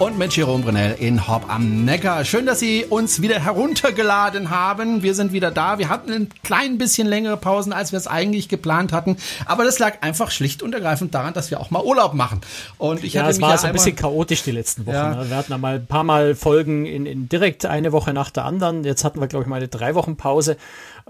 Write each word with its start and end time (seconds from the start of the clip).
Und 0.00 0.16
mit 0.16 0.34
Jerome 0.34 0.64
Brunel 0.64 0.96
in 0.98 1.28
Hopp 1.28 1.44
am 1.52 1.84
Neckar. 1.84 2.24
Schön, 2.24 2.46
dass 2.46 2.58
Sie 2.58 2.86
uns 2.86 3.20
wieder 3.20 3.38
heruntergeladen 3.38 4.48
haben. 4.48 5.02
Wir 5.02 5.14
sind 5.14 5.34
wieder 5.34 5.50
da. 5.50 5.78
Wir 5.78 5.90
hatten 5.90 6.10
ein 6.10 6.28
klein 6.42 6.78
bisschen 6.78 7.06
längere 7.06 7.36
Pausen, 7.36 7.74
als 7.74 7.92
wir 7.92 7.98
es 7.98 8.06
eigentlich 8.06 8.48
geplant 8.48 8.94
hatten. 8.94 9.18
Aber 9.44 9.62
das 9.62 9.78
lag 9.78 10.00
einfach 10.00 10.30
schlicht 10.30 10.62
und 10.62 10.72
ergreifend 10.74 11.14
daran, 11.14 11.34
dass 11.34 11.50
wir 11.50 11.60
auch 11.60 11.70
mal 11.70 11.82
Urlaub 11.82 12.14
machen. 12.14 12.40
Und 12.78 13.04
ich 13.04 13.12
ja, 13.12 13.20
hatte 13.20 13.32
es 13.32 13.36
mich 13.36 13.42
war 13.42 13.50
ja 13.50 13.58
so 13.58 13.66
ein 13.66 13.74
bisschen 13.74 13.94
chaotisch 13.94 14.42
die 14.42 14.52
letzten 14.52 14.86
Wochen. 14.86 14.94
Ja. 14.94 15.16
ne? 15.16 15.28
Wir 15.28 15.36
hatten 15.36 15.52
einmal 15.52 15.74
ein 15.74 15.86
paar 15.86 16.04
Mal 16.04 16.34
Folgen 16.34 16.86
in, 16.86 17.04
in 17.04 17.28
direkt 17.28 17.66
eine 17.66 17.92
Woche 17.92 18.14
nach 18.14 18.30
der 18.30 18.46
anderen. 18.46 18.84
Jetzt 18.84 19.04
hatten 19.04 19.20
wir, 19.20 19.26
glaube 19.26 19.42
ich, 19.42 19.50
mal 19.50 19.56
eine 19.56 19.68
drei 19.68 19.94
Wochen 19.94 20.16
Pause. 20.16 20.56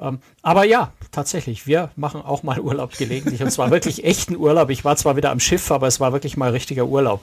Ähm, 0.01 0.19
aber 0.43 0.65
ja, 0.65 0.91
tatsächlich, 1.13 1.69
wir 1.69 1.91
machen 1.95 2.23
auch 2.23 2.43
mal 2.43 2.59
Urlaub 2.59 2.99
gelegentlich. 2.99 3.41
Und 3.41 3.53
zwar 3.53 3.71
wirklich 3.71 4.03
echten 4.03 4.35
Urlaub. 4.35 4.69
Ich 4.69 4.85
war 4.85 4.97
zwar 4.97 5.15
wieder 5.15 5.31
am 5.31 5.39
Schiff, 5.39 5.71
aber 5.71 5.87
es 5.87 6.01
war 6.01 6.13
wirklich 6.13 6.37
mal 6.37 6.51
richtiger 6.51 6.87
Urlaub. 6.87 7.21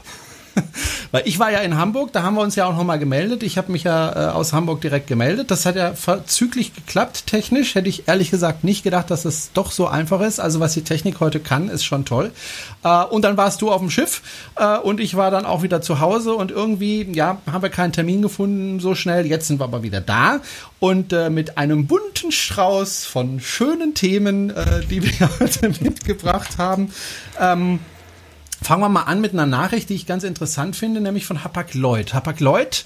Weil 1.12 1.24
ich 1.26 1.40
war 1.40 1.52
ja 1.52 1.60
in 1.60 1.78
Hamburg, 1.78 2.12
da 2.14 2.24
haben 2.24 2.36
wir 2.36 2.42
uns 2.42 2.56
ja 2.56 2.66
auch 2.66 2.76
nochmal 2.76 3.00
gemeldet. 3.00 3.44
Ich 3.44 3.58
habe 3.58 3.72
mich 3.72 3.84
ja 3.84 4.30
äh, 4.30 4.32
aus 4.32 4.54
Hamburg 4.54 4.82
direkt 4.82 5.08
gemeldet. 5.08 5.52
Das 5.52 5.66
hat 5.66 5.76
ja 5.76 5.94
verzüglich 5.94 6.74
geklappt, 6.76 7.28
technisch. 7.28 7.76
Hätte 7.76 7.90
ich 7.90 8.08
ehrlich 8.08 8.32
gesagt 8.32 8.64
nicht 8.64 8.84
gedacht, 8.84 9.10
dass 9.12 9.26
es 9.26 9.52
doch 9.54 9.72
so 9.72 9.88
einfach 9.88 10.22
ist. 10.22 10.40
Also 10.40 10.60
was 10.60 10.74
die 10.74 10.84
Technik 10.84 11.20
heute 11.20 11.40
kann, 11.40 11.70
ist 11.70 11.84
schon 11.84 12.06
toll. 12.06 12.32
Äh, 12.84 13.04
und 13.06 13.24
dann 13.24 13.38
warst 13.38 13.62
du 13.62 13.72
auf 13.72 13.80
dem 13.80 13.90
Schiff 13.90 14.22
äh, 14.56 14.78
und 14.78 15.00
ich 15.00 15.16
war 15.16 15.32
dann 15.32 15.46
auch 15.46 15.64
wieder 15.64 15.82
zu 15.82 16.00
Hause 16.00 16.34
und 16.34 16.52
irgendwie, 16.52 17.08
ja, 17.14 17.38
haben 17.52 17.62
wir 17.62 17.70
keinen 17.70 17.94
Termin 17.94 18.22
gefunden 18.22 18.80
so 18.80 18.96
schnell. 18.96 19.26
Jetzt 19.26 19.48
sind 19.48 19.60
wir 19.60 19.66
aber 19.66 19.84
wieder 19.84 20.02
da 20.02 20.42
und 20.80 21.14
äh, 21.14 21.30
mit 21.30 21.58
einem 21.58 21.88
bunten 21.88 22.32
Strauß 22.32 23.06
von 23.06 23.40
schönen 23.40 23.94
Themen, 23.94 24.50
äh, 24.50 24.82
die 24.90 25.04
wir 25.04 25.30
heute 25.40 25.70
mitgebracht 25.82 26.58
haben. 26.58 26.92
Ähm, 27.40 27.80
Fangen 28.62 28.82
wir 28.82 28.90
mal 28.90 29.04
an 29.04 29.22
mit 29.22 29.34
einer 29.34 29.46
Nachricht, 29.46 29.90
die 29.90 29.96
ich 29.96 30.06
ganz 30.06 30.24
interessant 30.24 30.76
finde, 30.76 31.00
nämlich 31.00 31.26
von 31.26 31.44
Hapag-Lloyd. 31.44 32.14
Hapag-Lloyd, 32.14 32.86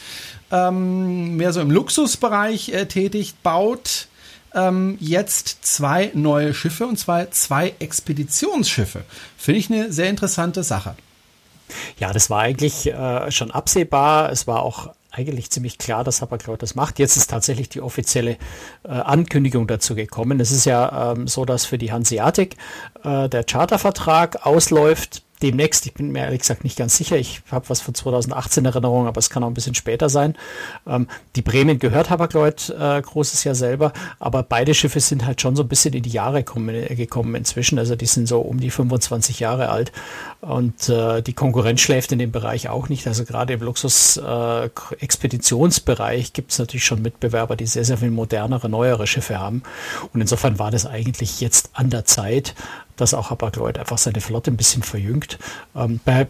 ähm, 0.51 1.37
mehr 1.37 1.53
so 1.53 1.61
im 1.61 1.71
Luxusbereich 1.71 2.69
äh, 2.69 2.85
tätig, 2.85 3.35
baut 3.41 4.07
ähm, 4.53 4.97
jetzt 4.99 5.65
zwei 5.65 6.11
neue 6.13 6.53
Schiffe, 6.53 6.85
und 6.85 6.97
zwar 6.97 7.31
zwei 7.31 7.73
Expeditionsschiffe. 7.79 9.03
Finde 9.37 9.59
ich 9.59 9.71
eine 9.71 9.91
sehr 9.91 10.09
interessante 10.09 10.63
Sache. 10.63 10.95
Ja, 11.97 12.11
das 12.11 12.29
war 12.29 12.41
eigentlich 12.41 12.87
äh, 12.87 13.31
schon 13.31 13.51
absehbar. 13.51 14.29
Es 14.31 14.47
war 14.47 14.63
auch 14.63 14.93
eigentlich 15.11 15.51
ziemlich 15.51 15.77
klar, 15.77 16.03
dass 16.03 16.21
Hapag-Lloyd 16.21 16.61
das 16.61 16.75
macht. 16.75 16.99
Jetzt 16.99 17.17
ist 17.17 17.29
tatsächlich 17.29 17.69
die 17.69 17.81
offizielle 17.81 18.37
äh, 18.83 18.89
Ankündigung 18.89 19.67
dazu 19.67 19.95
gekommen. 19.95 20.39
Es 20.39 20.51
ist 20.51 20.65
ja 20.65 21.13
ähm, 21.13 21.27
so, 21.27 21.45
dass 21.45 21.65
für 21.65 21.77
die 21.77 21.91
Hanseatic 21.91 22.55
äh, 23.03 23.27
der 23.27 23.43
Chartervertrag 23.43 24.45
ausläuft. 24.45 25.23
Demnächst, 25.41 25.85
ich 25.85 25.93
bin 25.93 26.11
mir 26.11 26.25
ehrlich 26.25 26.41
gesagt 26.41 26.63
nicht 26.63 26.77
ganz 26.77 26.97
sicher, 26.97 27.17
ich 27.17 27.41
habe 27.51 27.69
was 27.69 27.81
von 27.81 27.95
2018 27.95 28.61
in 28.61 28.65
Erinnerung, 28.67 29.07
aber 29.07 29.17
es 29.17 29.29
kann 29.29 29.43
auch 29.43 29.47
ein 29.47 29.53
bisschen 29.53 29.75
später 29.75 30.09
sein. 30.09 30.35
Ähm, 30.85 31.07
die 31.35 31.41
Bremen 31.41 31.79
gehört 31.79 32.09
Hapag-Lloyd 32.09 32.75
äh, 32.77 33.01
großes 33.01 33.43
Jahr 33.43 33.55
selber, 33.55 33.93
aber 34.19 34.43
beide 34.43 34.73
Schiffe 34.73 34.99
sind 34.99 35.25
halt 35.25 35.41
schon 35.41 35.55
so 35.55 35.63
ein 35.63 35.67
bisschen 35.67 35.93
in 35.93 36.03
die 36.03 36.09
Jahre 36.09 36.43
kommen, 36.43 36.75
äh, 36.75 36.95
gekommen 36.95 37.35
inzwischen. 37.35 37.79
Also 37.79 37.95
die 37.95 38.05
sind 38.05 38.27
so 38.27 38.39
um 38.39 38.59
die 38.59 38.69
25 38.69 39.39
Jahre 39.39 39.69
alt 39.69 39.91
und 40.41 40.89
äh, 40.89 41.21
die 41.21 41.33
Konkurrenz 41.33 41.81
schläft 41.81 42.11
in 42.11 42.19
dem 42.19 42.31
Bereich 42.31 42.69
auch 42.69 42.89
nicht. 42.89 43.07
Also 43.07 43.25
gerade 43.25 43.53
im 43.53 43.61
Luxus-Expeditionsbereich 43.61 46.33
gibt 46.33 46.51
es 46.51 46.59
natürlich 46.59 46.85
schon 46.85 47.01
Mitbewerber, 47.01 47.55
die 47.55 47.65
sehr, 47.65 47.85
sehr 47.85 47.97
viel 47.97 48.11
modernere, 48.11 48.69
neuere 48.69 49.07
Schiffe 49.07 49.39
haben. 49.39 49.63
Und 50.13 50.21
insofern 50.21 50.59
war 50.59 50.69
das 50.71 50.85
eigentlich 50.85 51.41
jetzt 51.41 51.71
an 51.73 51.89
der 51.89 52.05
Zeit, 52.05 52.53
dass 52.95 53.13
auch 53.13 53.29
Hapag-Lloyd 53.29 53.77
einfach 53.77 53.97
seine 53.97 54.21
Flotte 54.21 54.51
ein 54.51 54.57
bisschen 54.57 54.83
verjüngt. 54.83 55.39
Ähm, 55.75 55.99
bei 56.03 56.27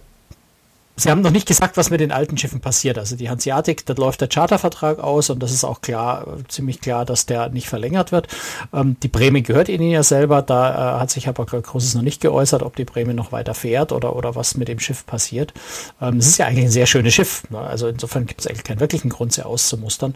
Sie 0.97 1.09
haben 1.09 1.21
noch 1.21 1.31
nicht 1.31 1.47
gesagt, 1.47 1.77
was 1.77 1.89
mit 1.89 1.99
den 1.99 2.11
alten 2.11 2.37
Schiffen 2.37 2.59
passiert. 2.59 2.99
Also 2.99 3.15
die 3.15 3.29
Hanseatic, 3.29 3.85
da 3.85 3.93
läuft 3.93 4.21
der 4.21 4.27
Chartervertrag 4.27 4.99
aus 4.99 5.31
und 5.31 5.41
das 5.41 5.51
ist 5.51 5.63
auch 5.63 5.81
klar, 5.81 6.27
ziemlich 6.47 6.79
klar, 6.79 7.05
dass 7.05 7.25
der 7.25 7.49
nicht 7.49 7.67
verlängert 7.67 8.11
wird. 8.11 8.27
Ähm, 8.71 8.97
die 9.01 9.07
Bremen 9.07 9.41
gehört 9.41 9.69
Ihnen 9.69 9.89
ja 9.89 10.03
selber. 10.03 10.43
Da 10.43 10.97
äh, 10.97 10.99
hat 10.99 11.09
sich 11.09 11.27
aber 11.27 11.45
Großes 11.45 11.95
noch 11.95 12.03
nicht 12.03 12.21
geäußert, 12.21 12.61
ob 12.61 12.75
die 12.75 12.85
Bremen 12.85 13.15
noch 13.15 13.31
weiter 13.31 13.55
fährt 13.55 13.93
oder, 13.93 14.15
oder 14.15 14.35
was 14.35 14.57
mit 14.57 14.67
dem 14.67 14.79
Schiff 14.79 15.05
passiert. 15.05 15.53
Ähm, 16.01 16.17
es 16.17 16.27
ist 16.27 16.37
ja 16.37 16.45
eigentlich 16.45 16.65
ein 16.65 16.71
sehr 16.71 16.85
schönes 16.85 17.13
Schiff. 17.13 17.49
Ne? 17.49 17.57
Also 17.57 17.87
insofern 17.87 18.27
gibt 18.27 18.41
es 18.41 18.47
eigentlich 18.47 18.65
keinen 18.65 18.79
wirklichen 18.79 19.09
Grund, 19.09 19.33
sie 19.33 19.45
auszumustern. 19.45 20.13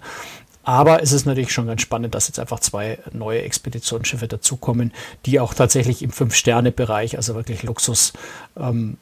Aber 0.66 1.02
es 1.03 1.12
ist 1.12 1.26
natürlich 1.26 1.53
schon 1.53 1.68
ganz 1.68 1.81
spannend, 1.81 2.16
dass 2.16 2.28
jetzt 2.28 2.40
einfach 2.40 2.59
zwei 2.59 2.98
neue 3.14 3.44
Expeditionsschiffe 3.44 4.28
dazukommen, 4.28 4.92
die 5.26 5.40
auch 5.40 5.53
tatsächlich 5.53 6.02
im 6.02 6.09
Fünf-Sterne-Bereich, 6.12 7.18
also 7.18 7.36
wirklich 7.36 7.64
Luxus, 7.64 8.14
ähm, 8.58 8.98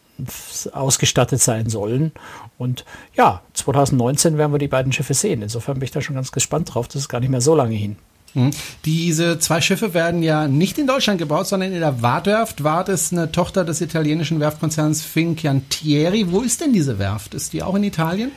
ausgestattet 0.73 1.41
sein 1.41 1.69
sollen. 1.69 2.11
Und 2.57 2.85
ja, 3.15 3.41
2019 3.53 4.37
werden 4.37 4.51
wir 4.51 4.59
die 4.59 4.67
beiden 4.67 4.91
Schiffe 4.91 5.13
sehen. 5.13 5.41
Insofern 5.41 5.75
bin 5.75 5.85
ich 5.85 5.91
da 5.91 6.01
schon 6.01 6.15
ganz 6.15 6.31
gespannt 6.31 6.73
drauf. 6.73 6.87
Das 6.87 6.97
ist 6.97 7.09
gar 7.09 7.19
nicht 7.19 7.29
mehr 7.29 7.41
so 7.41 7.55
lange 7.55 7.75
hin. 7.75 7.95
Hm. 8.33 8.51
Diese 8.83 9.39
zwei 9.39 9.61
Schiffe 9.61 9.93
werden 9.93 10.21
ja 10.21 10.47
nicht 10.47 10.77
in 10.77 10.87
Deutschland 10.87 11.19
gebaut, 11.19 11.47
sondern 11.47 11.71
in 11.71 11.79
der 11.79 12.01
Wartwerft. 12.01 12.63
Wart 12.63 12.89
ist 12.89 13.13
eine 13.13 13.31
Tochter 13.31 13.63
des 13.63 13.79
italienischen 13.79 14.39
Werftkonzerns 14.39 15.01
Fincantieri. 15.01 16.31
Wo 16.31 16.41
ist 16.41 16.61
denn 16.61 16.73
diese 16.73 16.99
Werft? 16.99 17.33
Ist 17.33 17.53
die 17.53 17.63
auch 17.63 17.75
in 17.75 17.83
Italien? 17.83 18.31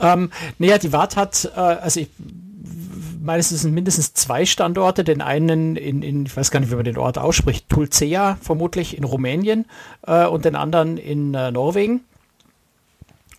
Ähm, 0.00 0.30
naja, 0.58 0.78
die 0.78 0.92
Wart 0.92 1.16
hat, 1.16 1.50
äh, 1.56 1.60
also 1.60 2.00
ich 2.00 2.08
meines 3.24 3.50
es 3.50 3.62
sind 3.62 3.74
mindestens 3.74 4.12
zwei 4.14 4.44
Standorte. 4.44 5.02
Den 5.02 5.22
einen 5.22 5.76
in, 5.76 6.02
in, 6.02 6.26
ich 6.26 6.36
weiß 6.36 6.50
gar 6.50 6.60
nicht, 6.60 6.70
wie 6.70 6.76
man 6.76 6.84
den 6.84 6.98
Ort 6.98 7.18
ausspricht, 7.18 7.68
Tulcea 7.68 8.38
vermutlich 8.42 8.96
in 8.96 9.04
Rumänien 9.04 9.64
äh, 10.06 10.26
und 10.26 10.44
den 10.44 10.54
anderen 10.54 10.98
in 10.98 11.34
äh, 11.34 11.50
Norwegen. 11.50 12.04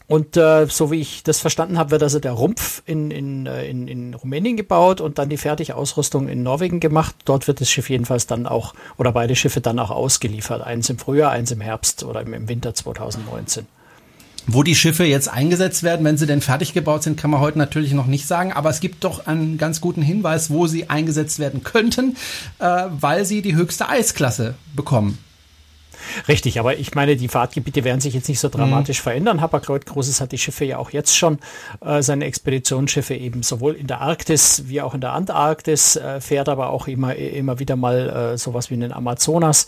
Und 0.08 0.38
äh, 0.38 0.68
so 0.68 0.92
wie 0.92 1.02
ich 1.02 1.24
das 1.24 1.40
verstanden 1.40 1.80
habe, 1.80 1.90
wird 1.92 2.04
also 2.04 2.20
der 2.20 2.34
Rumpf 2.34 2.84
in, 2.86 3.10
in, 3.10 3.48
äh, 3.48 3.68
in, 3.68 3.88
in 3.88 4.14
Rumänien 4.14 4.56
gebaut 4.56 5.02
und 5.02 5.18
dann 5.18 5.30
die 5.30 5.38
Fertigausrüstung 5.38 6.28
in 6.28 6.44
Norwegen 6.44 6.80
gemacht. 6.80 7.16
Dort 7.26 7.48
wird 7.48 7.60
das 7.60 7.72
Schiff 7.72 7.90
jedenfalls 7.90 8.28
dann 8.28 8.46
auch, 8.46 8.76
oder 8.98 9.12
beide 9.12 9.36
Schiffe 9.36 9.62
dann 9.62 9.80
auch 9.80 9.90
ausgeliefert. 9.90 10.62
Eins 10.62 10.90
im 10.92 11.00
Frühjahr, 11.00 11.32
eins 11.32 11.50
im 11.52 11.62
Herbst 11.62 12.04
oder 12.04 12.22
im, 12.22 12.34
im 12.34 12.48
Winter 12.48 12.76
2019. 12.76 13.66
Wo 14.47 14.63
die 14.63 14.75
Schiffe 14.75 15.06
jetzt 15.06 15.28
eingesetzt 15.28 15.83
werden, 15.83 16.06
wenn 16.06 16.17
sie 16.17 16.28
denn 16.28 16.41
fertig 16.41 16.73
gebaut 16.73 17.03
sind, 17.03 17.17
kann 17.17 17.31
man 17.31 17.39
heute 17.39 17.57
natürlich 17.57 17.94
noch 17.94 18.06
nicht 18.06 18.28
sagen. 18.28 18.53
Aber 18.53 18.69
es 18.69 18.79
gibt 18.79 19.03
doch 19.03 19.25
einen 19.25 19.57
ganz 19.57 19.81
guten 19.81 20.01
Hinweis, 20.01 20.50
wo 20.51 20.67
sie 20.67 20.89
eingesetzt 20.89 21.39
werden 21.39 21.63
könnten, 21.63 22.16
äh, 22.59 22.83
weil 22.89 23.25
sie 23.25 23.41
die 23.41 23.56
höchste 23.56 23.89
Eisklasse 23.89 24.56
bekommen. 24.75 25.17
Richtig, 26.28 26.59
aber 26.59 26.78
ich 26.78 26.94
meine, 26.95 27.16
die 27.16 27.28
Fahrtgebiete 27.28 27.83
werden 27.83 28.01
sich 28.01 28.13
jetzt 28.13 28.29
nicht 28.29 28.39
so 28.39 28.50
dramatisch 28.50 29.00
mhm. 29.00 29.03
verändern. 29.03 29.41
Hapag-Lloyd 29.41 29.85
Großes 29.85 30.22
hat 30.22 30.31
die 30.31 30.38
Schiffe 30.38 30.66
ja 30.66 30.77
auch 30.77 30.91
jetzt 30.91 31.17
schon, 31.17 31.39
äh, 31.81 32.01
seine 32.01 32.25
Expeditionsschiffe 32.25 33.16
eben 33.16 33.44
sowohl 33.44 33.73
in 33.73 33.88
der 33.88 34.01
Arktis 34.01 34.63
wie 34.67 34.81
auch 34.81 34.94
in 34.94 35.01
der 35.01 35.13
Antarktis, 35.13 35.95
äh, 35.95 36.22
fährt 36.22 36.50
aber 36.50 36.69
auch 36.69 36.88
immer, 36.88 37.16
immer 37.16 37.59
wieder 37.59 37.75
mal 37.75 38.33
äh, 38.33 38.38
sowas 38.38 38.69
wie 38.69 38.75
in 38.75 38.81
den 38.81 38.94
Amazonas, 38.94 39.67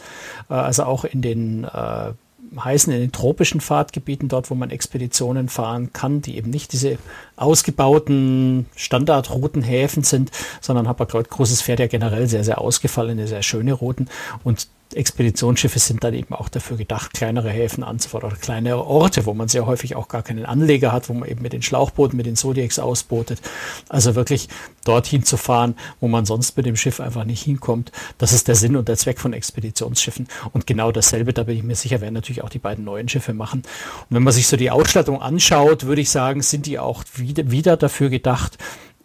äh, 0.49 0.53
also 0.53 0.83
auch 0.83 1.05
in 1.05 1.21
den 1.21 1.63
äh, 1.63 2.13
heißen 2.58 2.91
in 2.94 3.00
den 3.00 3.12
tropischen 3.12 3.62
Fahrtgebieten, 3.62 4.30
dort 4.30 4.50
wo 4.50 4.56
man 4.56 4.69
Expeditionen 4.69 5.50
fahren 5.50 5.94
kann, 5.94 6.22
die 6.22 6.38
eben 6.38 6.50
nicht 6.50 6.74
diese 6.74 6.97
ausgebauten 7.35 8.66
Standardroutenhäfen 8.75 10.03
sind, 10.03 10.31
sondern 10.62 10.88
Hapag-Lloyd 10.88 11.30
Großes 11.30 11.62
fährt 11.62 11.80
ja 11.80 11.88
generell 11.88 12.28
sehr, 12.28 12.44
sehr 12.44 12.59
ausgefallene, 12.59 13.28
sehr 13.28 13.44
schöne 13.44 13.74
Routen. 13.74 14.09
Und 14.44 14.68
Expeditionsschiffe 14.94 15.80
sind 15.80 16.03
dann 16.03 16.14
eben 16.14 16.34
auch 16.34 16.50
dafür 16.50 16.78
gedacht, 16.78 17.13
kleinere 17.13 17.50
Häfen 17.50 17.84
anzufahren 17.84 18.28
oder 18.28 18.38
kleinere 18.38 18.86
Orte, 18.86 19.25
wo 19.25 19.34
man 19.34 19.48
sehr 19.48 19.66
häufig 19.66 19.95
auch 19.95 20.07
gar 20.07 20.24
keinen 20.24 20.45
Anleger 20.45 20.92
hat, 20.92 21.10
wo 21.10 21.13
man 21.13 21.28
eben 21.28 21.42
mit 21.42 21.54
den 21.54 21.62
Schlauchbooten, 21.62 22.16
mit 22.16 22.25
den 22.25 22.36
Zodiacs 22.36 22.80
ausbootet. 22.80 23.42
Also 23.89 24.16
wirklich 24.16 24.48
dorthin 24.86 25.24
zu 25.24 25.38
fahren, 25.38 25.75
wo 26.00 26.07
man 26.07 26.25
sonst 26.25 26.56
mit 26.57 26.66
dem 26.66 26.75
Schiff 26.75 27.00
einfach 27.00 27.25
nicht 27.25 27.44
hinkommt. 27.44 27.92
Das 28.18 28.31
ist 28.31 28.48
der 28.48 28.56
Sinn 28.56 28.75
und 28.75 28.88
der 28.88 28.98
Zweck 28.98 29.19
von 29.19 29.34
Expeditionsschiffen. 29.34 30.28
Und 30.54 30.68
genau 30.68 30.92
dasselbe, 30.92 31.33
da 31.33 31.44
bin 31.44 31.57
ich 31.57 31.63
mir 31.63 31.75
sicher, 31.75 32.01
werden 32.01 32.13
natürlich 32.13 32.44
auch 32.44 32.50
die 32.50 32.60
beiden 32.60 32.86
neuen 32.86 33.10
Schiffe 33.10 33.33
machen. 33.33 33.63
Und 34.10 34.16
wenn 34.16 34.24
man 34.24 34.33
sich 34.33 34.48
so 34.48 34.57
die 34.57 34.72
Ausstattung 34.72 35.22
anschaut, 35.22 35.86
würde 35.86 36.01
ich 36.01 36.10
sagen, 36.10 36.42
sind 36.42 36.66
die 36.66 36.80
auch 36.80 37.04
wieder, 37.16 37.78
dafür 37.78 38.10
gedacht, 38.10 38.57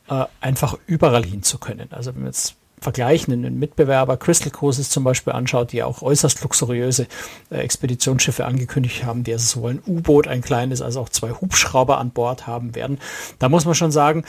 äh, 0.09 0.25
einfach 0.41 0.79
überall 0.87 1.25
hin 1.25 1.43
zu 1.43 1.59
können. 1.59 1.89
Also 1.91 2.15
wenn 2.15 2.23
wir 2.23 2.29
jetzt 2.29 2.57
vergleichen, 2.83 3.33
einen 3.33 3.59
Mitbewerber 3.59 4.17
Crystal 4.17 4.51
Cruises 4.51 4.91
zum 4.91 5.05
Beispiel 5.05 5.33
anschaut, 5.33 5.73
die 5.73 5.83
auch 5.83 6.03
äußerst 6.03 6.43
luxuriöse 6.43 7.07
äh, 7.51 7.59
Expeditionsschiffe 7.59 8.45
angekündigt 8.45 9.05
haben, 9.05 9.25
die 9.25 9.33
also 9.33 9.47
sowohl 9.47 9.71
ein 9.73 9.83
U-Boot, 9.87 10.29
ein 10.29 10.43
kleines, 10.43 10.83
als 10.83 10.97
auch 10.97 11.09
zwei 11.09 11.31
Hubschrauber 11.31 11.99
an 11.99 12.11
Bord 12.11 12.47
haben 12.47 12.75
werden. 12.75 12.99
Da 13.39 13.49
muss 13.49 13.65
man 13.65 13.75
schon 13.75 13.93
sagen, 13.93 14.25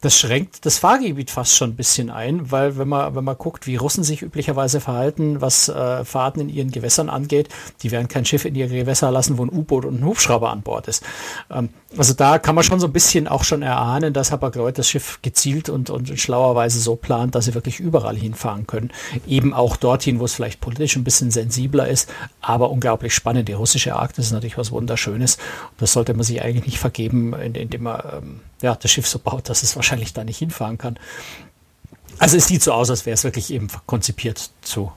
das 0.00 0.18
schränkt 0.18 0.64
das 0.64 0.78
Fahrgebiet 0.78 1.30
fast 1.30 1.56
schon 1.56 1.70
ein 1.70 1.76
bisschen 1.76 2.08
ein, 2.08 2.50
weil 2.50 2.78
wenn 2.78 2.88
man, 2.88 3.14
wenn 3.14 3.24
man 3.24 3.36
guckt, 3.36 3.66
wie 3.66 3.76
Russen 3.76 4.02
sich 4.02 4.22
üblicherweise 4.22 4.80
verhalten, 4.80 5.42
was 5.42 5.68
äh, 5.68 6.04
Fahrten 6.04 6.40
in 6.40 6.48
ihren 6.48 6.70
Gewässern 6.70 7.10
angeht, 7.10 7.50
die 7.82 7.90
werden 7.90 8.08
kein 8.08 8.24
Schiff 8.24 8.46
in 8.46 8.54
ihre 8.54 8.70
Gewässer 8.70 9.10
lassen, 9.10 9.36
wo 9.36 9.44
ein 9.44 9.50
U-Boot 9.50 9.84
und 9.84 10.00
ein 10.00 10.04
Hubschrauber 10.04 10.50
an 10.50 10.62
Bord 10.62 10.88
ist. 10.88 11.04
Ähm, 11.50 11.68
also 11.98 12.14
da 12.14 12.38
kann 12.38 12.54
man 12.54 12.64
schon 12.64 12.80
so 12.80 12.86
ein 12.86 12.92
bisschen 12.94 13.28
auch 13.28 13.44
schon 13.44 13.60
erahnen, 13.60 14.14
dass 14.14 14.32
Hapag-Lloyd 14.32 14.78
das 14.78 14.88
Schiff 14.88 15.18
gezielt 15.20 15.68
und, 15.68 15.90
und 15.90 16.18
schlauerweise 16.18 16.80
so 16.80 16.96
plant, 16.96 17.34
dass 17.34 17.44
sie 17.44 17.54
wirklich 17.54 17.78
überall 17.78 18.16
hinfahren 18.16 18.66
können. 18.66 18.90
Eben 19.26 19.52
auch 19.52 19.76
dorthin, 19.76 20.18
wo 20.18 20.24
es 20.24 20.32
vielleicht 20.32 20.60
politisch 20.60 20.96
ein 20.96 21.04
bisschen 21.04 21.30
sensibler 21.30 21.88
ist, 21.88 22.08
aber 22.40 22.70
unglaublich 22.70 23.14
spannend. 23.14 23.48
Die 23.48 23.52
russische 23.52 23.96
Arktis 23.96 24.26
ist 24.26 24.32
natürlich 24.32 24.56
was 24.56 24.72
Wunderschönes. 24.72 25.36
Und 25.36 25.82
das 25.82 25.92
sollte 25.92 26.14
man 26.14 26.22
sich 26.22 26.42
eigentlich 26.42 26.66
nicht 26.66 26.78
vergeben, 26.78 27.34
indem 27.34 27.82
man 27.82 28.02
ähm, 28.12 28.40
ja, 28.62 28.74
das 28.74 28.90
Schiff 28.90 29.06
so 29.06 29.18
baut, 29.18 29.48
dass 29.48 29.62
es 29.62 29.76
wahrscheinlich 29.76 30.12
da 30.12 30.24
nicht 30.24 30.38
hinfahren 30.38 30.78
kann. 30.78 30.98
Also 32.18 32.36
es 32.36 32.46
sieht 32.46 32.62
so 32.62 32.72
aus, 32.72 32.90
als 32.90 33.06
wäre 33.06 33.14
es 33.14 33.24
wirklich 33.24 33.50
eben 33.50 33.68
konzipiert 33.86 34.50
zu 34.62 34.92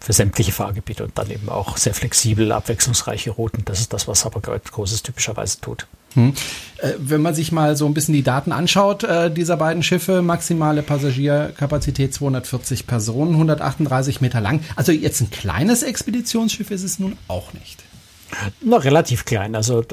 für 0.00 0.14
sämtliche 0.14 0.50
Fahrgebiete 0.50 1.04
und 1.04 1.16
dann 1.18 1.30
eben 1.30 1.50
auch 1.50 1.76
sehr 1.76 1.92
flexibel, 1.92 2.52
abwechslungsreiche 2.52 3.30
Routen. 3.30 3.64
Das 3.66 3.80
ist 3.80 3.92
das, 3.92 4.08
was 4.08 4.24
Hapag-Lloyd 4.24 4.72
Großes 4.72 5.02
typischerweise 5.02 5.60
tut. 5.60 5.86
Hm. 6.14 6.32
Äh, 6.78 6.92
wenn 6.98 7.20
man 7.20 7.34
sich 7.34 7.52
mal 7.52 7.76
so 7.76 7.84
ein 7.84 7.92
bisschen 7.92 8.14
die 8.14 8.22
Daten 8.22 8.50
anschaut, 8.50 9.04
äh, 9.04 9.30
dieser 9.30 9.58
beiden 9.58 9.82
Schiffe, 9.82 10.22
maximale 10.22 10.82
Passagierkapazität 10.82 12.14
240 12.14 12.86
Personen, 12.86 13.32
138 13.32 14.22
Meter 14.22 14.40
lang. 14.40 14.64
Also 14.74 14.90
jetzt 14.90 15.20
ein 15.20 15.30
kleines 15.30 15.82
Expeditionsschiff 15.82 16.70
ist 16.70 16.82
es 16.82 16.98
nun 16.98 17.18
auch 17.28 17.52
nicht. 17.52 17.84
Na, 18.60 18.76
relativ 18.76 19.24
klein. 19.24 19.54
Also 19.54 19.80
äh, 19.80 19.84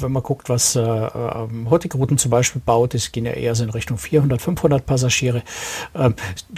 wenn 0.00 0.12
man 0.12 0.22
guckt, 0.22 0.48
was 0.48 0.76
äh, 0.76 0.80
ähm, 0.80 1.68
Hurtigruten 1.70 2.18
zum 2.18 2.30
Beispiel 2.30 2.62
baut, 2.64 2.94
es 2.94 3.12
gehen 3.12 3.26
ja 3.26 3.32
eher 3.32 3.54
so 3.54 3.64
in 3.64 3.70
Richtung 3.70 3.98
400, 3.98 4.40
500 4.40 4.86
Passagiere. 4.86 5.42
Ähm, 5.94 6.14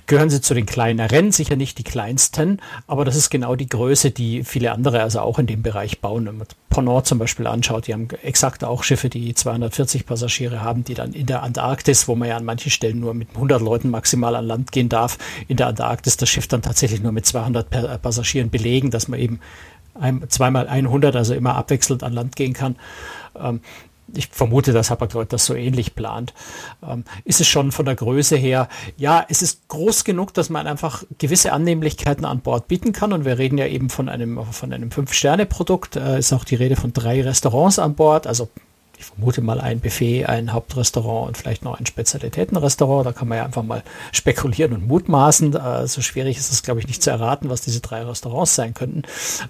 gehören 0.07 0.31
sie 0.31 0.41
zu 0.41 0.55
den 0.55 0.67
kleineren, 0.67 1.33
sicher 1.33 1.57
nicht 1.57 1.79
die 1.79 1.85
kleinsten, 1.85 2.61
aber 2.87 3.05
das 3.05 3.17
ist 3.17 3.31
genau 3.31 3.57
die 3.57 3.69
Größe, 3.69 4.11
die 4.11 4.45
viele 4.45 4.73
andere 4.73 5.03
also 5.03 5.21
auch 5.21 5.39
in 5.39 5.47
dem 5.47 5.63
Bereich 5.63 6.01
bauen. 6.01 6.27
Wenn 6.27 6.39
man 6.39 6.47
Ponant 6.71 7.07
zum 7.07 7.19
Beispiel 7.19 7.47
anschaut, 7.47 7.87
die 7.87 7.93
haben 7.93 8.09
exakt 8.23 8.65
auch 8.65 8.83
Schiffe, 8.83 9.09
die 9.09 9.35
240 9.35 10.07
Passagiere 10.07 10.61
haben, 10.63 10.83
die 10.85 10.95
dann 10.95 11.13
in 11.13 11.27
der 11.27 11.43
Antarktis, 11.43 12.09
wo 12.09 12.17
man 12.17 12.29
ja 12.29 12.37
an 12.37 12.45
manchen 12.45 12.71
Stellen 12.71 13.01
nur 13.01 13.15
mit 13.15 13.29
100 13.35 13.63
Leuten 13.63 13.91
maximal 13.91 14.35
an 14.35 14.47
Land 14.47 14.73
gehen 14.73 14.89
darf, 14.89 15.19
in 15.47 15.57
der 15.57 15.69
Antarktis 15.69 16.17
das 16.17 16.29
Schiff 16.29 16.49
dann 16.49 16.63
tatsächlich 16.63 17.01
nur 17.01 17.13
mit 17.13 17.27
200 17.27 18.03
Passagieren 18.03 18.51
belegen, 18.51 18.91
dass 18.91 19.09
man 19.09 19.21
eben 19.21 19.41
ein, 19.95 20.25
zweimal 20.29 20.69
100, 20.69 21.17
also 21.17 21.35
immer 21.35 21.55
abwechselnd 21.57 22.03
an 22.03 22.13
Land 22.13 22.37
gehen 22.37 22.53
kann. 22.53 22.77
Ähm, 23.39 23.61
ich 24.13 24.29
vermute, 24.29 24.73
dass 24.73 24.91
Hapag-Lloyd 24.91 25.33
das 25.33 25.47
so 25.47 25.55
ähnlich 25.55 25.95
plant. 25.95 26.35
Ähm, 26.87 27.05
ist 27.25 27.41
es 27.41 27.49
schon 27.49 27.73
von 27.73 27.87
der 27.87 27.95
Größe 27.95 28.37
her, 28.37 28.69
ja, 28.97 29.25
es 29.29 29.43
ist 29.43 29.69
groß 29.69 30.05
genug, 30.05 30.35
dass 30.35 30.51
man 30.51 30.67
einfach 30.67 31.05
gewisse 31.19 31.53
Annehmlichkeiten 31.53 32.25
an 32.25 32.41
Bord 32.41 32.69
bieten 32.69 32.93
kann. 32.93 33.13
Und 33.13 33.25
wir 33.25 33.39
reden 33.39 33.59
ja 33.59 33.67
eben 33.67 33.91
von 33.91 34.09
einem, 34.09 34.45
von 34.45 34.73
einem 34.73 34.91
Fünf-Sterne-Produkt. 34.91 35.97
Äh, 35.97 36.19
ist 36.19 36.33
auch 36.33 36.45
die 36.45 36.57
Rede 36.57 36.77
von 36.77 36.93
drei 36.93 37.23
Restaurants 37.23 37.79
an 37.79 37.95
Bord. 37.95 38.27
Also 38.27 38.49
ich 39.05 39.15
vermute 39.15 39.43
mal 39.43 39.61
ein 39.61 39.81
Buffet, 39.81 40.27
ein 40.27 40.53
Hauptrestaurant 40.53 41.29
und 41.29 41.37
vielleicht 41.37 41.65
noch 41.65 41.79
ein 41.79 41.87
Spezialitätenrestaurant. 41.87 43.07
Da 43.07 43.13
kann 43.13 43.29
man 43.29 43.39
ja 43.39 43.45
einfach 43.45 43.63
mal 43.63 43.83
spekulieren 44.13 44.73
und 44.73 44.87
mutmaßen. 44.87 45.55
Äh, 45.55 45.87
so 45.87 46.01
schwierig 46.01 46.39
ist 46.39 46.51
es, 46.51 46.63
glaube 46.63 46.81
ich, 46.81 46.87
nicht 46.87 47.03
zu 47.03 47.11
erraten, 47.11 47.51
was 47.51 47.61
diese 47.61 47.81
drei 47.81 48.03
Restaurants 48.03 48.55
sein 48.55 48.73
könnten. 48.73 49.03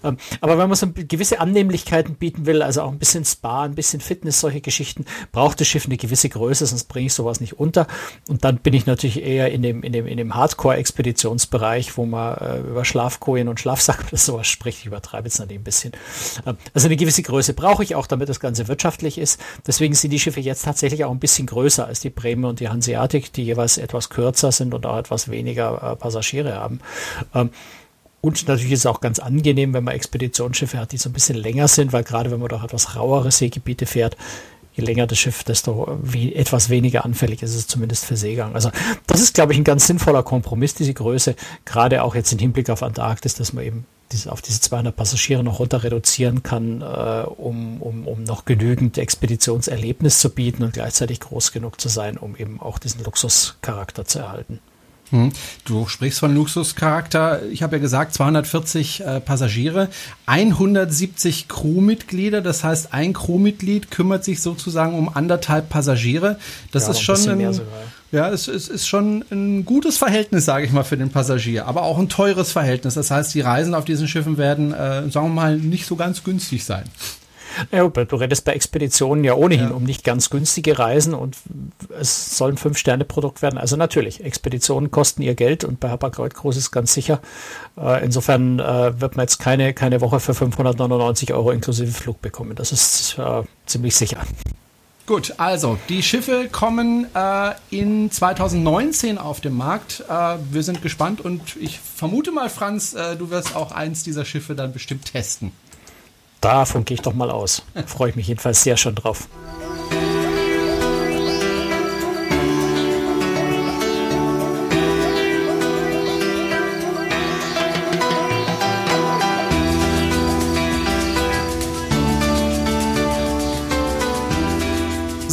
Ähm, 0.03 0.17
aber 0.41 0.59
wenn 0.59 0.69
man 0.69 0.77
so 0.77 0.89
gewisse 0.93 1.41
Annehmlichkeiten 1.41 2.17
bieten 2.17 2.47
will, 2.47 2.63
also 2.63 2.83
auch 2.83 2.91
ein 2.91 2.99
bisschen 2.99 3.25
Spa, 3.25 3.63
ein 3.63 3.75
bisschen 3.75 4.01
Fitness, 4.01 4.41
solche 4.41 4.61
Geschichten, 4.61 5.05
braucht 5.33 5.61
das 5.61 5.69
Schiff 5.69 5.87
eine 5.87 5.97
gewisse 5.97 6.29
Größe, 6.29 6.67
sonst 6.67 6.85
bringe 6.85 7.07
ich 7.07 7.15
sowas 7.15 7.41
nicht 7.41 7.59
unter. 7.59 7.87
Und 8.29 8.45
dann 8.45 8.59
bin 8.59 8.75
ich 8.75 8.87
natürlich 8.87 9.23
eher 9.23 9.53
in 9.53 9.63
dem, 9.63 9.83
in 9.83 9.93
dem, 9.93 10.07
in 10.07 10.17
dem 10.17 10.35
Hardcore-Expeditionsbereich, 10.35 11.97
wo 11.97 12.07
man 12.07 12.37
äh, 12.39 12.59
über 12.61 12.85
Schlafkojen 12.85 13.49
und 13.49 13.61
Schlafsack 13.61 14.05
oder 14.09 14.19
sowas 14.19 14.49
spricht. 14.49 14.81
Ich 14.81 14.87
übertreibe 14.87 15.29
jetzt 15.29 15.39
natürlich 15.39 15.61
ein 15.61 15.65
bisschen. 15.65 15.93
Ähm, 16.45 16.57
also 16.73 16.89
eine 16.89 16.97
gewisse 16.97 17.23
Größe 17.23 17.55
brauche 17.55 17.83
ich 17.85 17.95
auch, 17.95 18.07
damit 18.07 18.29
das 18.29 18.41
Ganze 18.41 18.69
wirtschaftlich 18.69 19.19
ist. 19.19 19.41
Deswegen 19.67 19.95
sind 19.95 20.11
die 20.11 20.21
Schiffe 20.21 20.41
jetzt 20.41 20.65
tatsächlich 20.65 21.05
auch 21.05 21.11
ein 21.11 21.19
bisschen 21.19 21.47
größer 21.47 21.87
als 21.87 22.01
die 22.01 22.11
Bremen 22.11 22.45
und 22.45 22.61
die 22.61 22.69
Hanseatic, 22.69 23.33
die 23.33 23.45
jeweils 23.45 23.79
etwas 23.79 24.11
kürzer 24.11 24.53
sind 24.53 24.75
und 24.75 24.87
auch 24.87 24.99
etwas 24.99 25.31
weniger 25.31 25.93
äh, 25.93 25.97
Passagiere 25.97 26.55
haben. 26.55 26.81
Ähm, 27.35 27.51
und 28.21 28.49
natürlich 28.49 28.73
ist 28.73 28.81
es 28.81 28.87
auch 28.87 29.03
ganz 29.03 29.19
angenehm, 29.19 29.75
wenn 29.75 29.85
man 29.85 29.95
Expeditionsschiffe 29.95 30.79
hat, 30.79 30.93
die 30.93 30.97
so 30.97 31.11
ein 31.11 31.13
bisschen 31.13 31.37
länger 31.37 31.69
sind, 31.69 31.93
weil 31.93 32.05
gerade 32.05 32.31
wenn 32.31 32.41
man 32.41 32.49
doch 32.49 32.65
etwas 32.65 32.97
rauere 32.97 33.31
Seegebiete 33.31 33.85
fährt, 33.85 34.17
je 34.75 34.83
länger 34.83 35.07
das 35.07 35.19
Schiff, 35.19 35.45
desto 35.45 35.99
we 36.03 36.35
etwas 36.35 36.69
weniger 36.71 37.05
anfällig 37.05 37.43
ist 37.43 37.55
es 37.55 37.67
zumindest 37.67 38.07
für 38.07 38.17
Seegang. 38.17 38.55
Also 38.55 38.71
das 39.07 39.21
ist, 39.21 39.35
glaube 39.35 39.53
ich, 39.53 39.59
ein 39.59 39.65
ganz 39.65 39.87
sinnvoller 39.87 40.23
Kompromiss, 40.23 40.75
diese 40.75 40.95
Größe, 40.95 41.37
gerade 41.65 42.03
auch 42.03 42.15
jetzt 42.15 42.33
im 42.33 42.39
Hinblick 42.39 42.71
auf 42.71 42.83
Antarktis, 42.83 43.35
dass 43.35 43.53
man 43.53 43.65
eben 43.65 43.87
diese, 44.15 44.33
auf 44.33 44.41
diese 44.41 44.61
200 44.61 44.95
Passagiere 44.95 45.43
noch 45.43 45.59
runter 45.59 45.83
reduzieren 45.83 46.43
kann, 46.43 46.81
äh, 46.81 47.25
um, 47.27 47.83
um, 47.83 48.07
um 48.07 48.25
noch 48.25 48.45
genügend 48.45 48.97
Expeditionserlebnis 48.97 50.21
zu 50.21 50.31
bieten 50.31 50.63
und 50.63 50.73
gleichzeitig 50.73 51.21
groß 51.21 51.53
genug 51.53 51.81
zu 51.81 51.89
sein, 51.89 52.17
um 52.17 52.37
eben 52.37 52.61
auch 52.61 52.79
diesen 52.79 53.05
Luxuscharakter 53.05 54.05
zu 54.05 54.21
erhalten. 54.21 54.61
Hm. 55.11 55.33
Du 55.65 55.87
sprichst 55.87 56.19
von 56.19 56.35
Luxuscharakter. 56.35 57.43
Ich 57.51 57.63
habe 57.63 57.77
ja 57.77 57.83
gesagt, 57.83 58.15
240 58.15 59.01
äh, 59.01 59.21
Passagiere, 59.21 59.91
170 60.27 61.49
Crewmitglieder. 61.49 62.41
Das 62.41 62.65
heißt, 62.65 62.95
ein 62.95 63.13
Crewmitglied 63.13 63.91
kümmert 63.91 64.25
sich 64.25 64.41
sozusagen 64.41 64.95
um 64.95 65.15
anderthalb 65.15 65.69
Passagiere. 65.69 66.39
Das 66.73 66.85
ja, 66.85 66.93
ist 66.93 67.01
schon 67.01 67.29
ein, 67.29 67.61
ja, 68.15 68.31
es, 68.31 68.49
es 68.49 68.69
ist 68.69 68.87
schon 68.87 69.25
ein 69.31 69.65
gutes 69.65 69.99
Verhältnis, 69.99 70.45
sage 70.45 70.65
ich 70.65 70.73
mal, 70.73 70.85
für 70.85 70.97
den 70.97 71.11
Passagier, 71.11 71.67
aber 71.67 71.83
auch 71.83 71.99
ein 71.99 72.09
teures 72.09 72.53
Verhältnis. 72.53 72.95
Das 72.95 73.11
heißt, 73.11 73.35
die 73.35 73.41
Reisen 73.41 73.75
auf 73.75 73.85
diesen 73.85 74.07
Schiffen 74.07 74.39
werden, 74.39 74.73
äh, 74.73 75.11
sagen 75.11 75.27
wir 75.27 75.35
mal, 75.35 75.57
nicht 75.57 75.87
so 75.87 75.97
ganz 75.97 76.23
günstig 76.23 76.65
sein. 76.65 76.85
Ja, 77.71 77.87
du 77.87 78.17
redest 78.17 78.45
bei 78.45 78.53
Expeditionen 78.53 79.25
ja 79.25 79.35
ohnehin 79.35 79.69
ja. 79.69 79.75
um 79.75 79.85
nicht 79.85 80.05
ganz 80.05 80.31
günstige 80.31 80.79
Reisen 80.79 81.15
und 81.15 81.37
es 82.01 82.37
soll 82.37 82.53
ein 82.53 82.57
Fünf-Sterne-Produkt 82.57 83.43
werden. 83.43 83.59
Also 83.59 83.77
natürlich, 83.77 84.25
Expeditionen 84.25 84.91
kosten 84.91 85.23
ihr 85.23 85.35
Geld 85.35 85.65
und 85.65 85.81
bei 85.81 85.89
Hapag-Lloyd 85.91 86.35
Groß 86.35 86.57
ist 86.57 86.71
ganz 86.73 86.95
sicher. 86.95 87.21
Äh, 87.79 88.05
insofern 88.05 88.59
äh, 88.59 89.01
wird 89.01 89.17
man 89.17 89.25
jetzt 89.25 89.39
keine, 89.39 89.73
keine 89.73 90.01
Woche 90.01 90.21
für 90.21 90.35
599 90.35 91.33
Euro 91.33 91.51
inklusive 91.53 91.93
Flug 91.93 92.21
bekommen. 92.23 92.55
Das 92.57 92.73
ist 92.73 93.19
äh, 93.19 93.43
ziemlich 93.67 93.95
sicher. 93.95 94.19
Gut, 95.07 95.35
also 95.37 95.79
die 95.91 96.03
Schiffe 96.03 96.49
kommen 96.51 97.07
äh, 97.15 97.53
in 97.69 98.11
2019 98.11 99.19
auf 99.19 99.43
den 99.43 99.55
Markt. 99.55 100.03
Äh, 100.09 100.37
wir 100.51 100.63
sind 100.63 100.81
gespannt 100.81 101.21
und 101.21 101.57
ich 101.57 101.79
vermute 101.79 102.33
mal, 102.33 102.49
Franz, 102.49 102.95
äh, 102.95 103.15
du 103.15 103.29
wirst 103.29 103.55
auch 103.55 103.73
eins 103.73 104.03
dieser 104.03 104.25
Schiffe 104.25 104.55
dann 104.55 104.73
bestimmt 104.73 105.13
testen. 105.13 105.53
Davon 106.41 106.87
gehe 106.87 106.95
ich 106.95 107.03
doch 107.03 107.13
mal 107.13 107.31
aus. 107.31 107.63
Freue 107.87 108.11
ich 108.11 108.17
mich 108.17 108.29
jedenfalls 108.29 108.63
sehr 108.63 108.79
schon 108.79 108.95
drauf. 108.95 109.29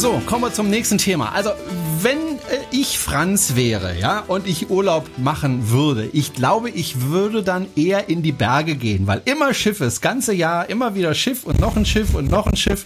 So, 0.02 0.20
kommen 0.26 0.42
wir 0.42 0.52
zum 0.52 0.68
nächsten 0.68 0.98
Thema. 0.98 1.30
Also, 1.32 1.50
wenn 2.02 2.18
äh, 2.18 2.58
ich 2.70 2.98
Franz 2.98 3.54
wäre, 3.54 3.98
ja, 3.98 4.24
und 4.26 4.46
ich 4.46 4.70
Urlaub 4.70 5.08
machen 5.18 5.70
würde, 5.70 6.08
ich 6.12 6.32
glaube, 6.32 6.70
ich 6.70 7.02
würde 7.02 7.42
dann 7.42 7.66
eher 7.76 8.08
in 8.08 8.22
die 8.22 8.32
Berge 8.32 8.76
gehen, 8.76 9.06
weil 9.06 9.22
immer 9.24 9.54
Schiffe, 9.54 9.84
das 9.84 10.00
ganze 10.00 10.34
Jahr 10.34 10.68
immer 10.68 10.94
wieder 10.94 11.14
Schiff 11.14 11.44
und 11.44 11.60
noch 11.60 11.76
ein 11.76 11.86
Schiff 11.86 12.14
und 12.14 12.30
noch 12.30 12.46
ein 12.46 12.56
Schiff. 12.56 12.84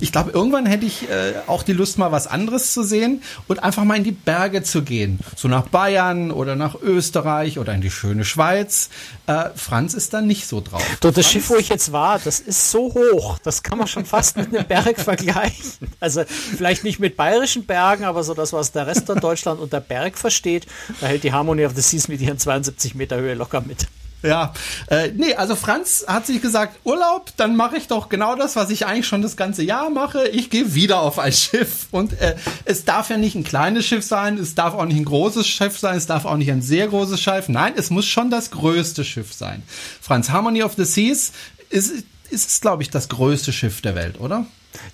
Ich 0.00 0.12
glaube, 0.12 0.30
irgendwann 0.30 0.66
hätte 0.66 0.86
ich 0.86 1.08
äh, 1.08 1.34
auch 1.46 1.62
die 1.62 1.72
Lust, 1.72 1.98
mal 1.98 2.12
was 2.12 2.26
anderes 2.26 2.72
zu 2.72 2.82
sehen 2.82 3.22
und 3.48 3.62
einfach 3.62 3.84
mal 3.84 3.96
in 3.96 4.04
die 4.04 4.12
Berge 4.12 4.62
zu 4.62 4.82
gehen. 4.82 5.18
So 5.36 5.48
nach 5.48 5.68
Bayern 5.68 6.30
oder 6.30 6.56
nach 6.56 6.74
Österreich 6.80 7.58
oder 7.58 7.74
in 7.74 7.80
die 7.80 7.90
schöne 7.90 8.24
Schweiz. 8.24 8.90
Äh, 9.26 9.50
Franz 9.54 9.94
ist 9.94 10.14
dann 10.14 10.26
nicht 10.26 10.46
so 10.46 10.60
drauf. 10.60 10.84
So, 11.02 11.10
das 11.10 11.30
Schiff, 11.30 11.50
wo 11.50 11.56
ich 11.56 11.68
jetzt 11.68 11.92
war, 11.92 12.18
das 12.18 12.40
ist 12.40 12.70
so 12.70 12.94
hoch. 12.94 13.38
Das 13.42 13.62
kann 13.62 13.78
man 13.78 13.86
schon 13.86 14.04
fast 14.04 14.36
mit 14.36 14.54
einem 14.54 14.66
Berg 14.66 14.98
vergleichen. 15.00 15.88
Also 16.00 16.24
vielleicht 16.26 16.84
nicht 16.84 16.98
mit 16.98 17.16
bayerischen 17.16 17.66
Bergen, 17.66 18.04
aber 18.04 18.22
so 18.24 18.34
das, 18.34 18.52
was 18.56 18.72
der 18.72 18.86
Rest 18.86 18.96
Western 18.96 19.20
Deutschland 19.20 19.60
unter 19.60 19.80
Berg 19.80 20.18
versteht, 20.18 20.66
da 21.00 21.06
hält 21.06 21.22
die 21.24 21.32
Harmony 21.32 21.64
of 21.64 21.72
the 21.74 21.82
Seas 21.82 22.08
mit 22.08 22.20
ihren 22.20 22.38
72 22.38 22.94
Meter 22.94 23.16
Höhe 23.16 23.34
locker 23.34 23.60
mit. 23.60 23.86
Ja, 24.22 24.54
äh, 24.88 25.10
nee, 25.14 25.34
also 25.34 25.54
Franz 25.54 26.04
hat 26.08 26.26
sich 26.26 26.40
gesagt, 26.40 26.80
Urlaub, 26.84 27.30
dann 27.36 27.54
mache 27.54 27.76
ich 27.76 27.86
doch 27.86 28.08
genau 28.08 28.34
das, 28.34 28.56
was 28.56 28.70
ich 28.70 28.86
eigentlich 28.86 29.06
schon 29.06 29.22
das 29.22 29.36
ganze 29.36 29.62
Jahr 29.62 29.90
mache. 29.90 30.26
Ich 30.28 30.50
gehe 30.50 30.74
wieder 30.74 31.00
auf 31.00 31.18
ein 31.18 31.32
Schiff. 31.32 31.86
Und 31.92 32.18
äh, 32.20 32.34
es 32.64 32.84
darf 32.84 33.10
ja 33.10 33.18
nicht 33.18 33.36
ein 33.36 33.44
kleines 33.44 33.84
Schiff 33.84 34.04
sein, 34.04 34.38
es 34.38 34.54
darf 34.54 34.74
auch 34.74 34.86
nicht 34.86 34.96
ein 34.96 35.04
großes 35.04 35.46
Schiff 35.46 35.78
sein, 35.78 35.96
es 35.96 36.06
darf 36.06 36.24
auch 36.24 36.38
nicht 36.38 36.50
ein 36.50 36.62
sehr 36.62 36.88
großes 36.88 37.20
Schiff. 37.20 37.48
Nein, 37.48 37.74
es 37.76 37.90
muss 37.90 38.06
schon 38.06 38.30
das 38.30 38.50
größte 38.50 39.04
Schiff 39.04 39.32
sein. 39.32 39.62
Franz, 40.00 40.30
Harmony 40.30 40.62
of 40.62 40.74
the 40.76 40.84
Seas 40.84 41.32
ist 41.68 42.04
ist 42.26 42.48
es, 42.48 42.60
glaube 42.60 42.82
ich, 42.82 42.90
das 42.90 43.08
größte 43.08 43.52
Schiff 43.52 43.80
der 43.80 43.94
Welt, 43.94 44.20
oder? 44.20 44.46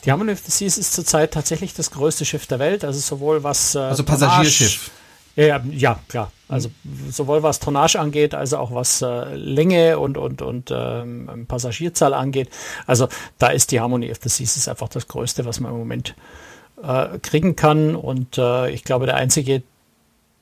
Die 0.05 0.13
Harmony 0.13 0.33
of 0.33 0.41
the 0.45 0.51
Seas 0.51 0.79
ist 0.79 0.93
zurzeit 0.93 1.33
tatsächlich 1.33 1.75
das 1.75 1.91
größte 1.91 2.25
Schiff 2.25 2.47
der 2.47 2.59
Welt, 2.59 2.85
also 2.85 3.01
sowohl 3.01 3.43
was. 3.43 3.75
Äh, 3.75 3.81
also 3.81 4.05
Passagierschiff. 4.05 4.91
Ja, 5.35 5.63
ja, 5.71 5.99
klar. 6.09 6.31
Also 6.49 6.71
sowohl 7.11 7.43
was 7.43 7.59
Tonnage 7.59 7.99
angeht, 7.99 8.35
als 8.35 8.53
auch 8.53 8.75
was 8.75 9.01
äh, 9.01 9.35
Länge 9.35 9.99
und, 9.99 10.19
und, 10.19 10.43
und 10.43 10.71
ähm, 10.71 11.47
Passagierzahl 11.49 12.13
angeht. 12.13 12.51
Also 12.87 13.09
da 13.39 13.49
ist 13.49 13.71
die 13.71 13.81
Harmony 13.81 14.11
of 14.11 14.19
the 14.23 14.29
Seas 14.29 14.59
ist 14.59 14.69
einfach 14.69 14.89
das 14.89 15.09
Größte, 15.09 15.47
was 15.47 15.59
man 15.61 15.73
im 15.73 15.79
Moment 15.79 16.15
äh, 16.83 17.19
kriegen 17.21 17.57
kann. 17.57 17.97
Und 17.97 18.37
äh, 18.37 18.71
ich 18.71 18.85
glaube, 18.85 19.07
der 19.07 19.17
einzige, 19.17 19.63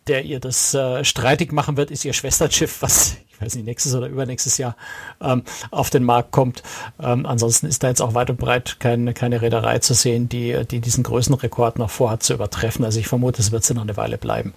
der 0.09 0.25
ihr 0.25 0.41
das 0.41 0.75
äh, 0.75 1.05
streitig 1.05 1.53
machen 1.53 1.77
wird, 1.77 1.93
ist 1.93 2.05
ihr 2.05 2.13
Schwesterschiff, 2.13 2.83
was 2.83 3.17
weiß 3.41 3.55
nicht, 3.55 3.67
nächstes 3.67 3.95
oder 3.95 4.07
übernächstes 4.07 4.59
Jahr 4.59 4.77
ähm, 5.21 5.43
auf 5.71 5.91
den 5.91 6.05
Markt 6.05 6.31
kommt. 6.31 6.63
Ähm, 7.03 7.27
ansonsten 7.27 7.67
ist 7.67 7.83
da 7.83 7.89
jetzt 7.89 8.01
auch 8.01 8.15
weit 8.15 8.31
und 8.31 8.39
breit 8.39 8.77
keine, 8.81 9.15
keine 9.15 9.43
Reederei 9.43 9.79
zu 9.79 9.95
sehen, 9.95 10.29
die, 10.29 10.65
die 10.71 10.81
diesen 10.81 11.05
Größenrekord 11.05 11.79
noch 11.79 11.91
vorhat 11.91 12.23
zu 12.23 12.35
übertreffen. 12.35 12.85
Also 12.85 13.01
ich 13.01 13.09
vermute, 13.09 13.41
es 13.41 13.53
wird 13.53 13.65
sie 13.65 13.75
noch 13.75 13.83
eine 13.83 13.97
Weile 13.97 14.19
bleiben. 14.19 14.55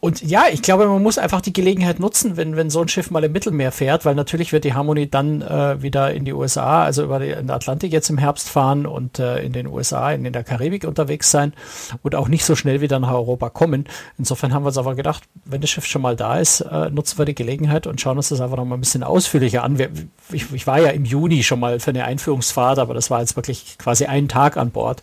Und 0.00 0.22
ja, 0.22 0.44
ich 0.50 0.62
glaube, 0.62 0.86
man 0.86 1.02
muss 1.02 1.18
einfach 1.18 1.40
die 1.40 1.52
Gelegenheit 1.52 2.00
nutzen, 2.00 2.36
wenn, 2.36 2.56
wenn 2.56 2.70
so 2.70 2.80
ein 2.80 2.88
Schiff 2.88 3.10
mal 3.10 3.24
im 3.24 3.32
Mittelmeer 3.32 3.72
fährt, 3.72 4.04
weil 4.04 4.14
natürlich 4.14 4.52
wird 4.52 4.64
die 4.64 4.74
Harmony 4.74 5.08
dann 5.08 5.42
äh, 5.42 5.82
wieder 5.82 6.12
in 6.12 6.24
die 6.24 6.32
USA, 6.32 6.84
also 6.84 7.04
über 7.04 7.18
den 7.18 7.50
Atlantik 7.50 7.92
jetzt 7.92 8.10
im 8.10 8.18
Herbst 8.18 8.48
fahren 8.48 8.86
und 8.86 9.18
äh, 9.18 9.42
in 9.42 9.52
den 9.52 9.66
USA, 9.66 10.12
in, 10.12 10.24
in 10.24 10.32
der 10.32 10.44
Karibik 10.44 10.84
unterwegs 10.84 11.30
sein 11.30 11.52
und 12.02 12.14
auch 12.14 12.28
nicht 12.28 12.44
so 12.44 12.56
schnell 12.56 12.80
wieder 12.80 12.98
nach 12.98 13.12
Europa 13.12 13.50
kommen. 13.50 13.86
Insofern 14.18 14.52
haben 14.52 14.64
wir 14.64 14.68
uns 14.68 14.78
aber 14.78 14.94
gedacht, 14.94 15.24
wenn 15.44 15.60
das 15.60 15.70
Schiff 15.70 15.86
schon 15.86 16.02
mal 16.02 16.16
da 16.16 16.38
ist, 16.38 16.60
äh, 16.60 16.90
nutzen 16.90 17.18
wir 17.18 17.24
die 17.24 17.34
Gelegenheit 17.34 17.86
und 17.86 18.00
schauen 18.00 18.13
schauen 18.14 18.18
uns 18.18 18.28
das 18.28 18.40
einfach 18.40 18.56
noch 18.56 18.64
mal 18.64 18.76
ein 18.76 18.80
bisschen 18.80 19.02
ausführlicher 19.02 19.64
an. 19.64 19.76
Ich, 20.32 20.52
ich, 20.52 20.66
war 20.68 20.80
ja 20.80 20.90
im 20.90 21.04
Juni 21.04 21.42
schon 21.42 21.58
mal 21.58 21.80
für 21.80 21.90
eine 21.90 22.04
Einführungsfahrt, 22.04 22.78
aber 22.78 22.94
das 22.94 23.10
war 23.10 23.20
jetzt 23.20 23.34
wirklich 23.34 23.76
quasi 23.76 24.06
einen 24.06 24.28
Tag 24.28 24.56
an 24.56 24.70
Bord, 24.70 25.02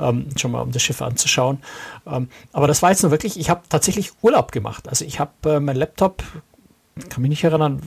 ähm, 0.00 0.26
schon 0.36 0.50
mal 0.50 0.60
um 0.60 0.72
das 0.72 0.82
Schiff 0.82 1.00
anzuschauen. 1.00 1.58
Ähm, 2.06 2.28
aber 2.52 2.66
das 2.66 2.82
war 2.82 2.90
jetzt 2.90 3.02
nur 3.02 3.12
wirklich, 3.12 3.38
ich 3.38 3.48
habe 3.48 3.62
tatsächlich 3.68 4.12
Urlaub 4.22 4.50
gemacht. 4.50 4.88
Also 4.88 5.04
ich 5.04 5.20
habe 5.20 5.30
äh, 5.44 5.60
mein 5.60 5.76
Laptop, 5.76 6.24
kann 7.08 7.22
mich 7.22 7.28
nicht 7.28 7.44
erinnern, 7.44 7.80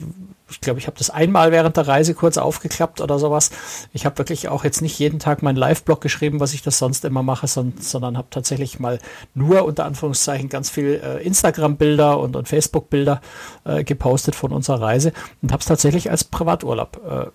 ich 0.52 0.60
glaube, 0.60 0.78
ich 0.78 0.86
habe 0.86 0.98
das 0.98 1.10
einmal 1.10 1.50
während 1.50 1.76
der 1.76 1.88
Reise 1.88 2.14
kurz 2.14 2.36
aufgeklappt 2.36 3.00
oder 3.00 3.18
sowas. 3.18 3.50
Ich 3.92 4.04
habe 4.04 4.18
wirklich 4.18 4.48
auch 4.48 4.64
jetzt 4.64 4.82
nicht 4.82 4.98
jeden 4.98 5.18
Tag 5.18 5.42
meinen 5.42 5.56
Live-Blog 5.56 6.00
geschrieben, 6.00 6.40
was 6.40 6.52
ich 6.54 6.62
das 6.62 6.78
sonst 6.78 7.04
immer 7.04 7.22
mache, 7.22 7.46
sondern, 7.46 7.80
sondern 7.80 8.18
habe 8.18 8.28
tatsächlich 8.30 8.78
mal 8.78 8.98
nur 9.34 9.64
unter 9.64 9.84
Anführungszeichen 9.84 10.48
ganz 10.48 10.70
viel 10.70 11.00
äh, 11.02 11.22
Instagram-Bilder 11.24 12.20
und, 12.20 12.36
und 12.36 12.48
Facebook-Bilder 12.48 13.20
äh, 13.64 13.82
gepostet 13.82 14.34
von 14.34 14.52
unserer 14.52 14.80
Reise 14.80 15.12
und 15.40 15.52
habe 15.52 15.60
es 15.60 15.66
tatsächlich 15.66 16.10
als 16.10 16.24
Privaturlaub 16.24 17.00
äh, 17.08 17.26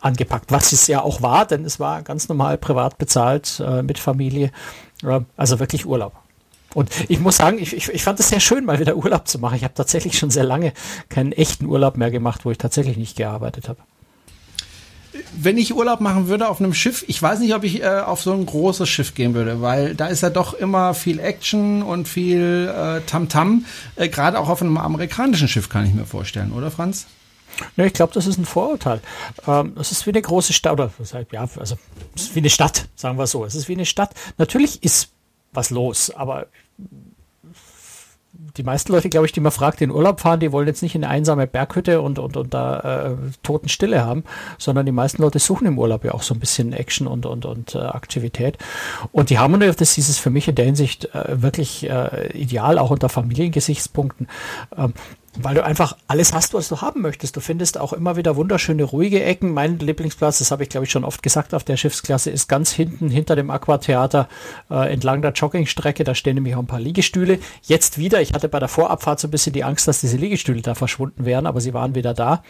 angepackt, 0.00 0.50
was 0.50 0.72
es 0.72 0.88
ja 0.88 1.00
auch 1.00 1.22
war, 1.22 1.46
denn 1.46 1.64
es 1.64 1.78
war 1.78 2.02
ganz 2.02 2.28
normal 2.28 2.58
privat 2.58 2.98
bezahlt 2.98 3.62
äh, 3.64 3.82
mit 3.82 3.98
Familie, 3.98 4.50
also 5.36 5.58
wirklich 5.58 5.86
Urlaub. 5.86 6.21
Und 6.74 6.90
ich 7.08 7.20
muss 7.20 7.36
sagen, 7.36 7.58
ich, 7.58 7.74
ich, 7.74 7.88
ich 7.88 8.02
fand 8.02 8.20
es 8.20 8.28
sehr 8.28 8.40
schön, 8.40 8.64
mal 8.64 8.78
wieder 8.78 8.96
Urlaub 8.96 9.28
zu 9.28 9.38
machen. 9.38 9.56
Ich 9.56 9.64
habe 9.64 9.74
tatsächlich 9.74 10.18
schon 10.18 10.30
sehr 10.30 10.44
lange 10.44 10.72
keinen 11.08 11.32
echten 11.32 11.66
Urlaub 11.66 11.96
mehr 11.96 12.10
gemacht, 12.10 12.44
wo 12.44 12.50
ich 12.50 12.58
tatsächlich 12.58 12.96
nicht 12.96 13.16
gearbeitet 13.16 13.68
habe. 13.68 13.80
Wenn 15.34 15.58
ich 15.58 15.74
Urlaub 15.74 16.00
machen 16.00 16.28
würde 16.28 16.48
auf 16.48 16.60
einem 16.60 16.72
Schiff, 16.72 17.04
ich 17.06 17.20
weiß 17.20 17.40
nicht, 17.40 17.54
ob 17.54 17.64
ich 17.64 17.82
äh, 17.82 18.00
auf 18.00 18.22
so 18.22 18.32
ein 18.32 18.46
großes 18.46 18.88
Schiff 18.88 19.14
gehen 19.14 19.34
würde, 19.34 19.60
weil 19.60 19.94
da 19.94 20.06
ist 20.06 20.22
ja 20.22 20.30
doch 20.30 20.54
immer 20.54 20.94
viel 20.94 21.20
Action 21.20 21.82
und 21.82 22.08
viel 22.08 22.72
äh, 22.74 23.00
Tamtam. 23.02 23.66
Äh, 23.96 24.08
Gerade 24.08 24.38
auch 24.38 24.48
auf 24.48 24.62
einem 24.62 24.78
amerikanischen 24.78 25.48
Schiff 25.48 25.68
kann 25.68 25.86
ich 25.86 25.92
mir 25.92 26.06
vorstellen, 26.06 26.52
oder 26.52 26.70
Franz? 26.70 27.06
Ja, 27.76 27.84
ich 27.84 27.92
glaube, 27.92 28.14
das 28.14 28.26
ist 28.26 28.38
ein 28.38 28.46
Vorurteil. 28.46 29.00
Ähm, 29.46 29.76
es 29.78 29.92
ist 29.92 30.06
wie 30.06 30.10
eine 30.10 30.22
große 30.22 30.54
Stadt, 30.54 30.72
oder 30.72 30.90
ja, 31.30 31.48
also 31.58 31.76
es 32.16 32.22
ist 32.22 32.34
wie 32.34 32.40
eine 32.40 32.50
Stadt, 32.50 32.88
sagen 32.96 33.18
wir 33.18 33.26
so. 33.26 33.44
Es 33.44 33.54
ist 33.54 33.68
wie 33.68 33.74
eine 33.74 33.86
Stadt. 33.86 34.14
Natürlich 34.38 34.82
ist 34.82 35.10
was 35.52 35.70
los, 35.70 36.10
aber 36.10 36.46
die 38.56 38.62
meisten 38.62 38.92
Leute, 38.92 39.08
glaube 39.08 39.26
ich, 39.26 39.32
die 39.32 39.40
man 39.40 39.52
fragt, 39.52 39.80
in 39.80 39.90
Urlaub 39.90 40.20
fahren, 40.20 40.40
die 40.40 40.52
wollen 40.52 40.66
jetzt 40.66 40.82
nicht 40.82 40.94
in 40.94 41.04
eine 41.04 41.12
einsame 41.12 41.46
Berghütte 41.46 42.00
und, 42.00 42.18
und, 42.18 42.36
und 42.36 42.52
da 42.52 43.10
äh, 43.10 43.16
Totenstille 43.42 44.04
haben, 44.04 44.24
sondern 44.58 44.86
die 44.86 44.92
meisten 44.92 45.22
Leute 45.22 45.38
suchen 45.38 45.66
im 45.66 45.78
Urlaub 45.78 46.04
ja 46.04 46.12
auch 46.12 46.22
so 46.22 46.34
ein 46.34 46.40
bisschen 46.40 46.72
Action 46.72 47.06
und, 47.06 47.26
und, 47.26 47.44
und 47.44 47.74
äh, 47.74 47.78
Aktivität. 47.78 48.58
Und 49.12 49.30
die 49.30 49.38
Harmony 49.38 49.68
of 49.68 49.76
the 49.78 49.84
Seas 49.84 50.08
ist 50.08 50.18
für 50.18 50.30
mich 50.30 50.48
in 50.48 50.54
der 50.54 50.64
Hinsicht 50.64 51.14
äh, 51.14 51.42
wirklich 51.42 51.88
äh, 51.88 52.36
ideal, 52.36 52.78
auch 52.78 52.90
unter 52.90 53.08
Familiengesichtspunkten. 53.08 54.28
Ähm, 54.76 54.94
weil 55.38 55.54
du 55.54 55.64
einfach 55.64 55.96
alles 56.08 56.34
hast, 56.34 56.52
was 56.52 56.68
du 56.68 56.80
haben 56.80 57.00
möchtest. 57.00 57.36
Du 57.36 57.40
findest 57.40 57.78
auch 57.78 57.92
immer 57.92 58.16
wieder 58.16 58.36
wunderschöne, 58.36 58.84
ruhige 58.84 59.22
Ecken. 59.22 59.52
Mein 59.52 59.78
Lieblingsplatz, 59.78 60.38
das 60.38 60.50
habe 60.50 60.62
ich 60.62 60.68
glaube 60.68 60.84
ich 60.84 60.90
schon 60.90 61.04
oft 61.04 61.22
gesagt, 61.22 61.54
auf 61.54 61.64
der 61.64 61.76
Schiffsklasse 61.76 62.30
ist 62.30 62.48
ganz 62.48 62.72
hinten 62.72 63.08
hinter 63.08 63.34
dem 63.34 63.50
Aquatheater 63.50 64.28
äh, 64.70 64.92
entlang 64.92 65.22
der 65.22 65.32
Joggingstrecke. 65.32 66.04
Da 66.04 66.14
stehen 66.14 66.34
nämlich 66.34 66.54
auch 66.54 66.60
ein 66.60 66.66
paar 66.66 66.80
Liegestühle. 66.80 67.38
Jetzt 67.62 67.96
wieder, 67.96 68.20
ich 68.20 68.34
hatte 68.34 68.48
bei 68.48 68.58
der 68.58 68.68
Vorabfahrt 68.68 69.20
so 69.20 69.28
ein 69.28 69.30
bisschen 69.30 69.54
die 69.54 69.64
Angst, 69.64 69.88
dass 69.88 70.00
diese 70.00 70.18
Liegestühle 70.18 70.60
da 70.60 70.74
verschwunden 70.74 71.24
wären, 71.24 71.46
aber 71.46 71.60
sie 71.60 71.72
waren 71.72 71.94
wieder 71.94 72.12
da. 72.12 72.42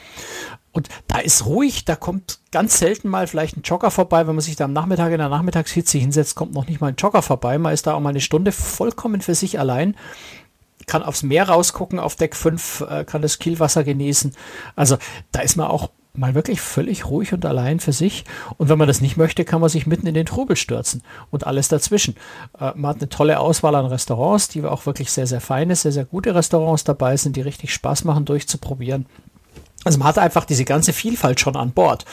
Und 0.73 0.89
da 1.07 1.19
ist 1.19 1.45
ruhig, 1.45 1.85
da 1.85 1.97
kommt 1.97 2.41
ganz 2.51 2.79
selten 2.79 3.09
mal 3.09 3.27
vielleicht 3.27 3.59
ein 3.59 3.63
Jogger 3.63 3.91
vorbei. 3.91 4.27
Wenn 4.27 4.35
man 4.35 4.43
sich 4.43 4.57
da 4.57 4.65
am 4.65 4.73
Nachmittag 4.73 5.13
in 5.13 5.19
der 5.19 5.29
Nachmittagshitze 5.29 5.99
hinsetzt, 5.99 6.35
kommt 6.35 6.55
noch 6.55 6.67
nicht 6.67 6.81
mal 6.81 6.89
ein 6.89 6.97
Jogger 6.97 7.23
vorbei. 7.23 7.59
Man 7.59 7.75
ist 7.75 7.87
da 7.87 7.95
auch 7.95 8.01
mal 8.01 8.09
eine 8.09 8.23
Stunde 8.23 8.53
vollkommen 8.53 9.21
für 9.21 9.35
sich 9.35 9.61
allein 9.61 9.95
kann 10.87 11.03
aufs 11.03 11.23
Meer 11.23 11.49
rausgucken, 11.49 11.99
auf 11.99 12.17
Deck 12.17 12.37
5, 12.37 12.81
äh, 12.89 13.05
kann 13.05 13.23
das 13.23 13.39
Kielwasser 13.39 13.85
genießen. 13.85 14.35
Also 14.77 14.99
da 15.33 15.41
ist 15.41 15.57
man 15.57 15.69
auch 15.69 15.91
mal 16.15 16.35
wirklich 16.35 16.61
völlig 16.61 17.07
ruhig 17.07 17.33
und 17.33 17.47
allein 17.47 17.81
für 17.81 17.93
sich. 17.93 18.25
Und 18.59 18.69
wenn 18.69 18.79
man 18.79 18.89
das 18.89 19.01
nicht 19.01 19.17
möchte, 19.17 19.45
kann 19.45 19.61
man 19.61 19.71
sich 19.71 19.87
mitten 19.87 20.07
in 20.07 20.15
den 20.15 20.27
Trubel 20.27 20.57
stürzen 20.57 21.03
und 21.31 21.47
alles 21.47 21.69
dazwischen. 21.69 22.17
Äh, 22.59 22.73
man 22.75 22.91
hat 22.91 22.97
eine 22.99 23.09
tolle 23.09 23.41
Auswahl 23.41 23.75
an 23.75 23.87
Restaurants, 23.87 24.49
die 24.49 24.65
auch 24.65 24.87
wirklich 24.87 25.11
sehr, 25.11 25.27
sehr 25.27 25.41
feine, 25.41 25.75
sehr, 25.77 25.93
sehr 25.93 26.05
gute 26.05 26.35
Restaurants 26.35 26.85
dabei 26.85 27.17
sind, 27.17 27.37
die 27.37 27.41
richtig 27.41 27.73
Spaß 27.73 28.05
machen, 28.05 28.25
durchzuprobieren. 28.25 29.07
Also 29.85 29.99
man 29.99 30.09
hat 30.09 30.19
einfach 30.19 30.45
diese 30.45 30.65
ganze 30.65 30.93
Vielfalt 30.93 31.41
schon 31.41 31.57
an 31.57 31.73
Bord. 31.73 32.05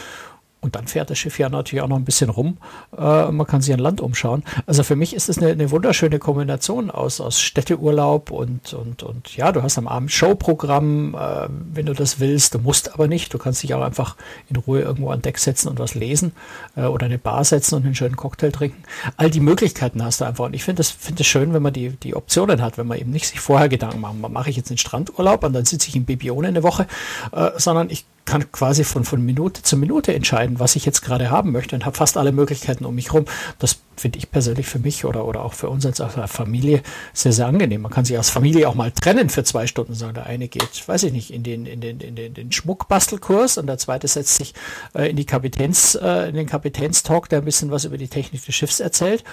Und 0.61 0.75
dann 0.75 0.87
fährt 0.87 1.09
das 1.09 1.17
Schiff 1.17 1.39
ja 1.39 1.47
natürlich 1.47 1.81
auch 1.81 1.87
noch 1.87 1.95
ein 1.95 2.03
bisschen 2.03 2.29
rum. 2.29 2.57
Äh, 2.97 3.31
man 3.31 3.47
kann 3.47 3.61
sich 3.61 3.73
an 3.73 3.79
Land 3.79 4.01
umschauen. 4.01 4.43
Also 4.65 4.83
für 4.83 4.97
mich 4.97 5.15
ist 5.15 5.29
es 5.29 5.37
eine, 5.37 5.51
eine, 5.51 5.71
wunderschöne 5.71 6.19
Kombination 6.19 6.91
aus, 6.91 7.21
aus 7.21 7.39
Städteurlaub 7.39 8.29
und, 8.29 8.73
und, 8.73 9.03
und 9.03 9.37
ja, 9.37 9.53
du 9.53 9.63
hast 9.63 9.77
am 9.77 9.87
Abend 9.87 10.11
Showprogramm, 10.11 11.15
äh, 11.15 11.47
wenn 11.73 11.85
du 11.85 11.93
das 11.93 12.19
willst. 12.19 12.55
Du 12.55 12.59
musst 12.59 12.93
aber 12.93 13.07
nicht. 13.07 13.33
Du 13.33 13.37
kannst 13.37 13.63
dich 13.63 13.73
auch 13.73 13.81
einfach 13.81 14.17
in 14.49 14.57
Ruhe 14.57 14.81
irgendwo 14.81 15.11
an 15.11 15.21
Deck 15.21 15.37
setzen 15.37 15.69
und 15.69 15.79
was 15.79 15.95
lesen 15.95 16.33
äh, 16.75 16.83
oder 16.83 17.05
eine 17.05 17.17
Bar 17.17 17.45
setzen 17.45 17.75
und 17.75 17.85
einen 17.85 17.95
schönen 17.95 18.17
Cocktail 18.17 18.51
trinken. 18.51 18.83
All 19.15 19.29
die 19.29 19.39
Möglichkeiten 19.39 20.03
hast 20.03 20.19
du 20.19 20.25
einfach. 20.25 20.45
Und 20.45 20.53
ich 20.53 20.65
finde 20.65 20.81
es 20.81 20.91
find 20.91 21.25
schön, 21.25 21.53
wenn 21.53 21.61
man 21.61 21.71
die, 21.71 21.89
die 21.89 22.15
Optionen 22.15 22.61
hat, 22.61 22.77
wenn 22.77 22.87
man 22.87 22.97
eben 22.97 23.11
nicht 23.11 23.27
sich 23.27 23.39
vorher 23.39 23.69
Gedanken 23.69 24.01
macht, 24.01 24.15
mache 24.29 24.49
ich 24.49 24.57
jetzt 24.57 24.71
einen 24.71 24.77
Strandurlaub 24.77 25.45
und 25.45 25.53
dann 25.53 25.63
sitze 25.63 25.87
ich 25.87 25.95
in 25.95 26.03
Bibione 26.03 26.49
eine 26.49 26.63
Woche, 26.63 26.85
äh, 27.31 27.51
sondern 27.55 27.89
ich 27.89 28.05
kann 28.25 28.51
quasi 28.51 28.83
von, 28.83 29.05
von 29.05 29.23
Minute 29.23 29.61
zu 29.63 29.77
Minute 29.77 30.13
entscheiden, 30.13 30.59
was 30.59 30.75
ich 30.75 30.85
jetzt 30.85 31.01
gerade 31.01 31.31
haben 31.31 31.51
möchte 31.51 31.75
und 31.75 31.85
habe 31.85 31.97
fast 31.97 32.17
alle 32.17 32.31
Möglichkeiten 32.31 32.85
um 32.85 32.95
mich 32.95 33.07
herum. 33.07 33.25
Das 33.57 33.79
finde 33.97 34.17
ich 34.17 34.31
persönlich 34.31 34.67
für 34.67 34.79
mich 34.79 35.05
oder, 35.05 35.25
oder 35.25 35.43
auch 35.43 35.53
für 35.53 35.69
uns 35.69 35.85
als 35.85 36.01
Familie 36.31 36.81
sehr, 37.13 37.33
sehr 37.33 37.47
angenehm. 37.47 37.81
Man 37.81 37.91
kann 37.91 38.05
sich 38.05 38.17
als 38.17 38.29
Familie 38.29 38.67
auch 38.69 38.75
mal 38.75 38.91
trennen 38.91 39.29
für 39.29 39.43
zwei 39.43 39.67
Stunden, 39.67 39.93
sagen, 39.93 40.13
der 40.13 40.25
eine 40.25 40.47
geht, 40.47 40.87
weiß 40.87 41.03
ich 41.03 41.13
nicht, 41.13 41.31
in 41.31 41.43
den, 41.43 41.65
in 41.65 41.81
den, 41.81 41.99
in 41.99 42.15
den, 42.15 42.33
den 42.33 42.51
Schmuckbastelkurs 42.51 43.57
und 43.57 43.67
der 43.67 43.77
zweite 43.77 44.07
setzt 44.07 44.35
sich 44.35 44.53
äh, 44.93 45.09
in 45.09 45.15
die 45.15 45.25
Kapitäns, 45.25 45.95
äh, 45.95 46.29
in 46.29 46.35
den 46.35 46.47
Kapitänstalk, 46.47 47.29
der 47.29 47.39
ein 47.39 47.45
bisschen 47.45 47.71
was 47.71 47.85
über 47.85 47.97
die 47.97 48.07
Technik 48.07 48.45
des 48.45 48.55
Schiffs 48.55 48.79
erzählt. 48.79 49.23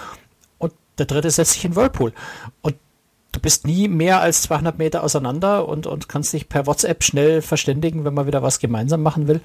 Und 0.58 0.72
der 0.98 1.06
dritte 1.06 1.30
setzt 1.30 1.52
sich 1.52 1.64
in 1.64 1.76
Whirlpool. 1.76 2.12
Und 2.62 2.76
du 3.36 3.40
bist 3.40 3.66
nie 3.66 3.86
mehr 3.86 4.20
als 4.20 4.42
200 4.42 4.78
Meter 4.78 5.02
auseinander 5.02 5.68
und, 5.68 5.86
und 5.86 6.08
kannst 6.08 6.32
dich 6.32 6.48
per 6.48 6.66
WhatsApp 6.66 7.04
schnell 7.04 7.42
verständigen, 7.42 8.04
wenn 8.04 8.14
man 8.14 8.26
wieder 8.26 8.42
was 8.42 8.58
gemeinsam 8.58 9.02
machen 9.02 9.28
will. 9.28 9.40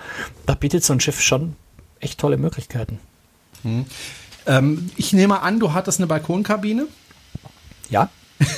Da 0.46 0.56
bietet 0.56 0.84
so 0.86 0.94
ein 0.94 1.02
Schiff 1.02 1.20
schon 1.20 1.56
echt 2.00 2.20
tolle 2.20 2.38
Möglichkeiten. 2.38 3.00
Hm. 3.64 3.86
Ähm, 4.48 4.90
ich 4.96 5.12
nehme 5.12 5.42
an, 5.42 5.60
du 5.60 5.74
hattest 5.74 6.00
eine 6.00 6.08
Balkonkabine? 6.08 6.88
Ja. 7.90 8.10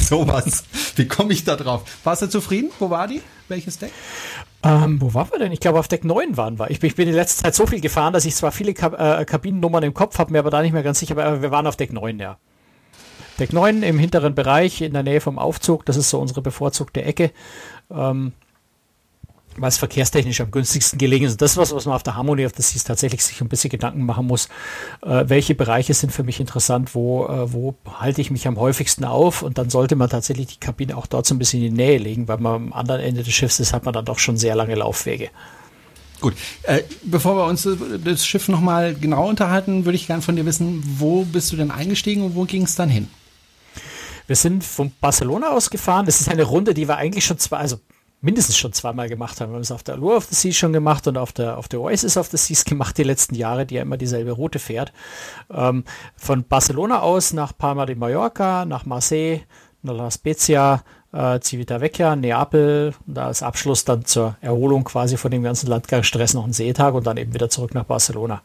Sowas. 0.00 0.64
Wie 0.94 1.08
komme 1.08 1.32
ich 1.32 1.42
da 1.44 1.56
drauf? 1.56 1.82
Warst 2.04 2.22
du 2.22 2.28
zufrieden? 2.28 2.70
Wo 2.78 2.90
war 2.90 3.08
die? 3.08 3.22
Welches 3.48 3.78
Deck? 3.78 3.90
Ähm, 4.62 5.00
wo 5.00 5.12
waren 5.14 5.30
wir 5.32 5.40
denn? 5.40 5.52
Ich 5.52 5.60
glaube, 5.60 5.80
auf 5.80 5.88
Deck 5.88 6.04
9 6.04 6.36
waren 6.36 6.60
wir. 6.60 6.70
Ich 6.70 6.78
bin, 6.78 6.88
ich 6.88 6.96
bin 6.96 7.08
in 7.08 7.14
letzter 7.14 7.44
Zeit 7.44 7.54
so 7.56 7.66
viel 7.66 7.80
gefahren, 7.80 8.12
dass 8.12 8.24
ich 8.24 8.36
zwar 8.36 8.52
viele 8.52 8.72
Kab 8.72 8.98
äh, 8.98 9.24
Kabinennummern 9.24 9.82
im 9.82 9.94
Kopf 9.94 10.18
habe, 10.18 10.32
mir 10.32 10.38
aber 10.38 10.50
da 10.50 10.62
nicht 10.62 10.72
mehr 10.72 10.84
ganz 10.84 11.00
sicher, 11.00 11.18
aber 11.18 11.42
wir 11.42 11.50
waren 11.50 11.66
auf 11.66 11.76
Deck 11.76 11.92
9, 11.92 12.20
ja. 12.20 12.38
Deck 13.38 13.52
9 13.52 13.82
im 13.82 13.98
hinteren 13.98 14.34
Bereich 14.34 14.80
in 14.80 14.92
der 14.92 15.02
Nähe 15.02 15.20
vom 15.20 15.38
Aufzug. 15.38 15.84
Das 15.86 15.96
ist 15.96 16.10
so 16.10 16.20
unsere 16.20 16.42
bevorzugte 16.42 17.02
Ecke. 17.02 17.32
Ähm, 17.90 18.32
es 19.62 19.78
verkehrstechnisch 19.78 20.40
am 20.40 20.50
günstigsten 20.50 20.98
gelegen 20.98 21.26
ist. 21.26 21.40
das 21.40 21.52
ist 21.52 21.56
was, 21.56 21.74
was 21.74 21.86
man 21.86 21.94
auf 21.94 22.02
der 22.02 22.16
Harmony 22.16 22.44
of 22.44 22.52
the 22.56 22.62
Seas 22.62 22.84
tatsächlich 22.84 23.24
sich 23.24 23.40
ein 23.40 23.48
bisschen 23.48 23.70
Gedanken 23.70 24.04
machen 24.04 24.26
muss. 24.26 24.48
Äh, 25.02 25.24
welche 25.28 25.54
Bereiche 25.54 25.94
sind 25.94 26.12
für 26.12 26.24
mich 26.24 26.40
interessant? 26.40 26.94
Wo, 26.94 27.26
äh, 27.26 27.52
wo 27.52 27.74
halte 28.00 28.20
ich 28.20 28.30
mich 28.30 28.46
am 28.48 28.58
häufigsten 28.58 29.04
auf? 29.04 29.42
Und 29.42 29.58
dann 29.58 29.70
sollte 29.70 29.96
man 29.96 30.10
tatsächlich 30.10 30.46
die 30.46 30.60
Kabine 30.60 30.96
auch 30.96 31.06
dort 31.06 31.26
so 31.26 31.34
ein 31.34 31.38
bisschen 31.38 31.62
in 31.62 31.74
die 31.74 31.82
Nähe 31.82 31.98
legen, 31.98 32.28
weil 32.28 32.38
man 32.38 32.54
am 32.54 32.72
anderen 32.72 33.00
Ende 33.00 33.22
des 33.22 33.32
Schiffs 33.32 33.60
ist, 33.60 33.72
hat 33.72 33.84
man 33.84 33.94
dann 33.94 34.04
doch 34.04 34.18
schon 34.18 34.36
sehr 34.36 34.54
lange 34.54 34.74
Laufwege. 34.74 35.30
Gut, 36.20 36.34
äh, 36.62 36.82
bevor 37.02 37.36
wir 37.36 37.44
uns 37.44 37.68
das 38.04 38.26
Schiff 38.26 38.48
nochmal 38.48 38.94
genau 38.94 39.28
unterhalten, 39.28 39.84
würde 39.84 39.96
ich 39.96 40.06
gerne 40.06 40.22
von 40.22 40.36
dir 40.36 40.46
wissen, 40.46 40.82
wo 40.98 41.24
bist 41.24 41.52
du 41.52 41.56
denn 41.56 41.70
eingestiegen 41.70 42.22
und 42.22 42.34
wo 42.34 42.44
ging 42.44 42.62
es 42.62 42.74
dann 42.76 42.88
hin? 42.88 43.08
Wir 44.26 44.36
sind 44.36 44.64
von 44.64 44.92
Barcelona 45.00 45.50
aus 45.50 45.70
gefahren. 45.70 46.06
Das 46.06 46.20
ist 46.20 46.28
eine 46.28 46.44
Runde, 46.44 46.74
die 46.74 46.88
wir 46.88 46.96
eigentlich 46.96 47.24
schon 47.24 47.38
zwei, 47.38 47.58
also 47.58 47.78
mindestens 48.20 48.56
schon 48.56 48.72
zweimal 48.72 49.08
gemacht 49.08 49.40
haben. 49.40 49.50
Wir 49.50 49.56
haben 49.56 49.62
es 49.62 49.70
auf 49.70 49.82
der 49.82 49.96
Allure 49.96 50.16
of 50.16 50.24
the 50.24 50.34
Seas 50.34 50.56
schon 50.56 50.72
gemacht 50.72 51.06
und 51.06 51.18
auf 51.18 51.32
der, 51.32 51.58
auf 51.58 51.68
der 51.68 51.80
Oasis 51.80 52.16
of 52.16 52.28
the 52.28 52.38
Seas 52.38 52.64
gemacht 52.64 52.96
die 52.96 53.02
letzten 53.02 53.34
Jahre, 53.34 53.66
die 53.66 53.74
ja 53.74 53.82
immer 53.82 53.98
dieselbe 53.98 54.32
Route 54.32 54.58
fährt. 54.58 54.92
Ähm, 55.50 55.84
von 56.16 56.44
Barcelona 56.44 57.00
aus 57.00 57.34
nach 57.34 57.56
Palma 57.56 57.84
de 57.84 57.96
Mallorca, 57.96 58.64
nach 58.64 58.86
Marseille, 58.86 59.42
nach 59.82 59.94
La 59.94 60.10
Spezia, 60.10 60.82
äh, 61.12 61.38
Civitavecchia, 61.40 62.16
Neapel, 62.16 62.94
da 63.06 63.26
als 63.26 63.42
Abschluss 63.42 63.84
dann 63.84 64.06
zur 64.06 64.36
Erholung 64.40 64.84
quasi 64.84 65.18
von 65.18 65.30
dem 65.30 65.42
ganzen 65.42 65.68
Landgangsstress 65.68 66.32
noch 66.32 66.46
ein 66.46 66.54
Seetag 66.54 66.94
und 66.94 67.06
dann 67.06 67.18
eben 67.18 67.34
wieder 67.34 67.50
zurück 67.50 67.74
nach 67.74 67.84
Barcelona. 67.84 68.40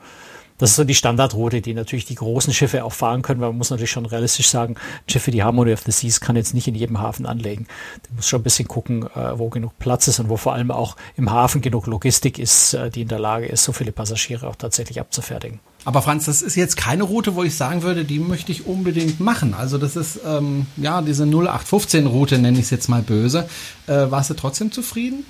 Das 0.60 0.72
ist 0.72 0.75
so 0.75 0.84
die 0.84 0.94
Standardroute, 0.94 1.62
die 1.62 1.74
natürlich 1.74 2.06
die 2.06 2.16
großen 2.16 2.54
Schiffe 2.54 2.84
auch 2.84 2.94
fahren 2.94 3.22
können, 3.22 3.42
weil 3.42 3.50
man 3.50 3.58
muss 3.58 3.72
natürlich 3.72 3.92
schon 3.92 4.06
realistisch 4.06 4.50
sagen, 4.50 4.75
Schiffe, 5.08 5.32
die 5.32 5.42
Harmony 5.42 5.74
of 5.74 5.82
the 5.86 5.92
Seas 5.92 6.20
kann 6.20 6.36
jetzt 6.36 6.54
nicht 6.54 6.68
in 6.68 6.75
jedem 6.75 7.00
Hafen 7.00 7.25
anlegen. 7.25 7.66
Der 8.06 8.16
muss 8.16 8.28
schon 8.28 8.42
ein 8.42 8.44
bisschen 8.44 8.68
gucken, 8.68 9.04
äh, 9.04 9.39
wo 9.39 9.50
genug 9.50 9.80
Platz 9.80 10.08
ist 10.08 10.20
und 10.20 10.30
wo 10.30 10.38
vor 10.38 10.54
allem 10.54 10.70
auch 10.70 10.98
im 11.16 11.32
Hafen 11.32 11.62
genug 11.62 11.88
Logistik 11.88 12.38
ist, 12.38 12.74
äh, 12.74 12.89
die 12.89 13.01
in 13.01 13.08
der 13.08 13.20
Lage 13.20 13.48
ist, 13.48 13.63
so 13.63 13.72
viele 13.72 13.94
Passagiere 13.94 14.48
auch 14.48 14.56
tatsächlich 14.56 15.00
abzufertigen. 15.00 15.60
Aber 15.86 16.01
Franz, 16.01 16.25
das 16.25 16.42
ist 16.42 16.56
jetzt 16.56 16.75
keine 16.75 17.04
Route, 17.04 17.36
wo 17.36 17.44
ich 17.44 17.56
sagen 17.56 17.84
würde, 17.84 18.04
die 18.04 18.20
möchte 18.20 18.51
ich 18.51 18.68
unbedingt 18.68 19.22
machen. 19.22 19.54
Also 19.54 19.78
das 19.78 19.96
ist 19.96 20.20
ähm, 20.25 20.68
ja 20.75 21.01
diese 21.01 21.24
0815-Route, 21.24 22.38
nenne 22.38 22.58
ich 22.58 22.66
es 22.66 22.70
jetzt 22.70 22.89
mal 22.89 23.01
böse. 23.01 23.48
Äh, 23.88 24.12
warst 24.12 24.30
du 24.30 24.34
trotzdem 24.34 24.74
zufrieden? 24.74 25.25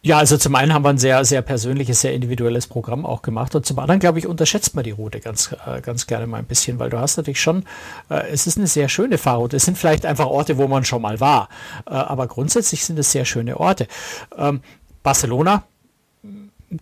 Ja, 0.00 0.18
also 0.18 0.36
zum 0.36 0.54
einen 0.54 0.72
haben 0.72 0.84
wir 0.84 0.90
ein 0.90 0.98
sehr, 0.98 1.24
sehr 1.24 1.42
persönliches, 1.42 2.02
sehr 2.02 2.14
individuelles 2.14 2.68
Programm 2.68 3.04
auch 3.04 3.20
gemacht 3.20 3.56
und 3.56 3.66
zum 3.66 3.80
anderen, 3.80 3.98
glaube 3.98 4.20
ich, 4.20 4.28
unterschätzt 4.28 4.76
man 4.76 4.84
die 4.84 4.92
Route 4.92 5.18
ganz, 5.18 5.54
äh, 5.66 5.80
ganz 5.80 6.06
gerne 6.06 6.28
mal 6.28 6.38
ein 6.38 6.44
bisschen, 6.44 6.78
weil 6.78 6.88
du 6.88 7.00
hast 7.00 7.16
natürlich 7.16 7.40
schon, 7.40 7.64
äh, 8.08 8.28
es 8.30 8.46
ist 8.46 8.58
eine 8.58 8.68
sehr 8.68 8.88
schöne 8.88 9.18
Fahrroute. 9.18 9.56
Es 9.56 9.64
sind 9.64 9.76
vielleicht 9.76 10.06
einfach 10.06 10.26
Orte, 10.26 10.56
wo 10.56 10.68
man 10.68 10.84
schon 10.84 11.02
mal 11.02 11.18
war, 11.18 11.48
äh, 11.84 11.90
aber 11.90 12.28
grundsätzlich 12.28 12.84
sind 12.84 12.96
es 12.96 13.10
sehr 13.10 13.24
schöne 13.24 13.58
Orte. 13.58 13.88
Ähm, 14.36 14.60
Barcelona, 15.02 15.64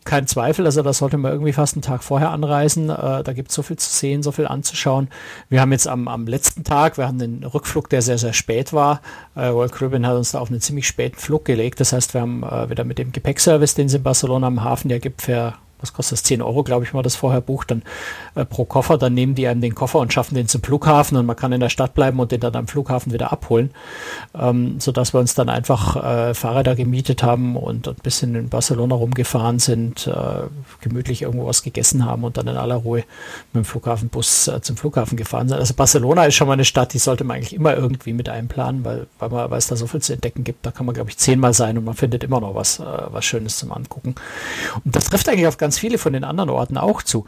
kein 0.05 0.27
Zweifel, 0.27 0.67
also 0.67 0.83
da 0.83 0.93
sollte 0.93 1.17
man 1.17 1.31
irgendwie 1.33 1.53
fast 1.53 1.75
einen 1.75 1.83
Tag 1.83 2.03
vorher 2.03 2.31
anreisen. 2.31 2.91
Äh, 2.91 3.23
da 3.23 3.33
gibt 3.33 3.51
es 3.51 3.55
so 3.55 3.63
viel 3.63 3.77
zu 3.77 3.89
sehen, 3.89 4.23
so 4.23 4.33
viel 4.33 4.47
anzuschauen. 4.47 5.09
Wir 5.49 5.61
haben 5.61 5.71
jetzt 5.71 5.87
am, 5.87 6.09
am 6.09 6.27
letzten 6.27 6.65
Tag, 6.65 6.99
wir 6.99 7.07
haben 7.07 7.21
einen 7.21 7.45
Rückflug, 7.45 7.89
der 7.89 8.03
sehr, 8.03 8.19
sehr 8.19 8.33
spät 8.33 8.73
war. 8.73 9.01
Äh, 9.37 9.47
Royal 9.47 9.69
Caribbean 9.69 10.07
hat 10.07 10.17
uns 10.17 10.33
da 10.33 10.41
auf 10.41 10.51
einen 10.51 10.61
ziemlich 10.61 10.89
späten 10.89 11.17
Flug 11.17 11.45
gelegt. 11.45 11.79
Das 11.79 11.93
heißt, 11.93 12.15
wir 12.15 12.21
haben 12.21 12.43
äh, 12.43 12.69
wieder 12.69 12.85
mit 12.85 12.99
dem 12.99 13.13
Gepäckservice, 13.13 13.75
den 13.75 13.87
es 13.87 13.95
in 13.95 14.03
Barcelona 14.03 14.49
am 14.49 14.65
Hafen 14.65 14.91
ja 14.91 14.99
gibt, 14.99 15.23
für 15.23 15.55
was 15.87 15.93
kostet 15.93 16.19
das? 16.19 16.23
10 16.25 16.43
Euro, 16.43 16.65
glaube 16.65 16.85
ich, 16.85 16.93
mal 16.93 17.03
das 17.03 17.15
vorher 17.15 17.41
bucht, 17.41 17.71
dann 17.71 17.83
äh, 18.35 18.45
pro 18.45 18.65
Koffer, 18.65 18.99
dann 18.99 19.15
nehmen 19.15 19.35
die 19.35 19.47
einem 19.47 19.61
den 19.61 19.75
Koffer 19.75 20.01
und 20.01 20.13
schaffen 20.13 20.35
den 20.35 20.49
zum 20.49 20.63
Flughafen 20.63 21.17
und 21.17 21.27
man 21.27 21.37
kann 21.37 21.53
in 21.53 21.61
der 21.61 21.69
Stadt 21.69 21.95
bleiben 21.95 22.19
und 22.19 22.33
den 22.33 22.41
dann 22.41 22.57
am 22.57 22.67
Flughafen 22.67 23.13
wieder 23.13 23.33
abholen, 23.33 23.71
ähm, 24.39 24.81
sodass 24.81 25.15
wir 25.15 25.21
uns 25.21 25.35
dann 25.35 25.49
einfach 25.49 25.97
äh, 25.97 26.35
Fahrräder 26.35 26.75
gemietet 26.75 27.23
haben 27.23 27.57
und, 27.57 27.89
ein 27.89 27.95
bisschen 28.03 28.35
in 28.35 28.49
Barcelona 28.49 28.95
rumgefahren 28.95 29.59
sind, 29.59 30.07
äh, 30.07 30.49
gemütlich 30.81 31.23
irgendwo 31.23 31.47
was 31.47 31.63
gegessen 31.63 32.05
haben 32.05 32.25
und 32.25 32.37
dann 32.37 32.49
in 32.49 32.57
aller 32.57 32.77
Ruhe 32.77 33.05
mit 33.53 33.65
dem 33.65 33.65
Flughafenbus 33.65 34.49
äh, 34.49 34.61
zum 34.61 34.77
Flughafen 34.77 35.17
gefahren 35.17 35.49
sind. 35.49 35.59
Also 35.59 35.75
Barcelona 35.75 36.25
ist 36.25 36.35
schon 36.35 36.49
mal 36.49 36.55
eine 36.55 36.65
Stadt, 36.65 36.93
die 36.95 36.99
sollte 36.99 37.25
man 37.25 37.37
eigentlich 37.37 37.55
immer 37.55 37.77
irgendwie 37.77 38.13
mit 38.13 38.29
einplanen, 38.29 38.85
weil, 38.85 39.07
weil, 39.19 39.29
man, 39.29 39.51
weil 39.51 39.59
es 39.59 39.69
da 39.69 39.77
so 39.77 39.87
viel 39.87 40.03
zu 40.03 40.13
entdecken 40.13 40.45
gibt. 40.45 40.67
Da 40.67 40.71
kann 40.73 40.87
man, 40.87 40.95
glaube 40.95 41.11
ich, 41.11 41.19
zehnmal 41.19 41.55
sein 41.55 41.79
und 41.79 41.85
man 41.85 41.95
findet 41.95 42.25
immer 42.25 42.41
noch 42.41 42.55
was, 42.55 42.81
äh, 42.81 42.85
was 42.85 43.25
Schönes 43.25 43.59
zum 43.59 43.73
Angucken. 43.73 44.15
Und 44.85 44.97
das 44.97 45.05
trifft 45.05 45.29
eigentlich 45.29 45.47
auf 45.47 45.59
ganz 45.59 45.76
viele 45.79 45.99
von 45.99 46.13
den 46.13 46.25
anderen 46.25 46.51
Orten 46.51 46.79
auch 46.79 47.03
zu. 47.03 47.25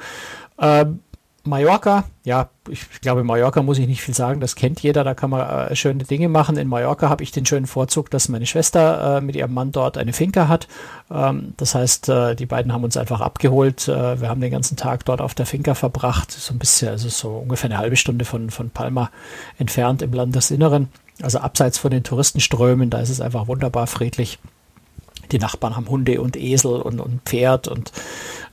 Ähm, 0.59 1.01
Mallorca, 1.49 2.05
ja, 2.25 2.51
ich 2.69 3.01
glaube, 3.01 3.25
Mallorca 3.25 3.63
muss 3.63 3.79
ich 3.79 3.87
nicht 3.87 4.03
viel 4.03 4.15
sagen, 4.15 4.41
das 4.41 4.55
kennt 4.55 4.81
jeder, 4.81 5.03
da 5.03 5.15
kann 5.15 5.31
man 5.31 5.49
äh, 5.49 5.75
schöne 5.77 6.05
Dinge 6.05 6.29
machen. 6.29 6.57
In 6.57 6.69
Mallorca 6.69 7.09
habe 7.09 7.23
ich 7.23 7.33
den 7.33 7.47
schönen 7.47 7.67
Vorzug, 7.67 8.11
dass 8.11 8.29
meine 8.29 8.47
Schwester 8.47 9.17
äh, 9.17 9.21
mit 9.21 9.35
ihrem 9.35 9.55
Mann 9.55 9.73
dort 9.73 9.99
eine 9.99 10.13
Finca 10.13 10.49
hat. 10.49 10.69
Ähm, 11.11 11.55
das 11.57 11.75
heißt, 11.75 12.09
äh, 12.09 12.35
die 12.35 12.47
beiden 12.47 12.73
haben 12.73 12.85
uns 12.85 12.97
einfach 12.97 13.21
abgeholt. 13.21 13.89
Äh, 13.89 14.21
wir 14.21 14.29
haben 14.29 14.41
den 14.41 14.51
ganzen 14.51 14.77
Tag 14.77 15.05
dort 15.07 15.21
auf 15.21 15.35
der 15.35 15.47
Finca 15.47 15.75
verbracht, 15.75 16.31
so 16.31 16.53
ein 16.53 16.59
bisschen, 16.59 16.89
also 16.89 17.09
so 17.09 17.31
ungefähr 17.31 17.71
eine 17.71 17.79
halbe 17.79 17.97
Stunde 17.97 18.25
von, 18.25 18.51
von 18.51 18.71
Palma 18.71 19.11
entfernt 19.59 20.03
im 20.03 20.13
Landesinneren. 20.13 20.89
Also 21.23 21.39
abseits 21.39 21.79
von 21.79 21.91
den 21.91 22.05
Touristenströmen, 22.05 22.91
da 22.91 23.01
ist 23.01 23.11
es 23.11 23.21
einfach 23.21 23.49
wunderbar 23.49 23.87
friedlich 23.87 24.39
die 25.33 25.39
Nachbarn 25.39 25.77
haben 25.77 25.89
Hunde 25.89 26.21
und 26.21 26.37
Esel 26.37 26.81
und, 26.81 27.01
und 27.01 27.23
Pferd 27.23 27.69
und 27.69 27.93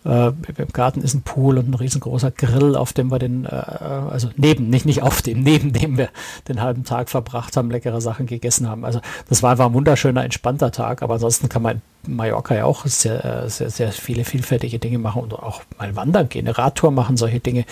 äh, 0.05 0.27
im 0.27 0.67
Garten 0.71 1.01
ist 1.01 1.15
ein 1.15 1.23
Pool 1.23 1.57
und 1.57 1.69
ein 1.69 1.73
riesengroßer 1.73 2.31
Grill, 2.31 2.75
auf 2.75 2.93
dem 2.93 3.11
wir 3.11 3.19
den, 3.19 3.45
äh, 3.45 3.49
also 3.49 4.29
neben, 4.38 4.69
nicht, 4.69 4.85
nicht 4.85 5.01
auf 5.01 5.21
dem, 5.21 5.41
neben 5.41 5.73
dem 5.73 5.97
wir 5.97 6.09
den 6.47 6.61
halben 6.61 6.83
Tag 6.83 7.09
verbracht 7.09 7.57
haben, 7.57 7.71
leckere 7.71 8.01
Sachen 8.01 8.27
gegessen 8.27 8.69
haben. 8.69 8.85
Also 8.85 9.01
das 9.29 9.41
war 9.41 9.51
einfach 9.51 9.65
ein 9.65 9.73
wunderschöner, 9.73 10.23
entspannter 10.23 10.71
Tag, 10.71 11.01
aber 11.01 11.15
ansonsten 11.15 11.49
kann 11.49 11.63
man 11.63 11.81
in 12.05 12.15
Mallorca 12.15 12.55
ja 12.55 12.65
auch 12.65 12.85
sehr, 12.85 13.25
äh, 13.25 13.49
sehr, 13.49 13.71
sehr 13.71 13.91
viele 13.91 14.25
vielfältige 14.25 14.77
Dinge 14.77 14.99
machen 14.99 15.23
und 15.23 15.33
auch 15.33 15.63
mal 15.79 15.95
wandern 15.95 16.29
gehen, 16.29 16.47
eine 16.47 16.57
Radtour 16.57 16.91
machen, 16.91 17.17
solche 17.17 17.39
Dinge 17.39 17.65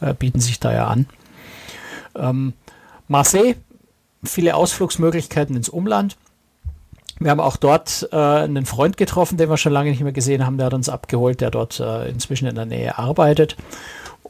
äh, 0.00 0.14
bieten 0.14 0.40
sich 0.40 0.60
da 0.60 0.72
ja 0.72 0.86
an. 0.86 1.06
Ähm, 2.14 2.52
Marseille, 3.08 3.56
viele 4.22 4.54
Ausflugsmöglichkeiten 4.54 5.56
ins 5.56 5.68
Umland. 5.68 6.16
Wir 7.20 7.30
haben 7.30 7.40
auch 7.40 7.58
dort 7.58 8.08
äh, 8.12 8.16
einen 8.16 8.64
Freund 8.64 8.96
getroffen, 8.96 9.36
den 9.36 9.50
wir 9.50 9.58
schon 9.58 9.72
lange 9.72 9.90
nicht 9.90 10.00
mehr 10.00 10.12
gesehen 10.12 10.46
haben. 10.46 10.56
Der 10.56 10.66
hat 10.66 10.74
uns 10.74 10.88
abgeholt, 10.88 11.42
der 11.42 11.50
dort 11.50 11.78
äh, 11.78 12.08
inzwischen 12.08 12.48
in 12.48 12.54
der 12.54 12.64
Nähe 12.64 12.96
arbeitet. 12.96 13.56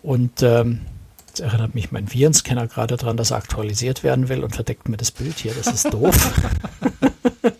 Und 0.02 0.42
ähm, 0.42 0.80
jetzt 1.28 1.38
erinnert 1.38 1.76
mich 1.76 1.92
mein 1.92 2.12
Virenscanner 2.12 2.66
gerade 2.66 2.96
daran, 2.96 3.16
dass 3.16 3.30
er 3.30 3.36
aktualisiert 3.36 4.02
werden 4.02 4.28
will 4.28 4.42
und 4.42 4.56
verdeckt 4.56 4.88
mir 4.88 4.96
das 4.96 5.12
Bild 5.12 5.38
hier. 5.38 5.54
Das 5.54 5.68
ist 5.68 5.94
doof. 5.94 6.32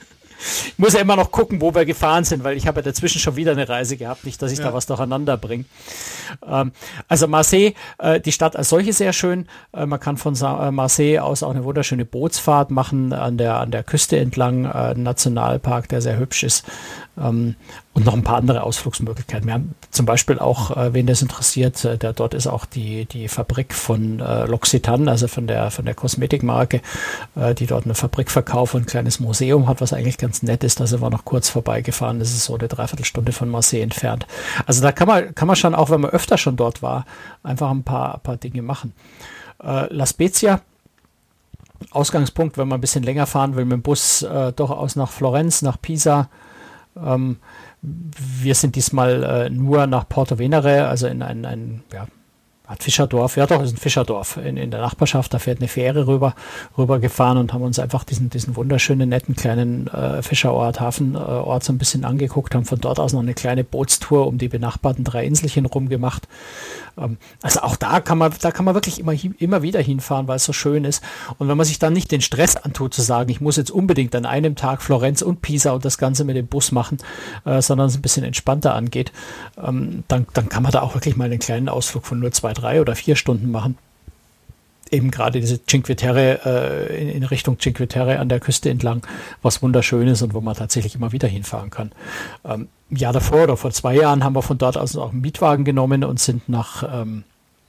ich 0.81 0.83
muss 0.83 0.95
ja 0.95 1.01
immer 1.01 1.17
noch 1.17 1.31
gucken, 1.31 1.61
wo 1.61 1.75
wir 1.75 1.85
gefahren 1.85 2.25
sind, 2.25 2.43
weil 2.43 2.57
ich 2.57 2.67
habe 2.67 2.81
ja 2.81 2.85
dazwischen 2.85 3.21
schon 3.21 3.37
wieder 3.37 3.53
eine 3.53 3.69
Reise 3.69 3.99
gehabt, 3.99 4.25
nicht, 4.25 4.41
dass 4.41 4.51
ich 4.51 4.61
ja. 4.61 4.65
da 4.65 4.73
was 4.73 4.87
durcheinander 4.87 5.37
bringe. 5.37 5.67
Ähm, 6.47 6.73
also 7.07 7.29
Marseille, 7.29 7.75
äh, 7.99 8.19
die 8.19 8.33
Stadt 8.33 8.57
als 8.57 8.71
solche 8.71 8.95
sehr 8.95 9.13
schön. 9.13 9.47
Äh, 9.75 9.85
man 9.85 10.01
kann 10.01 10.17
von 10.17 10.35
Sa 10.35 10.69
äh, 10.69 10.71
Marseille 10.71 11.19
aus 11.19 11.43
auch 11.43 11.51
eine 11.51 11.65
wunderschöne 11.65 12.07
Bootsfahrt 12.07 12.71
machen 12.71 13.13
an 13.13 13.37
der, 13.37 13.61
an 13.61 13.71
der 13.71 13.83
Küste 13.83 14.17
entlang, 14.17 14.65
äh, 14.65 14.95
Nationalpark, 14.95 15.87
der 15.91 16.01
sehr 16.01 16.19
hübsch 16.19 16.45
ist. 16.45 16.65
Ähm, 17.19 17.57
und 17.93 18.07
noch 18.07 18.15
ein 18.15 18.23
paar 18.23 18.37
andere 18.37 18.63
Ausflugsmöglichkeiten. 18.63 19.47
Wir 19.47 19.55
haben 19.55 19.75
zum 19.91 20.07
Beispiel 20.07 20.39
auch, 20.39 20.77
äh, 20.77 20.95
wen 20.95 21.07
das 21.07 21.23
interessiert, 21.23 21.85
äh, 21.85 21.99
der, 21.99 22.13
dort 22.13 22.35
ist 22.35 22.47
auch 22.47 22.65
die, 22.65 23.05
die 23.05 23.27
Fabrik 23.27 23.75
von 23.75 24.21
äh, 24.21 24.45
L'Occitane, 24.45 25.11
also 25.11 25.27
von 25.27 25.49
der, 25.49 25.73
von 25.73 25.85
der 25.85 25.95
Kosmetikmarke, 25.95 26.83
äh, 27.35 27.55
die 27.55 27.67
dort 27.67 27.87
eine 27.87 27.97
Fabrik 27.97 28.31
verkauft 28.31 28.75
und 28.75 28.83
ein 28.83 28.87
kleines 28.87 29.19
Museum 29.19 29.67
hat, 29.67 29.81
was 29.81 29.93
eigentlich 29.93 30.19
ganz 30.19 30.43
nett 30.45 30.63
ist. 30.63 30.79
Da 30.79 30.87
sind 30.87 31.03
wir 31.03 31.11
noch 31.11 31.25
kurz 31.25 31.49
vorbeigefahren. 31.49 32.21
Das 32.21 32.31
ist 32.31 32.45
so 32.45 32.57
eine 32.57 32.69
Dreiviertelstunde 32.69 33.33
von 33.33 33.49
Marseille 33.49 33.83
entfernt. 33.83 34.27
Also 34.67 34.83
da 34.83 34.93
kann 34.93 35.09
man, 35.09 35.35
kann 35.35 35.49
man 35.49 35.57
schon, 35.57 35.75
auch 35.75 35.91
wenn 35.91 36.01
man 36.01 36.13
öfter 36.13 36.39
schon 36.39 36.57
dort 36.57 36.83
war, 36.83 37.07
einfach 37.43 37.71
ein 37.71 37.83
paar, 37.83 38.15
ein 38.15 38.21
paar 38.21 38.37
Dinge 38.37 38.63
machen. 38.63 38.93
Äh, 39.61 39.93
La 39.93 40.07
Spezia, 40.07 40.61
Ausgangspunkt, 41.91 42.57
wenn 42.57 42.69
man 42.69 42.79
ein 42.79 42.83
bisschen 42.83 43.03
länger 43.03 43.27
fahren 43.27 43.57
will 43.57 43.65
mit 43.65 43.73
dem 43.73 43.83
Bus, 43.83 44.23
äh, 44.23 44.53
durchaus 44.53 44.95
nach 44.95 45.11
Florenz, 45.11 45.63
nach 45.63 45.81
Pisa, 45.81 46.29
ähm, 46.97 47.39
wir 47.83 48.55
sind 48.55 48.77
diesmal 48.77 49.23
äh, 49.23 49.51
nur 49.51 49.87
nach 49.87 50.09
Porto 50.09 50.39
Venere, 50.39 50.87
also 50.89 51.07
in 51.07 51.23
ein, 51.23 51.45
ein 51.45 51.83
ja, 51.93 52.07
Art 52.71 52.85
Fischerdorf, 52.85 53.37
ja 53.37 53.49
doch, 53.49 53.61
ist 53.63 53.73
ein 53.73 53.79
Fischerdorf 53.79 54.37
in, 54.37 54.57
in 54.57 54.71
der 54.71 54.81
Nachbarschaft, 54.81 55.35
da 55.35 55.41
fährt 55.41 55.59
eine 55.59 55.67
Fähre 55.67 56.07
rüber, 56.07 56.37
rüber 56.79 57.01
gefahren 57.01 57.37
und 57.37 57.53
haben 57.53 57.63
uns 57.63 57.81
einfach 57.81 58.05
diesen, 58.05 58.31
diesen 58.31 58.55
wunderschönen, 58.55 59.09
netten 59.09 59.35
kleinen 59.35 59.89
äh, 59.89 60.23
Fischerort, 60.23 60.79
Hafenort 60.79 61.65
so 61.65 61.73
ein 61.73 61.79
bisschen 61.79 62.05
angeguckt, 62.05 62.55
haben 62.55 62.65
von 62.65 62.81
dort 62.81 63.01
aus 63.01 63.13
noch 63.13 63.23
eine 63.23 63.35
kleine 63.35 63.65
Bootstour 63.65 64.29
um 64.29 64.39
die 64.39 64.47
benachbarten 64.47 65.03
drei 65.03 65.25
Inselchen 65.27 65.67
rumgemacht. 65.67 66.29
Ähm, 66.97 67.17
also 67.43 67.61
auch 67.63 67.75
da 67.75 67.99
kann 67.99 68.19
man, 68.19 68.33
da 68.41 68.53
kann 68.53 68.65
man 68.65 68.75
wirklich 68.75 69.01
immer, 69.01 69.15
immer 69.39 69.63
wieder 69.63 69.81
hinfahren, 69.81 70.29
weil 70.29 70.37
es 70.37 70.45
so 70.45 70.53
schön 70.53 70.85
ist. 70.85 71.03
Und 71.39 71.49
wenn 71.49 71.57
man 71.57 71.67
sich 71.67 71.81
dann 71.81 71.93
nicht 71.93 72.13
den 72.13 72.21
Stress 72.21 72.55
antut, 72.55 72.95
zu 72.95 73.03
sagen, 73.03 73.31
ich 73.31 73.41
muss 73.41 73.57
jetzt 73.57 73.73
unbedingt 73.73 74.15
an 74.15 74.27
einem 74.27 74.55
Tag 74.55 74.83
Florenz 74.83 75.23
und 75.23 75.43
Pisa 75.43 75.73
und 75.73 75.85
das 75.85 75.99
Ganze 75.99 76.23
mit 76.23 76.37
dem 76.37 76.47
Bus 76.47 76.71
machen, 76.71 76.99
äh, 77.45 77.61
sondern 77.61 77.89
es 77.89 77.97
ein 77.97 78.03
bisschen 78.03 78.23
entspannter 78.23 78.77
angeht, 78.77 79.11
ähm, 79.61 80.05
dann, 80.07 80.29
dann 80.35 80.49
kann 80.49 80.63
man 80.63 80.71
da 80.71 80.83
auch 80.83 80.95
wirklich 80.95 81.17
mal 81.17 81.25
einen 81.25 81.41
kleinen 81.41 81.69
Ausflug 81.69 82.07
von 82.07 82.21
nur 82.21 82.31
zwei, 82.31 82.53
drei 82.61 82.81
oder 82.81 82.95
vier 82.95 83.17
Stunden 83.17 83.51
machen 83.51 83.77
eben 84.91 85.11
gerade 85.11 85.41
diese 85.41 85.65
Cinque 85.65 85.97
Terre 85.97 86.41
äh, 86.45 87.03
in, 87.03 87.09
in, 87.09 87.25
Richtung 87.25 87.59
Cinque 87.59 87.87
Terre 87.87 88.19
an 88.19 88.29
der 88.29 88.41
Küste 88.41 88.71
entlang, 88.71 89.07
was 89.43 89.63
wunderschön 89.63 90.09
ist 90.09 90.23
und 90.23 90.35
wo 90.35 90.41
man 90.41 90.55
tatsächlich 90.57 90.95
immer 90.95 91.13
wieder 91.13 91.29
hinfahren 91.29 91.71
kann. 91.71 91.93
Ähm, 92.45 92.69
Jahr 92.91 93.13
davor 93.13 93.45
oder 93.45 93.57
vor 93.57 93.71
zwei 93.71 93.95
Jahren 93.95 94.25
haben 94.25 94.35
wir 94.35 94.43
von 94.43 94.59
dort 94.59 94.77
aus 94.77 94.97
auch 94.97 95.13
einen 95.13 95.21
Mietwagen 95.21 95.65
genommen 95.65 96.05
und 96.05 96.19
sind 96.19 96.49
nach, 96.49 96.83
ähm, 96.93 97.25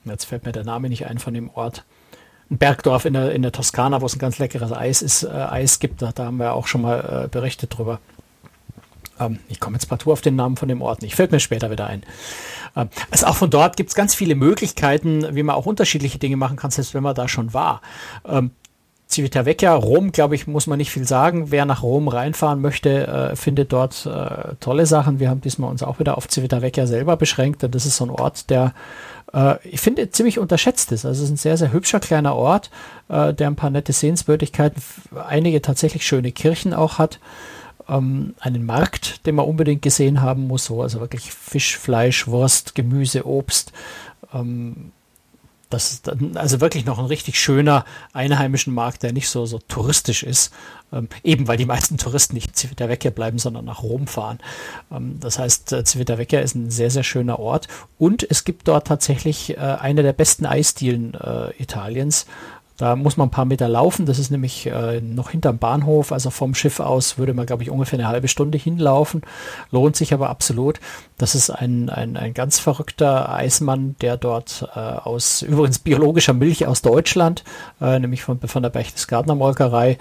jetzt 0.06 0.26
fällt 0.26 0.46
mir 0.46 0.52
der 0.52 0.64
Name 0.64 0.90
nicht 0.90 1.06
ein 1.06 1.20
von 1.20 1.34
dem 1.34 1.50
Ort, 1.52 1.84
ein 2.50 2.58
Bergdorf 2.58 3.06
in 3.06 3.14
der, 3.14 3.32
in 3.34 3.44
der 3.44 3.52
Toskana, 3.52 4.02
wo 4.02 4.06
es 4.06 4.16
ein 4.16 4.20
ganz 4.20 4.40
leckeres 4.40 4.74
Eis 4.74 5.02
ist, 5.02 5.24
äh, 5.24 5.30
Eis 5.30 5.80
gibt. 5.80 6.02
Da, 6.02 6.12
da 6.12 6.26
haben 6.26 6.38
wir 6.38 6.54
auch 6.54 6.68
schon 6.68 6.82
mal 6.82 7.26
äh, 7.26 7.28
berichtet 7.28 7.78
drüber. 7.78 8.00
Ähm, 9.22 9.40
ich 9.48 9.60
komme 9.60 9.76
jetzt 9.76 9.88
partout 9.88 10.12
auf 10.12 10.22
den 10.22 10.36
Namen 10.36 10.58
von 10.58 10.68
dem 10.68 10.82
Ort 10.82 11.02
nicht, 11.02 11.16
fällt 11.16 11.32
mir 11.32 11.40
später 11.40 11.72
wieder 11.72 11.88
ein. 11.88 12.04
Ähm, 12.76 12.90
also 13.10 13.28
auch 13.28 13.36
von 13.36 13.50
dort 13.50 13.78
gibt 13.78 13.90
es 13.90 13.96
ganz 13.96 14.16
viele 14.16 14.36
Möglichkeiten, 14.36 15.36
wie 15.36 15.44
man 15.44 15.56
auch 15.56 15.66
unterschiedliche 15.66 16.20
Dinge 16.20 16.38
machen 16.38 16.58
kann, 16.58 16.72
selbst 16.72 16.94
wenn 16.94 17.04
man 17.04 17.16
da 17.16 17.28
schon 17.28 17.54
war. 17.54 17.82
Ähm, 18.28 18.52
Civitavecchia, 19.12 19.76
Rom, 19.76 20.14
glaube 20.14 20.36
ich, 20.36 20.48
muss 20.48 20.68
man 20.68 20.78
nicht 20.78 20.90
viel 20.90 21.06
sagen. 21.06 21.52
Wer 21.52 21.66
nach 21.66 21.84
Rom 21.84 22.08
reinfahren 22.08 22.62
möchte, 22.62 23.08
äh, 23.08 23.36
findet 23.36 23.74
dort 23.74 24.06
äh, 24.06 24.56
tolle 24.62 24.86
Sachen. 24.86 25.20
Wir 25.20 25.30
haben 25.30 25.42
diesmal 25.42 25.70
uns 25.70 25.84
auch 25.84 26.00
wieder 26.00 26.18
auf 26.18 26.28
Civitavecchia 26.32 26.88
selber 26.88 27.18
beschränkt, 27.18 27.62
denn 27.62 27.72
das 27.72 27.86
ist 27.86 27.98
so 27.98 28.06
ein 28.06 28.10
Ort, 28.10 28.50
der 28.50 28.74
äh, 29.34 29.56
ich 29.68 29.82
finde 29.82 30.10
ziemlich 30.12 30.40
unterschätzt 30.40 30.94
ist. 30.94 31.06
Also 31.06 31.24
es 31.24 31.30
ist 31.30 31.34
ein 31.34 31.38
sehr, 31.38 31.58
sehr 31.58 31.74
hübscher 31.74 32.00
kleiner 32.00 32.36
Ort, 32.36 32.70
äh, 33.10 33.34
der 33.34 33.48
ein 33.48 33.58
paar 33.58 33.70
nette 33.70 33.92
Sehenswürdigkeiten, 33.92 34.82
einige 35.28 35.62
tatsächlich 35.62 36.06
schöne 36.06 36.32
Kirchen 36.32 36.74
auch 36.74 36.98
hat. 36.98 37.20
Ähm, 37.88 38.36
einen 38.40 38.66
Markt, 38.66 39.26
den 39.26 39.36
man 39.36 39.46
unbedingt 39.46 39.82
gesehen 39.82 40.22
haben 40.22 40.48
muss, 40.48 40.66
so 40.66 40.82
also 40.82 41.00
wirklich 41.00 41.32
Fisch, 41.32 41.78
Fleisch, 41.78 42.28
Wurst, 42.28 42.76
Gemüse, 42.76 43.26
Obst. 43.26 43.72
Ähm, 44.34 44.92
das 45.72 45.94
ist 45.94 46.08
dann 46.08 46.36
also 46.36 46.62
wirklich 46.62 46.86
noch 46.86 47.00
ein 47.00 47.06
richtig 47.06 47.40
schöner 47.40 47.86
einheimischen 48.14 48.74
Markt, 48.74 49.04
der 49.04 49.14
nicht 49.14 49.30
so, 49.30 49.46
so 49.46 49.60
touristisch 49.60 50.24
ist. 50.24 50.54
Ähm, 50.94 51.08
eben 51.24 51.48
weil 51.48 51.58
die 51.58 51.66
meisten 51.66 51.98
Touristen 51.98 52.36
nicht 52.36 52.50
in 52.50 52.56
Civitavecchia 52.56 53.12
bleiben, 53.12 53.40
sondern 53.40 53.66
nach 53.66 53.82
Rom 53.82 54.08
fahren. 54.08 54.40
Ähm, 54.92 55.18
das 55.20 55.40
heißt, 55.40 55.72
äh, 55.72 55.86
Civitavecchia 55.86 56.42
ist 56.42 56.56
ein 56.56 56.70
sehr, 56.70 56.92
sehr 56.92 57.04
schöner 57.04 57.40
Ort. 57.40 57.68
Und 57.98 58.30
es 58.30 58.44
gibt 58.44 58.68
dort 58.68 58.88
tatsächlich 58.88 59.58
äh, 59.58 59.60
eine 59.60 60.04
der 60.04 60.14
besten 60.14 60.46
Eisdielen 60.46 61.14
äh, 61.14 61.52
Italiens. 61.58 62.26
Da 62.82 62.96
muss 62.96 63.16
man 63.16 63.28
ein 63.28 63.32
paar 63.32 63.46
Meter 63.46 63.70
laufen. 63.70 64.08
Das 64.08 64.18
ist 64.18 64.32
nämlich 64.32 64.66
äh, 64.66 65.02
noch 65.02 65.30
hinterm 65.30 65.60
Bahnhof. 65.60 66.12
Also 66.12 66.32
vom 66.32 66.56
Schiff 66.56 66.80
aus 66.80 67.20
würde 67.20 67.36
man, 67.36 67.46
glaube 67.46 67.62
ich, 67.62 67.70
ungefähr 67.70 68.00
eine 68.00 68.08
halbe 68.08 68.28
Stunde 68.28 68.58
hinlaufen. 68.58 69.22
Lohnt 69.70 69.96
sich 69.96 70.16
aber 70.16 70.32
absolut. 70.32 70.80
Das 71.20 71.36
ist 71.36 71.52
ein, 71.52 71.92
ein, 71.92 72.18
ein 72.18 72.34
ganz 72.34 72.58
verrückter 72.58 73.32
Eismann, 73.32 73.96
der 74.02 74.18
dort 74.18 74.68
äh, 74.76 74.80
aus 74.80 75.44
übrigens 75.44 75.78
biologischer 75.78 76.34
Milch 76.34 76.66
aus 76.66 76.82
Deutschland, 76.82 77.44
äh, 77.80 78.00
nämlich 78.00 78.24
von, 78.24 78.40
von 78.40 78.64
der 78.64 78.72
Berchtesgadener 78.72 79.36
Molkerei, 79.36 80.00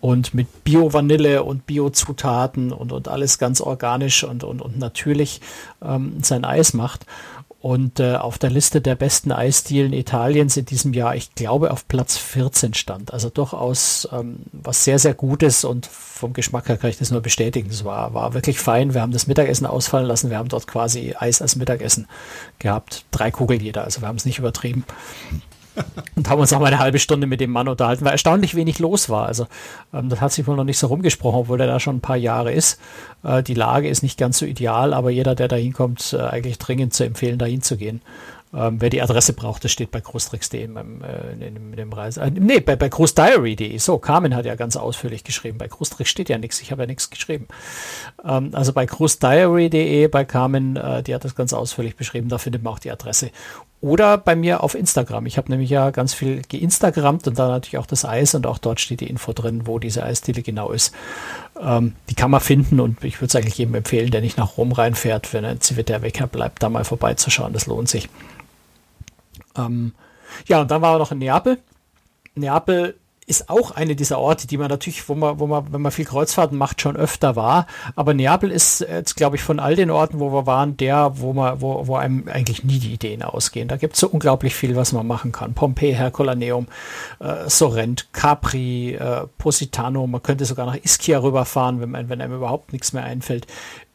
und 0.00 0.34
mit 0.34 0.64
Bio-Vanille 0.64 1.42
und 1.42 1.66
Bio-Zutaten 1.66 2.70
und, 2.70 2.92
und 2.92 3.08
alles 3.08 3.38
ganz 3.38 3.60
organisch 3.60 4.24
und, 4.24 4.44
und, 4.44 4.60
und 4.62 4.78
natürlich 4.78 5.40
ähm, 5.82 6.18
sein 6.22 6.44
Eis 6.44 6.74
macht 6.74 7.06
und 7.66 7.98
äh, 7.98 8.14
auf 8.14 8.38
der 8.38 8.50
Liste 8.50 8.80
der 8.80 8.94
besten 8.94 9.32
Eisdielen 9.32 9.92
Italiens 9.92 10.56
in 10.56 10.66
diesem 10.66 10.92
Jahr, 10.92 11.16
ich 11.16 11.34
glaube, 11.34 11.72
auf 11.72 11.88
Platz 11.88 12.16
14 12.16 12.74
stand. 12.74 13.12
Also 13.12 13.28
durchaus 13.28 14.08
ähm, 14.12 14.36
was 14.52 14.84
sehr, 14.84 15.00
sehr 15.00 15.14
Gutes 15.14 15.64
und 15.64 15.84
vom 15.84 16.32
Geschmack 16.32 16.68
her 16.68 16.76
kann 16.76 16.90
ich 16.90 16.98
das 16.98 17.10
nur 17.10 17.22
bestätigen. 17.22 17.68
Es 17.68 17.84
war, 17.84 18.14
war 18.14 18.34
wirklich 18.34 18.60
fein. 18.60 18.94
Wir 18.94 19.00
haben 19.00 19.10
das 19.10 19.26
Mittagessen 19.26 19.66
ausfallen 19.66 20.06
lassen. 20.06 20.30
Wir 20.30 20.38
haben 20.38 20.48
dort 20.48 20.68
quasi 20.68 21.16
Eis 21.18 21.42
als 21.42 21.56
Mittagessen 21.56 22.06
gehabt. 22.60 23.04
Drei 23.10 23.32
Kugeln 23.32 23.60
jeder. 23.60 23.82
Also 23.82 24.00
wir 24.00 24.06
haben 24.06 24.14
es 24.14 24.26
nicht 24.26 24.38
übertrieben 24.38 24.84
und 26.14 26.28
haben 26.28 26.40
uns 26.40 26.52
auch 26.52 26.60
mal 26.60 26.66
eine 26.66 26.78
halbe 26.78 26.98
Stunde 26.98 27.26
mit 27.26 27.40
dem 27.40 27.50
Mann 27.50 27.68
unterhalten, 27.68 28.04
weil 28.04 28.12
erstaunlich 28.12 28.54
wenig 28.54 28.78
los 28.78 29.08
war. 29.08 29.26
Also 29.26 29.46
ähm, 29.92 30.08
das 30.08 30.20
hat 30.20 30.32
sich 30.32 30.46
wohl 30.46 30.56
noch 30.56 30.64
nicht 30.64 30.78
so 30.78 30.86
rumgesprochen, 30.86 31.40
obwohl 31.40 31.60
er 31.60 31.66
da 31.66 31.80
schon 31.80 31.96
ein 31.96 32.00
paar 32.00 32.16
Jahre 32.16 32.52
ist. 32.52 32.80
Äh, 33.22 33.42
die 33.42 33.54
Lage 33.54 33.88
ist 33.88 34.02
nicht 34.02 34.18
ganz 34.18 34.38
so 34.38 34.46
ideal, 34.46 34.94
aber 34.94 35.10
jeder, 35.10 35.34
der 35.34 35.48
da 35.48 35.56
hinkommt, 35.56 36.12
äh, 36.12 36.22
eigentlich 36.22 36.58
dringend 36.58 36.94
zu 36.94 37.04
empfehlen, 37.04 37.38
da 37.38 37.46
hinzugehen. 37.46 38.00
Ähm, 38.54 38.80
wer 38.80 38.90
die 38.90 39.02
Adresse 39.02 39.32
braucht, 39.32 39.64
das 39.64 39.72
steht 39.72 39.90
bei 39.90 40.00
großtricks.de 40.00 40.62
in, 40.62 40.76
äh, 40.76 41.32
in, 41.32 41.56
in, 41.56 41.72
dem 41.72 41.92
Reise. 41.92 42.22
Äh, 42.22 42.30
nee, 42.30 42.60
bei, 42.60 42.76
bei 42.76 42.88
großdiary.de. 42.88 43.76
So, 43.78 43.98
Carmen 43.98 44.34
hat 44.34 44.46
ja 44.46 44.54
ganz 44.54 44.76
ausführlich 44.76 45.24
geschrieben. 45.24 45.58
Bei 45.58 45.68
Großtricks 45.68 46.08
steht 46.08 46.28
ja 46.28 46.38
nichts. 46.38 46.62
Ich 46.62 46.70
habe 46.70 46.82
ja 46.82 46.86
nichts 46.86 47.10
geschrieben. 47.10 47.48
Ähm, 48.24 48.50
also 48.52 48.72
bei 48.72 48.86
großdiary.de, 48.86 50.08
bei 50.08 50.24
Carmen, 50.24 50.76
äh, 50.76 51.02
die 51.02 51.14
hat 51.14 51.24
das 51.24 51.34
ganz 51.34 51.52
ausführlich 51.52 51.96
beschrieben. 51.96 52.28
Da 52.28 52.38
findet 52.38 52.62
man 52.62 52.72
auch 52.72 52.78
die 52.78 52.90
Adresse. 52.90 53.30
Oder 53.82 54.16
bei 54.16 54.34
mir 54.34 54.62
auf 54.62 54.74
Instagram. 54.74 55.26
Ich 55.26 55.36
habe 55.36 55.50
nämlich 55.50 55.68
ja 55.68 55.90
ganz 55.90 56.14
viel 56.14 56.42
geinstagrammt 56.48 57.28
und 57.28 57.38
da 57.38 57.48
natürlich 57.48 57.78
auch 57.78 57.86
das 57.86 58.04
Eis 58.04 58.34
und 58.34 58.46
auch 58.46 58.58
dort 58.58 58.80
steht 58.80 59.00
die 59.00 59.08
Info 59.08 59.32
drin, 59.32 59.66
wo 59.66 59.78
diese 59.78 60.02
Eisdiele 60.02 60.42
genau 60.42 60.72
ist. 60.72 60.94
Ähm, 61.60 61.94
die 62.08 62.14
kann 62.14 62.30
man 62.30 62.40
finden 62.40 62.80
und 62.80 63.04
ich 63.04 63.20
würde 63.20 63.26
es 63.26 63.36
eigentlich 63.36 63.58
jedem 63.58 63.74
empfehlen, 63.74 64.10
der 64.10 64.22
nicht 64.22 64.38
nach 64.38 64.56
Rom 64.56 64.72
reinfährt, 64.72 65.32
wenn 65.34 65.44
er 65.44 65.52
in 65.52 65.60
Civitavecchia 65.60 66.26
bleibt, 66.26 66.62
da 66.62 66.70
mal 66.70 66.84
vorbeizuschauen. 66.84 67.52
Das 67.52 67.66
lohnt 67.66 67.88
sich. 67.88 68.08
Ähm, 69.56 69.92
ja, 70.46 70.62
und 70.62 70.70
dann 70.70 70.80
war 70.80 70.94
er 70.94 70.98
noch 70.98 71.12
in 71.12 71.18
Neapel. 71.18 71.58
Neapel 72.34 72.96
ist 73.26 73.50
auch 73.50 73.72
eine 73.72 73.96
dieser 73.96 74.18
Orte, 74.18 74.46
die 74.46 74.56
man 74.56 74.68
natürlich, 74.68 75.08
wo 75.08 75.14
man, 75.14 75.40
wo 75.40 75.48
man, 75.48 75.72
wenn 75.72 75.82
man 75.82 75.90
viel 75.90 76.04
Kreuzfahrten 76.04 76.56
macht, 76.56 76.80
schon 76.80 76.96
öfter 76.96 77.34
war. 77.34 77.66
Aber 77.96 78.14
Neapel 78.14 78.52
ist 78.52 78.80
jetzt, 78.80 79.16
glaube 79.16 79.34
ich, 79.34 79.42
von 79.42 79.58
all 79.58 79.74
den 79.74 79.90
Orten, 79.90 80.20
wo 80.20 80.32
wir 80.32 80.46
waren, 80.46 80.76
der, 80.76 81.18
wo 81.18 81.32
man, 81.32 81.60
wo, 81.60 81.88
wo 81.88 81.96
einem 81.96 82.28
eigentlich 82.28 82.62
nie 82.62 82.78
die 82.78 82.94
Ideen 82.94 83.24
ausgehen. 83.24 83.66
Da 83.66 83.76
gibt 83.76 83.94
es 83.94 84.00
so 84.00 84.08
unglaublich 84.08 84.54
viel, 84.54 84.76
was 84.76 84.92
man 84.92 85.06
machen 85.06 85.32
kann. 85.32 85.54
Pompeii, 85.54 85.94
Herculaneum, 85.94 86.68
äh, 87.18 87.48
Sorrent, 87.48 88.12
Capri, 88.12 88.94
äh, 88.94 89.26
Positano. 89.38 90.06
Man 90.06 90.22
könnte 90.22 90.44
sogar 90.44 90.66
nach 90.66 90.76
Ischia 90.76 91.18
rüberfahren, 91.18 91.80
wenn, 91.80 91.90
man, 91.90 92.08
wenn 92.08 92.20
einem 92.20 92.34
überhaupt 92.34 92.72
nichts 92.72 92.92
mehr 92.92 93.02
einfällt. 93.02 93.48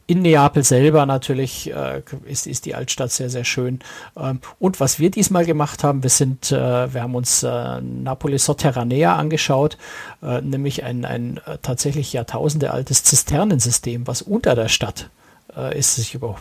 In 0.06 0.22
Neapel 0.22 0.64
selber 0.64 1.06
natürlich 1.06 1.72
äh, 1.72 2.02
ist, 2.24 2.46
ist 2.46 2.66
die 2.66 2.74
Altstadt 2.74 3.12
sehr, 3.12 3.30
sehr 3.30 3.44
schön. 3.44 3.78
Ähm, 4.16 4.40
und 4.58 4.80
was 4.80 4.98
wir 4.98 5.10
diesmal 5.10 5.44
gemacht 5.44 5.84
haben, 5.84 6.02
wir 6.02 6.10
sind, 6.10 6.50
äh, 6.50 6.92
wir 6.92 7.02
haben 7.02 7.14
uns 7.14 7.42
äh, 7.42 7.80
Napoli 7.80 8.38
Sotterranea 8.38 9.16
angeschaut, 9.16 9.78
äh, 10.22 10.40
nämlich 10.40 10.82
ein, 10.82 11.04
ein 11.04 11.40
äh, 11.46 11.58
tatsächlich 11.62 12.12
Jahrtausende 12.12 12.72
altes 12.72 13.04
Zisternensystem, 13.04 14.06
was 14.06 14.22
unter 14.22 14.54
der 14.54 14.68
Stadt 14.68 15.08
äh, 15.56 15.78
ist, 15.78 15.94
sich 15.94 16.14
über 16.14 16.36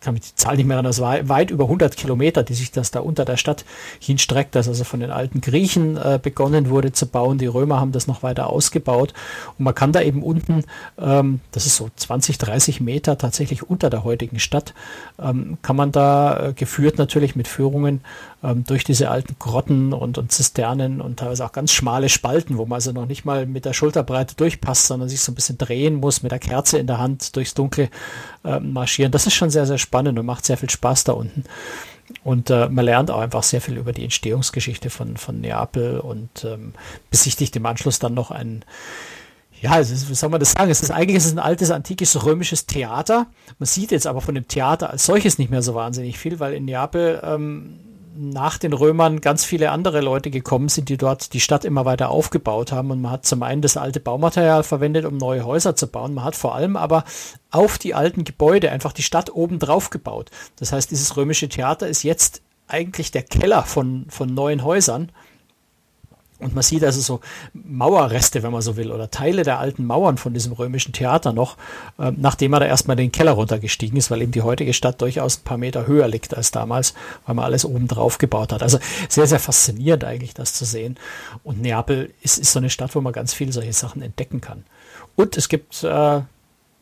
kann 0.00 0.14
mich 0.14 0.22
die 0.22 0.34
Zahl 0.34 0.56
nicht 0.56 0.66
mehr 0.66 0.76
erinnern, 0.76 0.90
das 0.90 1.00
war 1.00 1.28
weit 1.28 1.50
über 1.50 1.64
100 1.64 1.96
Kilometer, 1.96 2.42
die 2.42 2.54
sich 2.54 2.72
das 2.72 2.90
da 2.90 3.00
unter 3.00 3.24
der 3.24 3.36
Stadt 3.36 3.64
hinstreckt, 4.00 4.54
das 4.54 4.66
also 4.66 4.84
von 4.84 5.00
den 5.00 5.10
alten 5.10 5.40
Griechen 5.40 5.96
äh, 5.96 6.18
begonnen 6.20 6.70
wurde 6.70 6.92
zu 6.92 7.06
bauen. 7.06 7.38
Die 7.38 7.46
Römer 7.46 7.80
haben 7.80 7.92
das 7.92 8.06
noch 8.06 8.22
weiter 8.22 8.48
ausgebaut 8.48 9.12
und 9.58 9.64
man 9.64 9.74
kann 9.74 9.92
da 9.92 10.00
eben 10.00 10.22
unten, 10.22 10.64
ähm, 10.98 11.40
das 11.52 11.66
ist 11.66 11.76
so 11.76 11.90
20, 11.94 12.38
30 12.38 12.80
Meter 12.80 13.18
tatsächlich 13.18 13.68
unter 13.68 13.90
der 13.90 14.04
heutigen 14.04 14.38
Stadt, 14.38 14.74
ähm, 15.20 15.58
kann 15.62 15.76
man 15.76 15.92
da 15.92 16.48
äh, 16.48 16.52
geführt 16.54 16.98
natürlich 16.98 17.36
mit 17.36 17.46
Führungen 17.46 18.00
ähm, 18.42 18.64
durch 18.64 18.84
diese 18.84 19.10
alten 19.10 19.36
Grotten 19.38 19.92
und, 19.92 20.16
und 20.16 20.32
Zisternen 20.32 21.02
und 21.02 21.18
teilweise 21.18 21.44
auch 21.44 21.52
ganz 21.52 21.72
schmale 21.72 22.08
Spalten, 22.08 22.56
wo 22.56 22.64
man 22.64 22.76
also 22.76 22.92
noch 22.92 23.06
nicht 23.06 23.26
mal 23.26 23.44
mit 23.44 23.66
der 23.66 23.74
Schulterbreite 23.74 24.34
durchpasst, 24.34 24.86
sondern 24.86 25.10
sich 25.10 25.20
so 25.20 25.32
ein 25.32 25.34
bisschen 25.34 25.58
drehen 25.58 25.96
muss, 25.96 26.22
mit 26.22 26.32
der 26.32 26.38
Kerze 26.38 26.78
in 26.78 26.86
der 26.86 26.98
Hand 26.98 27.36
durchs 27.36 27.52
Dunkle 27.52 27.90
äh, 28.44 28.58
marschieren. 28.60 29.12
Das 29.12 29.26
ist 29.26 29.34
schon 29.34 29.50
sehr, 29.50 29.66
sehr 29.66 29.76
spannend 29.76 29.89
und 29.92 30.26
macht 30.26 30.44
sehr 30.44 30.56
viel 30.56 30.70
Spaß 30.70 31.04
da 31.04 31.12
unten. 31.12 31.44
Und 32.24 32.50
äh, 32.50 32.68
man 32.68 32.84
lernt 32.84 33.10
auch 33.10 33.20
einfach 33.20 33.42
sehr 33.42 33.60
viel 33.60 33.76
über 33.76 33.92
die 33.92 34.04
Entstehungsgeschichte 34.04 34.90
von, 34.90 35.16
von 35.16 35.40
Neapel 35.40 36.00
und 36.00 36.44
ähm, 36.44 36.72
besichtigt 37.10 37.54
im 37.56 37.66
Anschluss 37.66 37.98
dann 37.98 38.14
noch 38.14 38.30
ein 38.30 38.64
ja, 39.60 39.76
ist, 39.76 40.08
wie 40.08 40.14
soll 40.14 40.30
man 40.30 40.40
das 40.40 40.52
sagen? 40.52 40.70
Es 40.70 40.82
ist 40.82 40.90
eigentlich 40.90 41.18
es 41.18 41.26
ist 41.26 41.32
ein 41.32 41.38
altes, 41.38 41.70
antikes 41.70 42.24
römisches 42.24 42.64
Theater. 42.64 43.26
Man 43.58 43.66
sieht 43.66 43.90
jetzt 43.90 44.06
aber 44.06 44.22
von 44.22 44.34
dem 44.34 44.48
Theater 44.48 44.90
als 44.90 45.04
solches 45.04 45.38
nicht 45.38 45.50
mehr 45.50 45.60
so 45.60 45.74
wahnsinnig 45.74 46.18
viel, 46.18 46.40
weil 46.40 46.54
in 46.54 46.64
Neapel 46.64 47.20
ähm, 47.22 47.78
nach 48.16 48.58
den 48.58 48.72
Römern 48.72 49.20
ganz 49.20 49.44
viele 49.44 49.70
andere 49.70 50.00
Leute 50.00 50.30
gekommen 50.30 50.68
sind, 50.68 50.88
die 50.88 50.96
dort 50.96 51.32
die 51.32 51.40
Stadt 51.40 51.64
immer 51.64 51.84
weiter 51.84 52.10
aufgebaut 52.10 52.72
haben. 52.72 52.90
Und 52.90 53.00
man 53.00 53.12
hat 53.12 53.26
zum 53.26 53.42
einen 53.42 53.62
das 53.62 53.76
alte 53.76 54.00
Baumaterial 54.00 54.62
verwendet, 54.62 55.04
um 55.04 55.16
neue 55.16 55.44
Häuser 55.44 55.76
zu 55.76 55.86
bauen. 55.86 56.14
Man 56.14 56.24
hat 56.24 56.36
vor 56.36 56.54
allem 56.54 56.76
aber 56.76 57.04
auf 57.50 57.78
die 57.78 57.94
alten 57.94 58.24
Gebäude 58.24 58.70
einfach 58.70 58.92
die 58.92 59.02
Stadt 59.02 59.34
oben 59.34 59.58
drauf 59.58 59.90
gebaut. 59.90 60.30
Das 60.56 60.72
heißt, 60.72 60.90
dieses 60.90 61.16
römische 61.16 61.48
Theater 61.48 61.86
ist 61.86 62.02
jetzt 62.02 62.42
eigentlich 62.68 63.10
der 63.10 63.22
Keller 63.22 63.64
von, 63.64 64.06
von 64.08 64.32
neuen 64.32 64.64
Häusern. 64.64 65.10
Und 66.40 66.54
man 66.54 66.62
sieht 66.62 66.82
also 66.84 67.00
so 67.00 67.20
Mauerreste, 67.52 68.42
wenn 68.42 68.52
man 68.52 68.62
so 68.62 68.76
will, 68.76 68.90
oder 68.90 69.10
Teile 69.10 69.42
der 69.42 69.58
alten 69.58 69.84
Mauern 69.84 70.16
von 70.16 70.34
diesem 70.34 70.52
römischen 70.52 70.92
Theater 70.92 71.32
noch, 71.32 71.56
äh, 71.98 72.12
nachdem 72.16 72.54
er 72.54 72.60
da 72.60 72.66
erstmal 72.66 72.96
den 72.96 73.12
Keller 73.12 73.32
runtergestiegen 73.32 73.98
ist, 73.98 74.10
weil 74.10 74.22
eben 74.22 74.32
die 74.32 74.42
heutige 74.42 74.72
Stadt 74.72 75.00
durchaus 75.00 75.38
ein 75.38 75.44
paar 75.44 75.58
Meter 75.58 75.86
höher 75.86 76.08
liegt 76.08 76.36
als 76.36 76.50
damals, 76.50 76.94
weil 77.26 77.34
man 77.34 77.44
alles 77.44 77.64
oben 77.64 77.88
drauf 77.88 78.18
gebaut 78.18 78.52
hat. 78.52 78.62
Also 78.62 78.78
sehr, 79.08 79.26
sehr 79.26 79.40
faszinierend 79.40 80.04
eigentlich, 80.04 80.34
das 80.34 80.54
zu 80.54 80.64
sehen. 80.64 80.98
Und 81.44 81.60
Neapel 81.60 82.12
ist, 82.22 82.38
ist 82.38 82.52
so 82.52 82.58
eine 82.58 82.70
Stadt, 82.70 82.94
wo 82.94 83.00
man 83.00 83.12
ganz 83.12 83.34
viele 83.34 83.52
solche 83.52 83.72
Sachen 83.72 84.02
entdecken 84.02 84.40
kann. 84.40 84.64
Und 85.16 85.36
es 85.36 85.48
gibt 85.48 85.84
äh, 85.84 86.20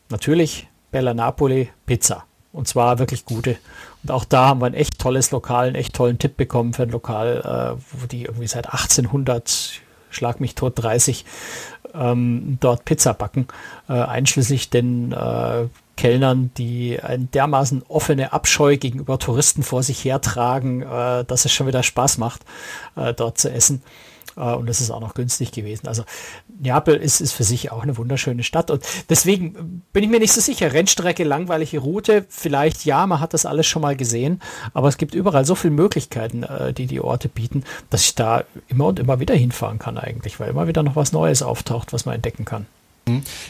natürlich 0.09 0.69
Bella 0.91 1.15
Napoli 1.15 1.71
Pizza. 1.87 2.28
Und 2.59 2.67
zwar 2.67 2.99
wirklich 2.99 3.25
gute. 3.25 3.57
Und 4.03 4.11
auch 4.11 4.25
da 4.25 4.49
haben 4.49 4.61
wir 4.61 4.67
ein 4.67 4.75
echt 4.75 4.99
tolles 4.99 5.31
Lokal, 5.31 5.69
einen 5.69 5.77
echt 5.77 5.95
tollen 5.95 6.19
Tipp 6.19 6.37
bekommen 6.37 6.73
für 6.73 6.83
ein 6.83 6.91
Lokal, 6.91 7.77
äh, 7.79 7.81
wo 7.93 8.07
die 8.09 8.25
irgendwie 8.25 8.49
seit 8.49 8.67
1800, 8.67 9.81
schlag 10.11 10.41
mich 10.41 10.57
tot, 10.57 10.73
30 10.75 11.25
ähm, 11.95 12.59
dort 12.59 12.85
Pizza 12.85 13.15
backen, 13.15 13.47
äh, 13.89 13.93
einschließlich 13.93 14.71
den 14.71 15.13
äh, 15.13 15.69
Kellnern, 15.97 16.51
die 16.59 17.01
ein 17.01 17.31
dermaßen 17.31 17.85
offene 17.87 18.33
Abscheu 18.33 18.77
gegenüber 18.77 19.21
Touristen 19.21 19.63
vor 19.63 19.85
sich 19.85 20.05
hertragen, 20.05 20.83
äh, 20.83 21.25
dass 21.25 21.45
es 21.45 21.53
schon 21.53 21.69
wieder 21.69 21.85
Spaß 21.85 22.19
macht, 22.19 22.45
äh, 22.97 23.15
dort 23.15 23.39
zu 23.39 23.53
essen. 23.53 23.83
Äh, 24.37 24.55
und 24.55 24.69
das 24.69 24.81
ist 24.81 24.91
auch 24.91 25.01
noch 25.01 25.15
günstig 25.15 25.53
gewesen. 25.53 25.89
Also 25.89 26.05
Neapel 26.61 26.97
ist, 26.97 27.21
ist 27.21 27.33
für 27.33 27.45
sich 27.45 27.73
auch 27.73 27.83
eine 27.83 27.97
wunderschöne 27.97 28.43
Stadt. 28.43 28.71
Und 28.71 28.85
deswegen 29.09 29.83
bin 29.93 30.05
ich 30.05 30.11
mir 30.11 30.21
nicht 30.21 30.33
so 30.33 30.41
sicher. 30.41 30.73
Rennstrecke, 30.73 31.25
langweilige 31.25 31.79
Route, 31.79 32.27
vielleicht 32.29 32.85
ja, 32.85 33.07
man 33.07 33.21
hat 33.21 33.35
das 33.35 33.47
alles 33.47 33.67
schon 33.67 33.83
mal 33.83 33.97
gesehen. 33.97 34.41
Aber 34.75 34.89
es 34.89 34.99
gibt 34.99 35.15
überall 35.15 35.45
so 35.45 35.55
viele 35.55 35.75
Möglichkeiten, 35.75 36.43
äh, 36.43 36.73
die 36.73 36.87
die 36.87 37.01
Orte 37.01 37.29
bieten, 37.29 37.65
dass 37.91 38.05
ich 38.05 38.15
da 38.15 38.45
immer 38.69 38.87
und 38.87 38.99
immer 38.99 39.21
wieder 39.21 39.35
hinfahren 39.35 39.79
kann 39.79 39.99
eigentlich, 39.99 40.41
weil 40.41 40.51
immer 40.51 40.69
wieder 40.69 40.83
noch 40.83 40.97
was 40.97 41.13
Neues 41.13 41.43
auftaucht, 41.43 41.93
was 41.93 42.07
man 42.07 42.15
entdecken 42.15 42.45
kann. 42.45 42.67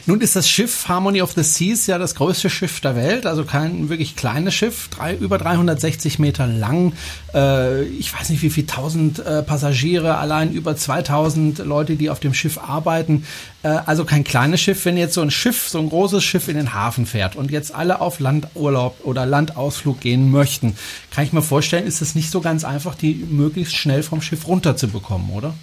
Nun 0.05 0.21
ist 0.21 0.35
das 0.35 0.49
Schiff 0.49 0.87
Harmony 0.87 1.21
of 1.21 1.33
the 1.33 1.43
Seas 1.43 1.87
ja 1.87 1.97
das 1.97 2.15
größte 2.15 2.49
Schiff 2.49 2.79
der 2.81 2.95
Welt, 2.95 3.25
also 3.25 3.43
kein 3.43 3.89
wirklich 3.89 4.15
kleines 4.15 4.53
Schiff, 4.53 4.89
drei, 4.89 5.15
über 5.15 5.37
360 5.37 6.19
Meter 6.19 6.47
lang. 6.47 6.93
Äh, 7.33 7.83
ich 7.83 8.13
weiß 8.13 8.29
nicht, 8.29 8.41
wie 8.41 8.49
viel 8.49 8.65
tausend 8.65 9.19
äh, 9.19 9.43
Passagiere, 9.43 10.17
allein 10.17 10.51
über 10.51 10.75
2000 10.75 11.59
Leute, 11.59 11.95
die 11.95 12.09
auf 12.09 12.19
dem 12.19 12.33
Schiff 12.33 12.57
arbeiten. 12.57 13.25
Äh, 13.63 13.69
also 13.85 14.05
kein 14.05 14.23
kleines 14.23 14.61
Schiff. 14.61 14.85
Wenn 14.85 14.97
jetzt 14.97 15.13
so 15.13 15.21
ein 15.21 15.31
Schiff, 15.31 15.69
so 15.69 15.79
ein 15.79 15.89
großes 15.89 16.23
Schiff 16.23 16.47
in 16.47 16.55
den 16.55 16.73
Hafen 16.73 17.05
fährt 17.05 17.35
und 17.35 17.51
jetzt 17.51 17.73
alle 17.73 18.01
auf 18.01 18.19
Landurlaub 18.19 18.97
oder 19.03 19.25
Landausflug 19.25 19.99
gehen 19.99 20.31
möchten, 20.31 20.75
kann 21.11 21.23
ich 21.23 21.33
mir 21.33 21.41
vorstellen, 21.41 21.85
ist 21.85 22.01
es 22.01 22.15
nicht 22.15 22.31
so 22.31 22.41
ganz 22.41 22.63
einfach, 22.63 22.95
die 22.95 23.15
möglichst 23.29 23.75
schnell 23.75 24.03
vom 24.03 24.21
Schiff 24.21 24.47
runterzubekommen, 24.47 25.29
oder? 25.31 25.53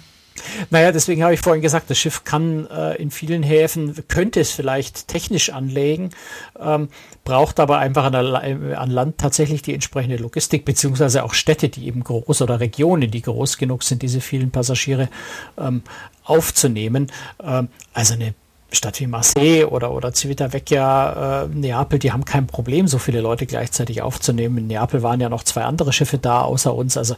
Naja, 0.69 0.91
deswegen 0.91 1.23
habe 1.23 1.33
ich 1.33 1.39
vorhin 1.39 1.61
gesagt, 1.61 1.89
das 1.89 1.97
Schiff 1.97 2.23
kann 2.23 2.67
äh, 2.67 2.95
in 2.95 3.11
vielen 3.11 3.43
Häfen, 3.43 3.95
könnte 4.07 4.39
es 4.39 4.51
vielleicht 4.51 5.07
technisch 5.07 5.49
anlegen, 5.49 6.11
ähm, 6.59 6.89
braucht 7.23 7.59
aber 7.59 7.79
einfach 7.79 8.05
an, 8.05 8.11
der, 8.11 8.43
äh, 8.43 8.73
an, 8.75 8.89
Land 8.89 9.17
tatsächlich 9.17 9.61
die 9.61 9.73
entsprechende 9.73 10.17
Logistik, 10.17 10.65
beziehungsweise 10.65 11.23
auch 11.23 11.33
Städte, 11.33 11.69
die 11.69 11.87
eben 11.87 12.03
groß 12.03 12.41
oder 12.41 12.59
Regionen, 12.59 13.11
die 13.11 13.21
groß 13.21 13.57
genug 13.57 13.83
sind, 13.83 14.01
diese 14.01 14.21
vielen 14.21 14.51
Passagiere 14.51 15.09
ähm, 15.57 15.81
aufzunehmen. 16.23 17.11
Ähm, 17.43 17.69
also 17.93 18.13
eine 18.13 18.33
Stadt 18.71 18.99
wie 18.99 19.07
Marseille 19.07 19.65
oder, 19.65 19.91
oder 19.93 20.13
Civitavecchia, 20.13 21.43
äh, 21.43 21.47
Neapel, 21.47 21.99
die 21.99 22.11
haben 22.11 22.25
kein 22.25 22.47
Problem, 22.47 22.87
so 22.87 22.97
viele 22.97 23.21
Leute 23.21 23.45
gleichzeitig 23.45 24.01
aufzunehmen. 24.01 24.57
In 24.57 24.67
Neapel 24.67 25.03
waren 25.03 25.21
ja 25.21 25.29
noch 25.29 25.43
zwei 25.43 25.63
andere 25.63 25.93
Schiffe 25.93 26.17
da, 26.17 26.41
außer 26.41 26.75
uns. 26.75 26.97
Also 26.97 27.15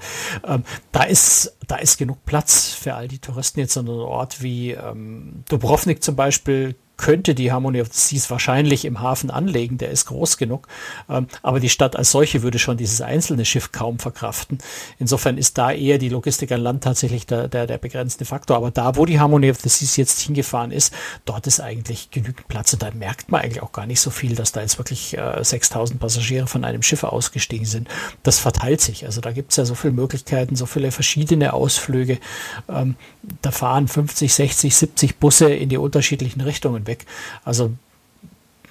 ähm, 0.48 0.64
da 0.92 1.04
ist 1.04 1.56
da 1.68 1.78
ist 1.78 1.98
genug 1.98 2.26
Platz 2.26 2.70
für 2.74 2.96
all 2.96 3.08
die 3.08 3.20
Touristen. 3.20 3.60
Jetzt 3.60 3.78
an 3.78 3.88
einem 3.88 4.00
Ort 4.00 4.42
wie 4.42 4.72
ähm, 4.72 5.44
Dubrovnik 5.50 6.04
zum 6.04 6.16
Beispiel 6.16 6.76
könnte 7.00 7.34
die 7.34 7.52
Harmony 7.52 7.82
of 7.82 7.88
the 7.92 8.00
Seas 8.00 8.30
wahrscheinlich 8.30 8.86
im 8.86 9.00
Hafen 9.00 9.32
anlegen, 9.32 9.78
der 9.78 9.90
ist 9.90 10.06
groß 10.06 10.38
genug. 10.38 10.68
Ähm, 11.10 11.28
aber 11.42 11.60
die 11.60 11.70
Stadt 11.70 11.96
als 11.96 12.12
solche 12.12 12.44
würde 12.44 12.60
schon 12.60 12.78
dieses 12.78 13.02
einzelne 13.02 13.46
Schiff 13.46 13.72
kaum 13.72 14.00
verkraften. 14.00 14.60
Insofern 15.00 15.38
ist 15.38 15.58
da 15.58 15.72
eher 15.72 15.98
die 15.98 16.10
Logistik 16.10 16.52
an 16.52 16.62
Land 16.62 16.84
tatsächlich 16.84 17.26
der, 17.26 17.48
der, 17.48 17.68
der 17.68 17.78
begrenzende 17.78 18.26
Faktor. 18.26 18.58
Aber 18.58 18.70
da, 18.70 18.98
wo 18.98 19.06
die 19.06 19.20
Harmony 19.20 19.50
of 19.50 19.60
the 19.62 19.70
Seas 19.70 19.96
jetzt 19.96 20.20
hingefahren 20.20 20.72
ist, 20.72 20.94
dort 21.26 21.48
ist 21.48 21.62
eigentlich 21.62 22.12
genügend 22.12 22.48
Platz 22.50 22.74
und 22.74 22.84
da 22.84 22.92
merkt 22.92 23.32
man 23.32 23.42
eigentlich 23.42 23.64
auch 23.64 23.72
gar 23.72 23.86
nicht 23.86 24.02
so 24.02 24.10
viel, 24.10 24.36
dass 24.36 24.52
da 24.52 24.62
jetzt 24.62 24.78
wirklich 24.78 25.18
äh, 25.18 25.44
6000 25.44 26.00
Passagiere 26.00 26.48
von 26.48 26.66
einem 26.66 26.84
Schiff 26.84 27.06
ausgestiegen 27.06 27.66
sind. 27.66 27.88
Das 28.24 28.40
verteilt 28.40 28.82
sich. 28.82 29.06
Also 29.06 29.22
da 29.22 29.32
gibt 29.32 29.52
es 29.52 29.58
ja 29.58 29.64
so 29.64 29.74
viele 29.74 29.94
Möglichkeiten, 29.94 30.58
so 30.58 30.66
viele 30.66 30.92
verschiedene 30.92 31.54
Ausflüge. 31.54 32.20
Ähm, 32.68 32.96
da 33.42 33.52
fahren 33.52 33.88
50, 33.88 34.34
60, 34.34 34.76
70 34.76 35.18
Busse 35.18 35.50
in 35.50 35.70
die 35.70 35.78
unterschiedlichen 35.78 36.42
Richtungen 36.42 36.88
weg. 36.90 37.06
Also 37.46 37.72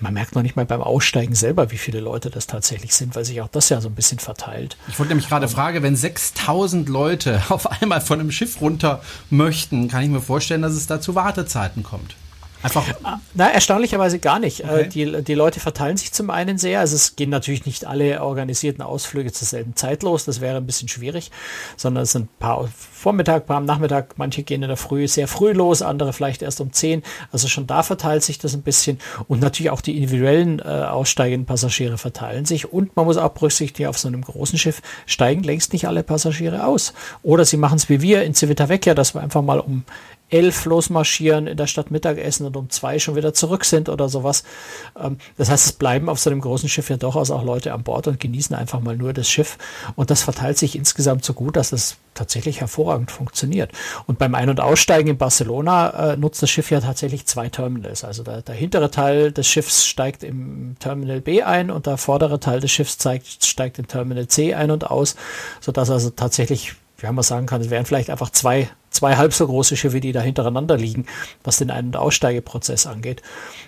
man 0.01 0.15
merkt 0.15 0.35
noch 0.35 0.43
nicht 0.43 0.57
mal 0.57 0.65
beim 0.65 0.81
Aussteigen 0.81 1.35
selber, 1.35 1.71
wie 1.71 1.79
viele 1.79 2.01
Leute 2.01 2.31
das 2.31 2.47
tatsächlich 2.47 2.95
sind, 2.95 3.17
weil 3.17 3.25
sich 3.25 3.41
auch 3.41 3.49
das 3.49 3.69
ja 3.69 3.81
so 3.81 3.89
ein 3.89 3.95
bisschen 3.95 4.19
verteilt. 4.19 4.77
Ich 4.89 4.99
wollte 4.99 5.11
nämlich 5.11 5.29
gerade 5.29 5.47
um, 5.47 5.53
fragen, 5.53 5.83
wenn 5.83 5.97
6000 5.97 6.89
Leute 6.89 7.43
auf 7.49 7.83
einmal 7.83 8.01
von 8.01 8.21
einem 8.21 8.31
Schiff 8.31 8.61
runter 8.61 9.03
möchten, 9.31 9.89
kann 9.89 10.03
ich 10.03 10.11
mir 10.11 10.21
vorstellen, 10.21 10.63
dass 10.63 10.75
es 10.75 10.87
da 10.87 11.01
zu 11.01 11.15
Wartezeiten 11.15 11.83
kommt. 11.83 12.15
Einfach. 12.63 12.85
Ah, 13.05 13.21
na, 13.35 13.51
erstaunlicherweise 13.51 14.19
gar 14.19 14.41
nicht. 14.41 14.61
Äh, 14.61 14.65
okay. 14.65 14.89
Die, 14.89 15.23
die 15.23 15.35
Leute 15.35 15.61
verteilen 15.61 15.97
sich 15.97 16.13
zum 16.13 16.31
einen 16.31 16.59
sehr. 16.59 16.81
Also 16.81 16.97
es 16.97 17.15
gehen 17.15 17.31
natürlich 17.31 17.67
nicht 17.67 17.85
alle 17.85 18.23
organisierten 18.23 18.83
Ausflüge 18.83 19.33
zur 19.33 19.47
selben 19.47 19.77
Zeit 19.77 20.03
los. 20.03 20.25
Das 20.25 20.41
wäre 20.41 20.57
ein 20.57 20.67
bisschen 20.67 20.89
schwierig, 20.89 21.31
sondern 21.77 22.03
es 22.03 22.13
sind 22.13 22.25
ein 22.25 22.39
paar 22.41 22.69
Vormittag, 22.75 23.47
paar 23.47 23.59
am 23.59 23.65
Nachmittag. 23.65 24.15
Manche 24.17 24.43
gehen 24.43 24.63
in 24.63 24.69
der 24.69 24.77
Früh 24.77 25.07
sehr 25.07 25.29
früh 25.29 25.53
los, 25.53 25.83
andere 25.83 26.13
vielleicht 26.13 26.43
erst 26.43 26.61
um 26.61 26.73
10. 26.73 27.05
Also 27.31 27.47
schon 27.47 27.69
da 27.69 27.85
verteilt 27.85 28.25
sich 28.25 28.39
das 28.39 28.55
ein 28.55 28.63
bisschen. 28.63 28.99
Und 29.29 29.41
natürlich 29.41 29.71
auch 29.71 29.81
die 29.81 29.97
individuellen 29.97 30.59
äh, 30.59 30.63
aussteigenden 30.63 31.47
Passagiere 31.47 31.97
verteilen 31.97 32.45
sich. 32.45 32.73
Und 32.73 32.97
man 32.97 33.05
muss 33.05 33.19
auch 33.19 33.31
berücksichtigen, 33.31 33.89
auf 33.89 33.99
so 33.99 34.09
einem 34.09 34.23
großen 34.23 34.59
Schiff 34.59 34.83
steigen 35.07 35.45
längst 35.45 35.73
nicht 35.73 35.87
alle 35.87 36.03
Passagiere 36.03 36.65
aus. 36.65 36.93
Oder 37.23 37.45
sie 37.45 37.57
machen 37.57 37.77
es 37.77 37.89
wie 37.89 38.03
wir 38.03 38.25
in 38.25 38.35
Civitavecchia, 38.35 38.95
dass 38.95 39.15
wir 39.15 39.21
einfach 39.21 39.43
mal 39.43 39.61
um 39.61 39.85
elf 40.31 40.65
losmarschieren, 40.65 41.47
in 41.47 41.57
der 41.57 41.67
Stadt 41.67 41.91
Mittagessen 41.91 42.47
und 42.47 42.57
um 42.57 42.71
zwei 42.71 42.99
schon 42.99 43.17
wieder 43.17 43.35
zurück 43.35 43.65
sind 43.65 43.89
oder 43.89 44.09
sowas. 44.09 44.45
Ähm, 44.99 45.19
das 45.37 45.51
heißt, 45.51 45.67
es 45.67 45.73
bleiben 45.73 46.09
auf 46.09 46.19
so 46.19 46.31
einem 46.31 46.41
großen 46.41 46.69
Schiff 46.69 46.91
ja 46.91 46.97
durchaus 46.97 47.31
auch 47.31 47.45
Leute 47.45 47.73
an 47.73 47.83
Bord 47.83 48.07
und 48.07 48.21
genießen 48.21 48.55
einfach 48.55 48.81
mal 48.81 48.97
nur 48.97 49.13
das 49.13 49.29
Schiff. 49.29 49.59
Und 49.97 50.11
das 50.11 50.23
verteilt 50.23 50.59
sich 50.59 50.77
insgesamt 50.77 51.25
so 51.25 51.33
gut, 51.33 51.57
dass 51.57 51.73
es 51.73 51.97
tatsächlich 52.15 52.61
hervorragend 52.61 53.11
funktioniert. 53.11 53.71
Und 54.07 54.19
beim 54.19 54.35
Ein- 54.35 54.51
und 54.51 54.61
Aussteigen 54.61 55.09
in 55.09 55.19
Barcelona 55.19 56.13
äh, 56.13 56.17
nutzt 56.17 56.43
das 56.43 56.51
Schiff 56.51 56.71
ja 56.71 56.81
tatsächlich 56.81 57.27
zwei 57.27 57.49
Terminals. 57.49 58.05
Also 58.05 58.23
der, 58.23 58.43
der, 58.43 58.55
hintere 58.55 58.91
Teil 58.91 59.33
des 59.33 59.47
Schiffs 59.47 59.87
steigt 59.87 60.25
im 60.25 60.77
Terminal 60.81 61.21
B 61.21 61.43
ein 61.43 61.71
und 61.71 61.87
der 61.87 61.97
vordere 61.97 62.41
Teil 62.41 62.61
des 62.61 62.71
Schiffs 62.71 62.99
zeigt, 62.99 63.45
steigt 63.45 63.79
im 63.79 63.87
Terminal 63.87 64.27
C 64.27 64.55
ein 64.55 64.71
und 64.71 64.91
aus, 64.91 65.17
sodass 65.61 65.91
also 65.91 66.11
tatsächlich, 66.11 66.75
wie 66.99 67.07
man 67.07 67.23
sagen 67.23 67.47
kann, 67.47 67.61
es 67.61 67.71
wären 67.71 67.87
vielleicht 67.87 68.11
einfach 68.11 68.31
zwei 68.31 68.69
zwei 68.99 69.17
halb 69.17 69.33
so 69.33 69.47
große 69.47 69.77
Schiffe, 69.77 70.01
die 70.01 70.11
da 70.11 70.21
hintereinander 70.21 70.77
liegen, 70.77 71.07
was 71.45 71.59
den 71.59 71.71
Ein- 71.71 71.87
und 71.87 71.97
Aussteigeprozess 71.97 72.87
angeht. 72.87 73.23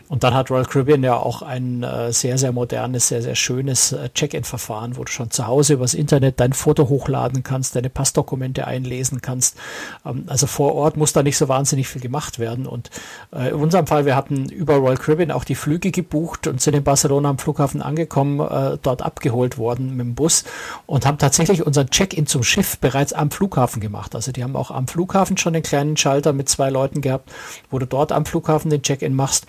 Und 0.09 0.25
dann 0.25 0.35
hat 0.35 0.51
Royal 0.51 0.65
Caribbean 0.65 1.05
ja 1.05 1.17
auch 1.17 1.43
ein 1.43 1.85
äh, 1.85 2.13
sehr, 2.13 2.37
sehr 2.37 2.51
modernes, 2.51 3.07
sehr, 3.07 3.23
sehr 3.23 3.37
schönes 3.37 3.93
äh, 3.93 4.11
Check-in-Verfahren, 4.13 4.97
wo 4.97 5.05
du 5.05 5.13
schon 5.13 5.31
zu 5.31 5.47
Hause 5.47 5.75
übers 5.75 5.95
Internet 5.95 6.41
dein 6.41 6.53
Foto 6.53 6.89
hochladen 6.89 7.45
kannst, 7.45 7.77
deine 7.77 7.91
Passdokumente 7.91 8.67
einlesen 8.67 9.23
kannst. 9.23 9.57
Ähm, 10.05 10.25
also 10.27 10.49
vor 10.49 10.75
Ort 10.75 10.97
muss 10.97 11.13
da 11.13 11.23
nicht 11.23 11.37
so 11.37 11.47
wahnsinnig 11.47 11.87
viel 11.87 12.03
gemacht 12.03 12.41
werden. 12.41 12.67
Und 12.67 12.91
äh, 13.33 13.51
in 13.51 13.55
unserem 13.55 13.87
Fall, 13.87 14.05
wir 14.05 14.17
hatten 14.17 14.49
über 14.49 14.75
Royal 14.75 14.97
Caribbean 14.97 15.31
auch 15.31 15.45
die 15.45 15.55
Flüge 15.55 15.93
gebucht 15.93 16.49
und 16.49 16.61
sind 16.61 16.75
in 16.75 16.83
Barcelona 16.83 17.31
am 17.31 17.39
Flughafen 17.39 17.81
angekommen, 17.81 18.41
äh, 18.41 18.79
dort 18.83 19.03
abgeholt 19.03 19.59
worden 19.59 19.97
mit 19.97 20.07
dem 20.07 20.15
Bus 20.17 20.43
und 20.87 21.07
haben 21.07 21.19
tatsächlich 21.19 21.65
unseren 21.65 21.89
Check-in 21.89 22.27
zum 22.27 22.43
Schiff 22.43 22.79
bereits 22.79 23.13
am 23.13 23.31
Flughafen 23.31 23.81
gemacht. 23.81 24.17
Also 24.17 24.33
die 24.33 24.43
haben 24.43 24.57
auch 24.57 24.73
am 24.73 24.89
Flughafen 24.89 25.20
schon 25.39 25.53
den 25.53 25.63
kleinen 25.63 25.97
Schalter 25.97 26.33
mit 26.33 26.49
zwei 26.49 26.71
Leuten 26.71 27.01
gehabt, 27.01 27.31
wo 27.71 27.79
du 27.79 27.87
dort 27.87 28.13
am 28.13 28.27
Flughafen 28.27 28.71
den 28.71 28.83
Check-in 28.83 29.15
machst. 29.15 29.47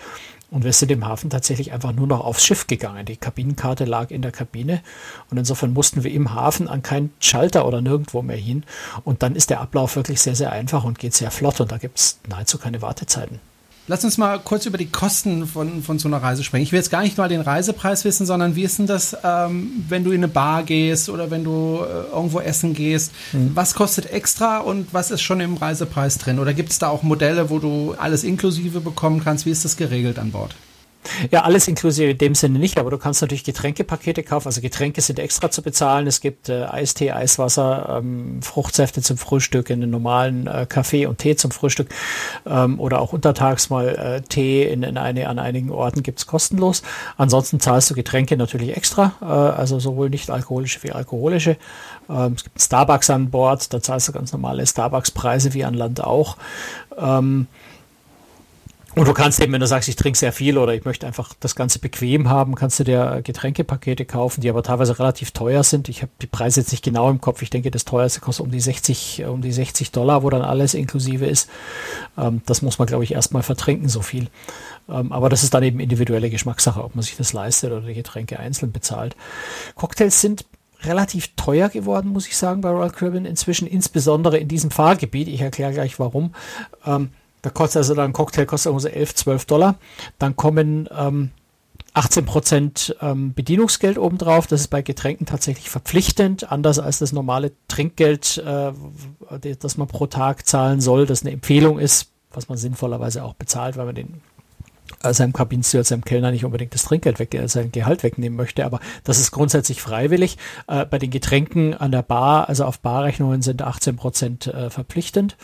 Und 0.50 0.64
wir 0.64 0.72
sind 0.74 0.90
im 0.90 1.06
Hafen 1.06 1.30
tatsächlich 1.30 1.72
einfach 1.72 1.92
nur 1.92 2.06
noch 2.06 2.20
aufs 2.20 2.44
Schiff 2.44 2.66
gegangen. 2.66 3.06
Die 3.06 3.16
Kabinenkarte 3.16 3.86
lag 3.86 4.10
in 4.10 4.20
der 4.20 4.32
Kabine 4.32 4.82
und 5.30 5.38
insofern 5.38 5.72
mussten 5.72 6.04
wir 6.04 6.12
im 6.12 6.34
Hafen 6.34 6.68
an 6.68 6.82
keinen 6.82 7.10
Schalter 7.20 7.66
oder 7.66 7.80
nirgendwo 7.80 8.20
mehr 8.20 8.36
hin. 8.36 8.64
Und 9.04 9.22
dann 9.22 9.34
ist 9.34 9.48
der 9.48 9.62
Ablauf 9.62 9.96
wirklich 9.96 10.20
sehr, 10.20 10.34
sehr 10.34 10.52
einfach 10.52 10.84
und 10.84 10.98
geht 10.98 11.14
sehr 11.14 11.30
flott 11.30 11.60
und 11.62 11.72
da 11.72 11.78
gibt 11.78 11.98
es 11.98 12.20
nahezu 12.28 12.58
keine 12.58 12.82
Wartezeiten. 12.82 13.40
Lass 13.88 14.04
uns 14.04 14.16
mal 14.16 14.38
kurz 14.38 14.64
über 14.66 14.78
die 14.78 14.86
Kosten 14.86 15.46
von, 15.46 15.82
von 15.82 15.98
so 15.98 16.06
einer 16.06 16.22
Reise 16.22 16.44
sprechen. 16.44 16.62
Ich 16.62 16.70
will 16.70 16.78
jetzt 16.78 16.90
gar 16.90 17.02
nicht 17.02 17.18
mal 17.18 17.28
den 17.28 17.40
Reisepreis 17.40 18.04
wissen, 18.04 18.26
sondern 18.26 18.54
wie 18.54 18.62
ist 18.62 18.78
denn 18.78 18.86
das, 18.86 19.16
ähm, 19.24 19.84
wenn 19.88 20.04
du 20.04 20.12
in 20.12 20.18
eine 20.18 20.28
Bar 20.28 20.62
gehst 20.62 21.08
oder 21.08 21.32
wenn 21.32 21.42
du 21.42 21.80
äh, 21.80 22.14
irgendwo 22.14 22.38
essen 22.38 22.74
gehst? 22.74 23.12
Mhm. 23.32 23.50
Was 23.54 23.74
kostet 23.74 24.12
extra 24.12 24.58
und 24.58 24.94
was 24.94 25.10
ist 25.10 25.22
schon 25.22 25.40
im 25.40 25.56
Reisepreis 25.56 26.18
drin? 26.18 26.38
Oder 26.38 26.54
gibt 26.54 26.70
es 26.70 26.78
da 26.78 26.88
auch 26.88 27.02
Modelle, 27.02 27.50
wo 27.50 27.58
du 27.58 27.94
alles 27.98 28.22
inklusive 28.22 28.80
bekommen 28.80 29.22
kannst? 29.24 29.46
Wie 29.46 29.50
ist 29.50 29.64
das 29.64 29.76
geregelt 29.76 30.18
an 30.18 30.30
Bord? 30.30 30.54
Ja, 31.30 31.42
alles 31.42 31.66
inklusive 31.68 32.10
in 32.10 32.18
dem 32.18 32.34
Sinne 32.34 32.58
nicht, 32.58 32.78
aber 32.78 32.90
du 32.90 32.98
kannst 32.98 33.20
natürlich 33.22 33.44
Getränkepakete 33.44 34.22
kaufen. 34.22 34.48
Also 34.48 34.60
Getränke 34.60 35.00
sind 35.00 35.18
extra 35.18 35.50
zu 35.50 35.62
bezahlen. 35.62 36.06
Es 36.06 36.20
gibt 36.20 36.48
äh, 36.48 36.64
Eistee, 36.64 37.10
Eiswasser, 37.10 37.98
ähm, 37.98 38.40
Fruchtsäfte 38.42 39.02
zum 39.02 39.16
Frühstück, 39.16 39.70
in 39.70 39.80
den 39.80 39.90
normalen 39.90 40.46
äh, 40.46 40.66
Kaffee 40.68 41.06
und 41.06 41.18
Tee 41.18 41.36
zum 41.36 41.50
Frühstück 41.50 41.88
ähm, 42.46 42.78
oder 42.78 43.00
auch 43.00 43.12
untertags 43.12 43.70
mal 43.70 43.88
äh, 43.88 44.22
Tee 44.22 44.64
in, 44.64 44.82
in 44.82 44.96
eine, 44.96 45.28
an 45.28 45.38
einigen 45.38 45.70
Orten 45.70 46.02
gibt's 46.02 46.26
kostenlos. 46.26 46.82
Ansonsten 47.16 47.60
zahlst 47.60 47.90
du 47.90 47.94
Getränke 47.94 48.36
natürlich 48.36 48.76
extra, 48.76 49.12
äh, 49.20 49.24
also 49.24 49.80
sowohl 49.80 50.08
nicht 50.10 50.30
alkoholische 50.30 50.82
wie 50.82 50.92
alkoholische. 50.92 51.56
Ähm, 52.08 52.34
es 52.36 52.44
gibt 52.44 52.60
Starbucks 52.60 53.10
an 53.10 53.30
Bord, 53.30 53.72
da 53.72 53.82
zahlst 53.82 54.08
du 54.08 54.12
ganz 54.12 54.32
normale 54.32 54.66
Starbucks-Preise 54.66 55.54
wie 55.54 55.64
an 55.64 55.74
Land 55.74 56.02
auch. 56.02 56.36
Ähm, 56.96 57.48
und 58.94 59.08
du 59.08 59.14
kannst 59.14 59.40
eben, 59.40 59.52
wenn 59.52 59.60
du 59.60 59.66
sagst, 59.66 59.88
ich 59.88 59.96
trinke 59.96 60.18
sehr 60.18 60.32
viel 60.32 60.58
oder 60.58 60.74
ich 60.74 60.84
möchte 60.84 61.06
einfach 61.06 61.32
das 61.40 61.54
Ganze 61.54 61.78
bequem 61.78 62.28
haben, 62.28 62.54
kannst 62.54 62.78
du 62.78 62.84
dir 62.84 63.20
Getränkepakete 63.24 64.04
kaufen, 64.04 64.42
die 64.42 64.50
aber 64.50 64.62
teilweise 64.62 64.98
relativ 64.98 65.30
teuer 65.30 65.64
sind. 65.64 65.88
Ich 65.88 66.02
habe 66.02 66.12
die 66.20 66.26
Preise 66.26 66.60
jetzt 66.60 66.72
nicht 66.72 66.84
genau 66.84 67.08
im 67.08 67.20
Kopf. 67.20 67.40
Ich 67.42 67.50
denke, 67.50 67.70
das 67.70 67.84
teuerste 67.84 68.20
kostet 68.20 68.44
um 68.44 68.52
die 68.52 68.60
60, 68.60 69.24
um 69.26 69.40
die 69.40 69.52
60 69.52 69.92
Dollar, 69.92 70.22
wo 70.22 70.30
dann 70.30 70.42
alles 70.42 70.74
inklusive 70.74 71.24
ist. 71.24 71.48
Ähm, 72.18 72.42
das 72.44 72.60
muss 72.60 72.78
man, 72.78 72.86
glaube 72.86 73.04
ich, 73.04 73.12
erstmal 73.12 73.42
vertrinken, 73.42 73.88
so 73.88 74.02
viel. 74.02 74.28
Ähm, 74.88 75.12
aber 75.12 75.28
das 75.28 75.42
ist 75.42 75.54
dann 75.54 75.62
eben 75.62 75.80
individuelle 75.80 76.28
Geschmackssache, 76.28 76.84
ob 76.84 76.94
man 76.94 77.02
sich 77.02 77.16
das 77.16 77.32
leistet 77.32 77.72
oder 77.72 77.86
die 77.86 77.94
Getränke 77.94 78.38
einzeln 78.38 78.72
bezahlt. 78.72 79.16
Cocktails 79.74 80.20
sind 80.20 80.44
relativ 80.84 81.34
teuer 81.36 81.68
geworden, 81.68 82.10
muss 82.10 82.26
ich 82.26 82.36
sagen, 82.36 82.60
bei 82.60 82.70
Royal 82.70 82.90
Caribbean 82.90 83.24
inzwischen, 83.24 83.66
insbesondere 83.66 84.38
in 84.38 84.48
diesem 84.48 84.70
Fahrgebiet. 84.70 85.28
Ich 85.28 85.40
erkläre 85.40 85.72
gleich 85.72 85.98
warum. 85.98 86.34
Ähm, 86.84 87.10
da 87.42 87.50
kostet 87.50 87.78
also 87.78 87.94
dann 87.94 88.10
ein 88.10 88.12
Cocktail 88.12 88.46
kostet 88.46 88.80
so 88.80 88.88
11, 88.88 89.14
12 89.14 89.44
Dollar. 89.46 89.74
Dann 90.18 90.36
kommen 90.36 90.88
ähm, 90.96 91.30
18 91.94 92.24
Prozent 92.24 92.96
ähm, 93.02 93.34
Bedienungsgeld 93.34 93.98
obendrauf. 93.98 94.46
Das 94.46 94.60
ist 94.60 94.68
bei 94.68 94.80
Getränken 94.80 95.26
tatsächlich 95.26 95.68
verpflichtend, 95.68 96.50
anders 96.50 96.78
als 96.78 97.00
das 97.00 97.12
normale 97.12 97.52
Trinkgeld, 97.68 98.38
äh, 98.38 98.72
das 99.58 99.76
man 99.76 99.88
pro 99.88 100.06
Tag 100.06 100.46
zahlen 100.46 100.80
soll, 100.80 101.04
das 101.06 101.22
eine 101.22 101.32
Empfehlung 101.32 101.78
ist, 101.78 102.12
was 102.30 102.48
man 102.48 102.56
sinnvollerweise 102.56 103.22
auch 103.24 103.34
bezahlt, 103.34 103.76
weil 103.76 103.86
man 103.86 103.94
den 103.94 104.22
seinem 105.10 105.32
Kabinensteward, 105.32 105.86
seinem 105.86 106.04
Kellner 106.04 106.30
nicht 106.30 106.44
unbedingt 106.44 106.74
das 106.74 106.84
Trinkgeld 106.84 107.18
weg, 107.18 107.34
äh, 107.34 107.48
sein 107.48 107.72
Gehalt 107.72 108.02
wegnehmen 108.02 108.36
möchte, 108.36 108.64
aber 108.64 108.80
das 109.04 109.18
ist 109.18 109.30
grundsätzlich 109.30 109.82
freiwillig. 109.82 110.38
Äh, 110.68 110.84
bei 110.86 110.98
den 110.98 111.10
Getränken 111.10 111.74
an 111.74 111.92
der 111.92 112.02
Bar, 112.02 112.48
also 112.48 112.64
auf 112.64 112.80
Barrechnungen 112.80 113.42
sind 113.42 113.62
18 113.62 113.96
Prozent 113.96 114.46
äh, 114.46 114.70
verpflichtend. 114.70 115.36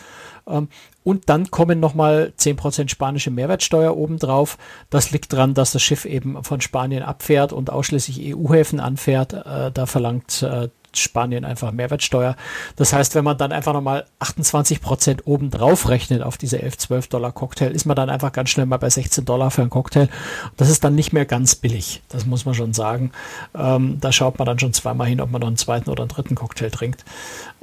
Ähm, 0.47 0.69
und 1.03 1.29
dann 1.29 1.49
kommen 1.49 1.79
nochmal 1.79 2.33
10% 2.37 2.89
spanische 2.89 3.31
Mehrwertsteuer 3.31 3.95
obendrauf. 3.95 4.57
Das 4.89 5.11
liegt 5.11 5.33
daran, 5.33 5.53
dass 5.53 5.71
das 5.71 5.81
Schiff 5.81 6.05
eben 6.05 6.43
von 6.43 6.61
Spanien 6.61 7.03
abfährt 7.03 7.53
und 7.53 7.69
ausschließlich 7.69 8.35
EU-Häfen 8.35 8.79
anfährt. 8.79 9.33
Äh, 9.33 9.71
da 9.71 9.85
verlangt 9.85 10.43
äh, 10.43 10.69
Spanien 10.93 11.45
einfach 11.45 11.71
Mehrwertsteuer. 11.71 12.35
Das 12.75 12.93
heißt, 12.93 13.15
wenn 13.15 13.23
man 13.23 13.37
dann 13.37 13.51
einfach 13.51 13.73
nochmal 13.73 14.05
28 14.19 14.81
Prozent 14.81 15.27
obendrauf 15.27 15.89
rechnet 15.89 16.21
auf 16.21 16.37
diese 16.37 16.61
11, 16.61 16.77
12 16.77 17.07
Dollar 17.07 17.31
Cocktail, 17.31 17.71
ist 17.71 17.85
man 17.85 17.95
dann 17.95 18.09
einfach 18.09 18.31
ganz 18.31 18.49
schnell 18.49 18.65
mal 18.65 18.77
bei 18.77 18.89
16 18.89 19.25
Dollar 19.25 19.51
für 19.51 19.61
einen 19.61 19.69
Cocktail. 19.69 20.09
Das 20.57 20.69
ist 20.69 20.83
dann 20.83 20.95
nicht 20.95 21.13
mehr 21.13 21.25
ganz 21.25 21.55
billig. 21.55 22.01
Das 22.09 22.25
muss 22.25 22.45
man 22.45 22.55
schon 22.55 22.73
sagen. 22.73 23.11
Ähm, 23.55 23.97
da 23.99 24.11
schaut 24.11 24.39
man 24.39 24.45
dann 24.45 24.59
schon 24.59 24.73
zweimal 24.73 25.07
hin, 25.07 25.21
ob 25.21 25.31
man 25.31 25.41
noch 25.41 25.47
einen 25.47 25.57
zweiten 25.57 25.89
oder 25.89 26.03
einen 26.03 26.09
dritten 26.09 26.35
Cocktail 26.35 26.69
trinkt. 26.69 27.05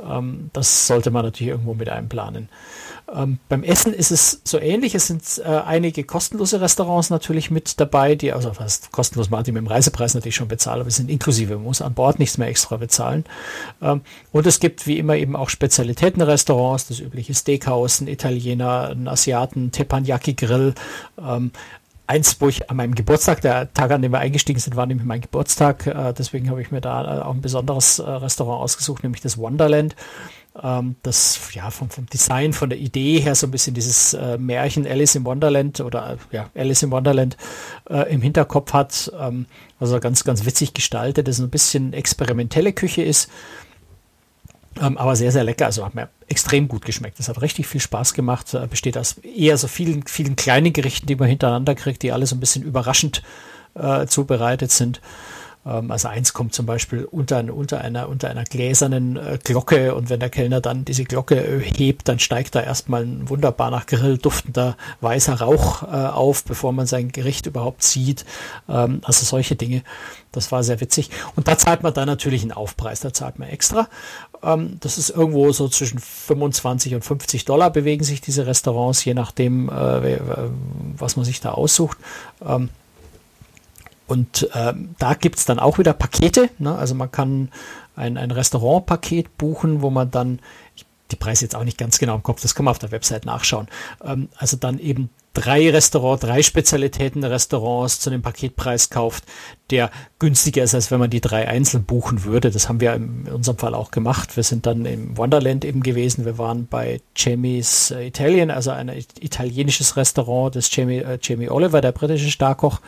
Ähm, 0.03 0.51
das 0.53 0.87
sollte 0.87 1.11
man 1.11 1.25
natürlich 1.25 1.51
irgendwo 1.51 1.75
mit 1.75 1.89
einplanen. 1.89 2.49
Ähm, 3.13 3.39
beim 3.49 3.63
Essen 3.63 3.93
ist 3.93 4.11
es 4.11 4.41
so 4.45 4.59
ähnlich. 4.59 4.95
Es 4.95 5.07
sind 5.07 5.23
äh, 5.39 5.49
einige 5.49 6.03
kostenlose 6.05 6.61
Restaurants 6.61 7.11
natürlich 7.11 7.51
mit 7.51 7.79
dabei, 7.79 8.17
die, 8.17 8.33
also 8.33 8.53
was 8.59 8.91
kostenlos 8.91 9.31
machen, 9.31 9.45
die 9.45 9.53
mit 9.53 9.63
dem 9.63 9.69
Reisepreis 9.69 10.15
natürlich 10.15 10.35
schon 10.35 10.49
bezahlen, 10.49 10.81
aber 10.81 10.89
es 10.89 10.97
sind 10.97 11.11
inklusive, 11.11 11.55
man 11.55 11.65
muss 11.65 11.83
an 11.83 11.95
Bord 11.95 12.19
nichts 12.19 12.37
mehr 12.37 12.49
extra 12.49 12.77
bezahlen. 12.77 13.25
Ähm, 13.81 14.01
und 14.33 14.47
es 14.47 14.59
gibt 14.59 14.87
wie 14.87 14.99
immer 14.99 15.17
eben 15.17 15.37
auch 15.37 15.51
Spezialitätenrestaurants, 15.51 16.89
das 16.89 16.99
übliche 16.99 17.35
Steakhouse, 17.35 18.01
ein 18.01 18.09
Italiener, 18.09 18.89
ein 18.91 19.07
Asiaten, 19.07 19.71
Teppanyaki 19.71 20.35
Grill, 20.35 20.75
ähm, 21.19 21.53
eins, 22.07 22.41
wo 22.41 22.49
ich 22.49 22.71
an 22.71 22.77
meinem 22.77 22.95
Geburtstag, 22.95 23.41
der 23.41 23.73
Tag, 23.73 23.91
an 23.91 24.03
dem 24.03 24.13
wir 24.13 24.19
eingestiegen 24.19 24.61
sind, 24.61 24.77
war 24.77 24.87
nämlich 24.87 25.07
mein 25.07 25.21
Geburtstag. 25.21 25.87
Äh, 25.87 26.13
deswegen 26.13 26.51
habe 26.51 26.63
ich 26.63 26.71
mir 26.71 26.81
da 26.81 27.19
äh, 27.19 27.23
auch 27.23 27.35
ein 27.35 27.41
besonderes 27.41 27.99
äh, 27.99 28.09
Restaurant 28.09 28.63
ausgesucht, 28.63 29.03
nämlich 29.03 29.23
das 29.23 29.39
Wonderland 29.39 29.95
ähm, 30.63 30.97
das 31.03 31.39
ja 31.53 31.71
vom, 31.71 31.91
vom 31.91 32.07
Design, 32.07 32.53
von 32.53 32.71
der 32.71 32.79
Idee 32.79 33.21
her 33.21 33.35
so 33.35 33.47
ein 33.47 33.51
bisschen 33.51 33.75
dieses 33.75 34.15
äh, 34.15 34.39
Märchen 34.39 34.87
Alice 34.87 35.15
im 35.15 35.25
Wonderland 35.25 35.81
oder 35.81 36.13
äh, 36.13 36.37
ja, 36.37 36.51
Alice 36.55 36.83
im 36.83 36.91
Wonderland 36.91 37.37
äh, 37.89 38.13
im 38.13 38.23
Hinterkopf 38.23 38.73
hat, 38.73 39.13
ähm, 39.19 39.47
also 39.79 40.01
ganz, 40.01 40.25
ganz 40.25 40.45
witzig 40.45 40.75
gestaltet, 40.75 41.29
das 41.29 41.41
ein 41.41 41.51
bisschen 41.51 41.93
experimentelle 41.93 42.73
Küche 42.73 43.03
ist, 43.03 43.31
ähm, 44.81 44.99
aber 44.99 45.17
sehr, 45.17 45.33
sehr 45.33 45.45
lecker. 45.45 45.67
Also 45.67 45.85
hat 45.85 45.95
mir 45.95 46.09
extrem 46.29 46.69
gut 46.69 46.85
geschmeckt. 46.85 47.19
Das 47.19 47.29
hat 47.29 47.41
richtig 47.43 47.67
viel 47.67 47.81
Spaß 47.81 48.15
gemacht. 48.15 48.55
Äh, 48.55 48.67
besteht 48.67 48.99
aus 48.99 49.19
eher 49.19 49.57
so 49.59 49.69
vielen, 49.69 50.07
vielen 50.07 50.37
kleinen 50.37 50.73
Gerichten, 50.73 51.07
die 51.07 51.17
man 51.17 51.29
hintereinander 51.29 51.75
kriegt, 51.75 52.03
die 52.03 52.13
alle 52.13 52.27
so 52.27 52.37
ein 52.37 52.41
bisschen 52.41 52.63
überraschend 52.63 53.23
äh, 53.75 54.07
zubereitet 54.07 54.71
sind. 54.71 55.01
Ähm, 55.67 55.91
also 55.91 56.09
eins 56.09 56.33
kommt 56.33 56.55
zum 56.55 56.67
Beispiel 56.67 57.05
unter, 57.05 57.43
unter, 57.53 57.81
einer, 57.81 58.09
unter 58.09 58.31
einer 58.31 58.45
gläsernen 58.45 59.17
äh, 59.17 59.39
Glocke 59.43 59.95
und 59.95 60.09
wenn 60.09 60.21
der 60.21 60.31
Kellner 60.31 60.61
dann 60.61 60.85
diese 60.85 61.05
Glocke 61.05 61.37
äh, 61.37 61.61
hebt, 61.61 62.09
dann 62.09 62.19
steigt 62.19 62.55
da 62.55 62.63
erstmal 62.63 63.03
ein 63.03 63.29
wunderbar 63.29 63.71
nach 63.71 63.87
Grill 63.87 64.19
duftender 64.19 64.77
weißer 65.01 65.41
Rauch 65.41 65.83
äh, 65.83 65.87
auf, 65.87 66.45
bevor 66.45 66.73
man 66.73 66.87
sein 66.87 67.11
Gericht 67.11 67.47
überhaupt 67.47 67.83
sieht. 67.83 68.25
Ähm, 68.69 69.01
also 69.05 69.25
solche 69.27 69.57
Dinge. 69.57 69.83
Das 70.33 70.53
war 70.53 70.63
sehr 70.63 70.81
witzig. 70.81 71.11
Und 71.35 71.49
da 71.49 71.57
zahlt 71.57 71.83
man 71.83 71.95
dann 71.95 72.07
natürlich 72.07 72.43
einen 72.43 72.53
Aufpreis, 72.53 73.01
da 73.01 73.13
zahlt 73.13 73.39
man 73.39 73.49
extra. 73.49 73.89
Ähm, 74.43 74.79
das 74.81 74.99
ist 74.99 75.11
irgendwo 75.11 75.53
so 75.53 75.69
zwischen 75.69 75.99
25 75.99 76.95
und 76.95 77.05
50 77.05 77.45
Dollar 77.45 77.71
bewegen 77.71 78.05
sich 78.05 78.21
diese 78.21 78.47
Restaurants, 78.47 79.05
je 79.05 79.15
nachdem, 79.15 79.69
äh, 79.69 80.19
was 80.97 81.17
man 81.17 81.25
sich 81.25 81.41
da 81.41 81.53
aussucht. 81.53 81.99
Ähm, 82.45 82.71
und 84.07 84.49
ähm, 84.55 84.95
da 84.99 85.15
gibt's 85.15 85.47
dann 85.47 85.59
auch 85.59 85.79
wieder 85.79 85.93
Pakete. 85.93 86.51
Ne? 86.59 86.77
Also 86.77 86.95
man 86.95 87.11
kann 87.11 87.51
ein, 87.97 88.17
ein 88.17 88.31
Restaurantpaket 88.31 89.37
buchen, 89.37 89.83
wo 89.83 89.91
man 89.91 90.11
dann, 90.11 90.39
ich, 90.77 90.87
die 91.11 91.17
Preise 91.17 91.45
jetzt 91.45 91.57
auch 91.57 91.65
nicht 91.65 91.79
ganz 91.79 91.99
genau 91.99 92.15
im 92.15 92.23
Kopf, 92.23 92.41
das 92.41 92.55
kann 92.55 92.65
man 92.65 92.73
auf 92.73 92.79
der 92.79 92.93
Website 92.93 93.27
nachschauen. 93.27 93.69
Ähm, 94.05 94.29
also 94.37 94.57
dann 94.57 94.79
eben 94.79 95.11
drei 95.37 95.71
Restaurants, 95.71 96.23
drei 96.25 96.43
Spezialitäten 96.43 97.23
Restaurants 97.23 98.01
zu 98.01 98.09
einem 98.09 98.23
Paketpreis 98.23 98.89
kauft, 98.89 99.25
der 99.71 99.91
günstiger 100.19 100.63
ist, 100.63 100.75
als 100.75 100.91
wenn 100.91 100.99
man 100.99 101.11
die 101.11 101.21
drei 101.21 101.47
einzeln 101.47 101.85
buchen 101.85 102.25
würde. 102.25 102.51
Das 102.51 102.69
haben 102.69 102.81
wir 102.81 102.95
in 102.95 103.29
unserem 103.29 103.59
Fall 103.59 103.75
auch 103.75 103.91
gemacht. 103.91 104.37
Wir 104.37 104.45
sind 104.45 104.65
dann 104.65 104.87
im 104.87 105.17
Wonderland 105.19 105.65
eben 105.67 105.83
gewesen. 105.83 106.25
Wir 106.25 106.39
waren 106.39 106.67
bei 106.67 107.03
Jamie's 107.15 107.91
Italian, 107.91 108.51
also 108.51 108.71
ein 108.71 108.89
italienisches 108.89 109.97
Restaurant, 109.97 110.57
das 110.57 110.75
Jamie, 110.75 110.99
äh, 110.99 111.19
Jamie 111.21 111.51
Oliver, 111.51 111.83
der 111.83 111.93
britische 111.93 112.31
Starkoch, 112.31 112.81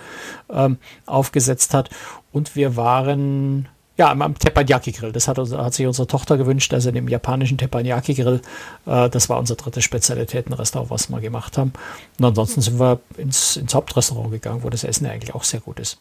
ähm, 0.50 0.78
aufgesetzt 1.04 1.74
hat. 1.74 1.90
Und 2.32 2.56
wir 2.56 2.76
waren 2.76 3.68
ja, 3.98 4.12
am, 4.12 4.38
Teppanyaki-Grill. 4.38 5.12
Das 5.12 5.26
hat, 5.26 5.38
hat, 5.38 5.74
sich 5.74 5.86
unsere 5.86 6.06
Tochter 6.06 6.38
gewünscht, 6.38 6.72
also 6.72 6.88
in 6.88 6.94
dem 6.94 7.08
japanischen 7.08 7.58
Teppanyaki-Grill. 7.58 8.40
Äh, 8.86 9.10
das 9.10 9.28
war 9.28 9.38
unser 9.38 9.56
drittes 9.56 9.84
Spezialitätenrestaurant, 9.84 10.90
was 10.90 11.10
wir 11.10 11.20
gemacht 11.20 11.58
haben. 11.58 11.72
Und 12.18 12.24
ansonsten 12.24 12.60
sind 12.60 12.78
wir 12.78 13.00
ins, 13.16 13.56
ins 13.56 13.74
Hauptrestaurant 13.74 14.30
gegangen, 14.30 14.62
wo 14.62 14.70
das 14.70 14.84
Essen 14.84 15.06
eigentlich 15.06 15.34
auch 15.34 15.42
sehr 15.42 15.60
gut 15.60 15.80
ist. 15.80 15.98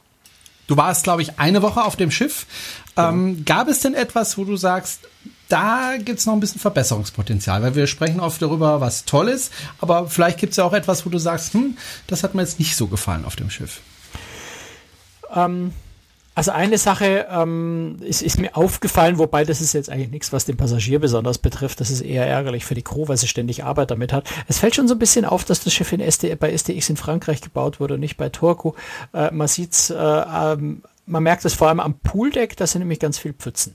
Du 0.67 0.77
warst, 0.77 1.05
glaube 1.05 1.23
ich, 1.23 1.39
eine 1.39 1.61
Woche 1.63 1.83
auf 1.83 1.95
dem 1.95 2.11
Schiff. 2.11 2.45
Ja. 2.95 3.09
Ähm, 3.09 3.43
gab 3.45 3.67
es 3.67 3.79
denn 3.79 3.95
etwas, 3.95 4.37
wo 4.37 4.43
du 4.43 4.57
sagst, 4.57 5.07
da 5.49 5.93
gibt 5.97 6.19
es 6.19 6.25
noch 6.25 6.33
ein 6.33 6.39
bisschen 6.39 6.59
Verbesserungspotenzial, 6.59 7.63
weil 7.63 7.73
wir 7.73 7.87
sprechen 7.87 8.19
oft 8.19 8.41
darüber, 8.41 8.79
was 8.79 9.05
toll 9.05 9.29
ist, 9.29 9.51
aber 9.79 10.07
vielleicht 10.07 10.39
gibt 10.39 10.51
es 10.51 10.57
ja 10.57 10.65
auch 10.65 10.73
etwas, 10.73 11.05
wo 11.05 11.09
du 11.09 11.17
sagst, 11.17 11.53
hm, 11.53 11.77
das 12.05 12.23
hat 12.23 12.35
mir 12.35 12.41
jetzt 12.41 12.59
nicht 12.59 12.75
so 12.75 12.87
gefallen 12.87 13.23
auf 13.23 13.37
dem 13.37 13.49
Schiff. 13.49 13.79
Ähm, 15.33 15.71
also 16.37 16.51
eine 16.51 16.77
Sache 16.77 17.25
ähm, 17.31 17.97
ist, 18.01 18.21
ist, 18.21 18.37
mir 18.37 18.55
aufgefallen, 18.55 19.17
wobei 19.17 19.43
das 19.43 19.59
ist 19.59 19.73
jetzt 19.73 19.89
eigentlich 19.89 20.11
nichts, 20.11 20.31
was 20.31 20.45
den 20.45 20.55
Passagier 20.55 20.99
besonders 20.99 21.39
betrifft. 21.39 21.79
Das 21.79 21.89
ist 21.89 22.01
eher 22.01 22.27
ärgerlich 22.27 22.63
für 22.63 22.75
die 22.75 22.83
Crew, 22.83 23.07
weil 23.07 23.17
sie 23.17 23.27
ständig 23.27 23.63
Arbeit 23.63 23.89
damit 23.89 24.13
hat. 24.13 24.29
Es 24.47 24.59
fällt 24.59 24.75
schon 24.75 24.87
so 24.87 24.93
ein 24.93 24.99
bisschen 24.99 25.25
auf, 25.25 25.45
dass 25.45 25.63
das 25.63 25.73
Schiff 25.73 25.91
in 25.93 25.99
SD, 25.99 26.35
bei 26.35 26.55
STX 26.55 26.91
in 26.91 26.95
Frankreich 26.95 27.41
gebaut 27.41 27.79
wurde 27.79 27.95
und 27.95 28.01
nicht 28.01 28.17
bei 28.17 28.29
Turku. 28.29 28.73
Äh, 29.13 29.31
man 29.31 29.47
sieht's, 29.47 29.89
äh, 29.89 29.95
ähm, 29.95 30.83
man 31.07 31.23
merkt 31.23 31.43
es 31.43 31.55
vor 31.55 31.69
allem 31.69 31.79
am 31.79 31.95
Pooldeck, 31.95 32.55
da 32.55 32.67
sind 32.67 32.81
nämlich 32.81 32.99
ganz 32.99 33.17
viel 33.17 33.33
Pfützen. 33.33 33.73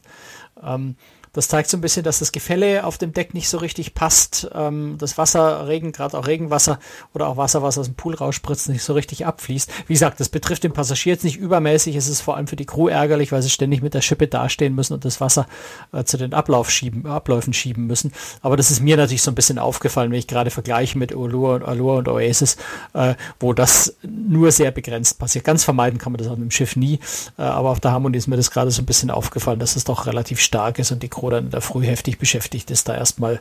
Ähm, 0.63 0.95
das 1.33 1.49
zeigt 1.49 1.71
so 1.71 1.79
ein 1.79 1.81
bisschen, 1.81 2.05
dass 2.05 2.19
das 2.19 2.31
Gefälle 2.31 2.85
auf 2.85 2.99
dem 2.99 3.13
Deck 3.13 3.33
nicht 3.33 3.49
so 3.49 3.57
richtig 3.57 3.95
passt. 3.95 4.51
Ähm, 4.55 4.97
das 4.99 5.17
Wasser, 5.17 5.67
Regen, 5.67 5.93
gerade 5.93 6.19
auch 6.19 6.27
Regenwasser 6.27 6.79
oder 7.15 7.27
auch 7.29 7.39
Wasser, 7.39 7.63
was 7.63 7.79
aus 7.79 7.87
dem 7.87 7.95
Pool 7.95 8.15
rausspritzt, 8.15 8.69
nicht 8.69 8.83
so 8.83 8.93
richtig 8.93 9.25
abfließt. 9.25 9.71
Wie 9.87 9.95
gesagt, 9.95 10.21
das 10.21 10.29
betrifft 10.29 10.65
den 10.65 10.75
Passagier 10.75 11.15
jetzt 11.15 11.25
nicht 11.25 11.39
übermäßig. 11.39 11.97
Es 11.97 12.07
ist 12.09 12.21
vor 12.21 12.37
allem 12.37 12.47
für 12.47 12.57
die 12.57 12.67
Crew 12.67 12.89
ärgerlich, 12.89 13.33
weil 13.33 13.41
sie 13.41 13.49
ständig 13.49 13.83
mit 13.83 13.95
der 13.95 14.03
Schippe 14.03 14.27
dastehen 14.27 14.75
müssen 14.75 14.93
und 14.93 15.07
das 15.07 15.23
Wasser 15.23 15.47
äh, 15.93 16.05
zu 16.05 16.19
den 16.19 16.35
Ablauf 16.35 16.71
schieben, 16.71 17.07
Abläufen 17.07 17.55
schieben 17.55 17.87
müssen. 17.87 18.13
Aber 18.43 18.59
das 18.59 18.71
ist 18.71 18.83
mir 18.83 18.99
natürlich 18.99 19.23
so 19.23 19.31
ein 19.31 19.35
bisschen 19.35 19.59
aufgefallen, 19.59 20.11
wenn 20.11 20.19
ich 20.19 20.27
gerade 20.27 20.51
vergleiche 20.51 20.99
mit 20.99 21.13
Allure 21.13 21.55
und, 21.55 21.63
Allure 21.63 21.97
und 21.97 22.09
Oasis, 22.09 22.59
äh, 22.93 23.15
wo 23.41 23.55
das 23.55 23.97
nur 24.03 24.53
sehr 24.53 24.71
begrenzt 24.71 25.19
passiert. 25.19 25.47
Ganz 25.47 25.65
vermeiden 25.65 25.99
kann 25.99 26.13
man 26.13 26.19
das 26.19 26.29
auf 26.29 26.37
dem 26.37 26.51
Schiff 26.51 26.77
nie. 26.77 26.99
Äh, 27.39 27.43
aber 27.43 27.71
auf 27.71 27.81
der 27.81 27.93
Harmonie 27.93 28.19
ist 28.19 28.27
mir 28.27 28.37
das 28.37 28.51
gerade 28.51 28.71
so 28.71 28.83
ein 28.83 28.87
bisschen 28.87 29.11
aufgefallen, 29.11 29.59
dass 29.59 29.77
es 29.77 29.85
doch 29.85 30.07
relativ 30.07 30.39
stark 30.39 30.79
ist 30.79 30.93
und 30.93 31.03
die 31.03 31.09
Crew 31.09 31.22
Dann 31.31 31.47
in 31.47 31.51
der 31.51 31.61
Früh 31.61 31.85
heftig 31.85 32.19
beschäftigt 32.19 32.71
ist, 32.71 32.89
da 32.89 32.95
erstmal 32.95 33.41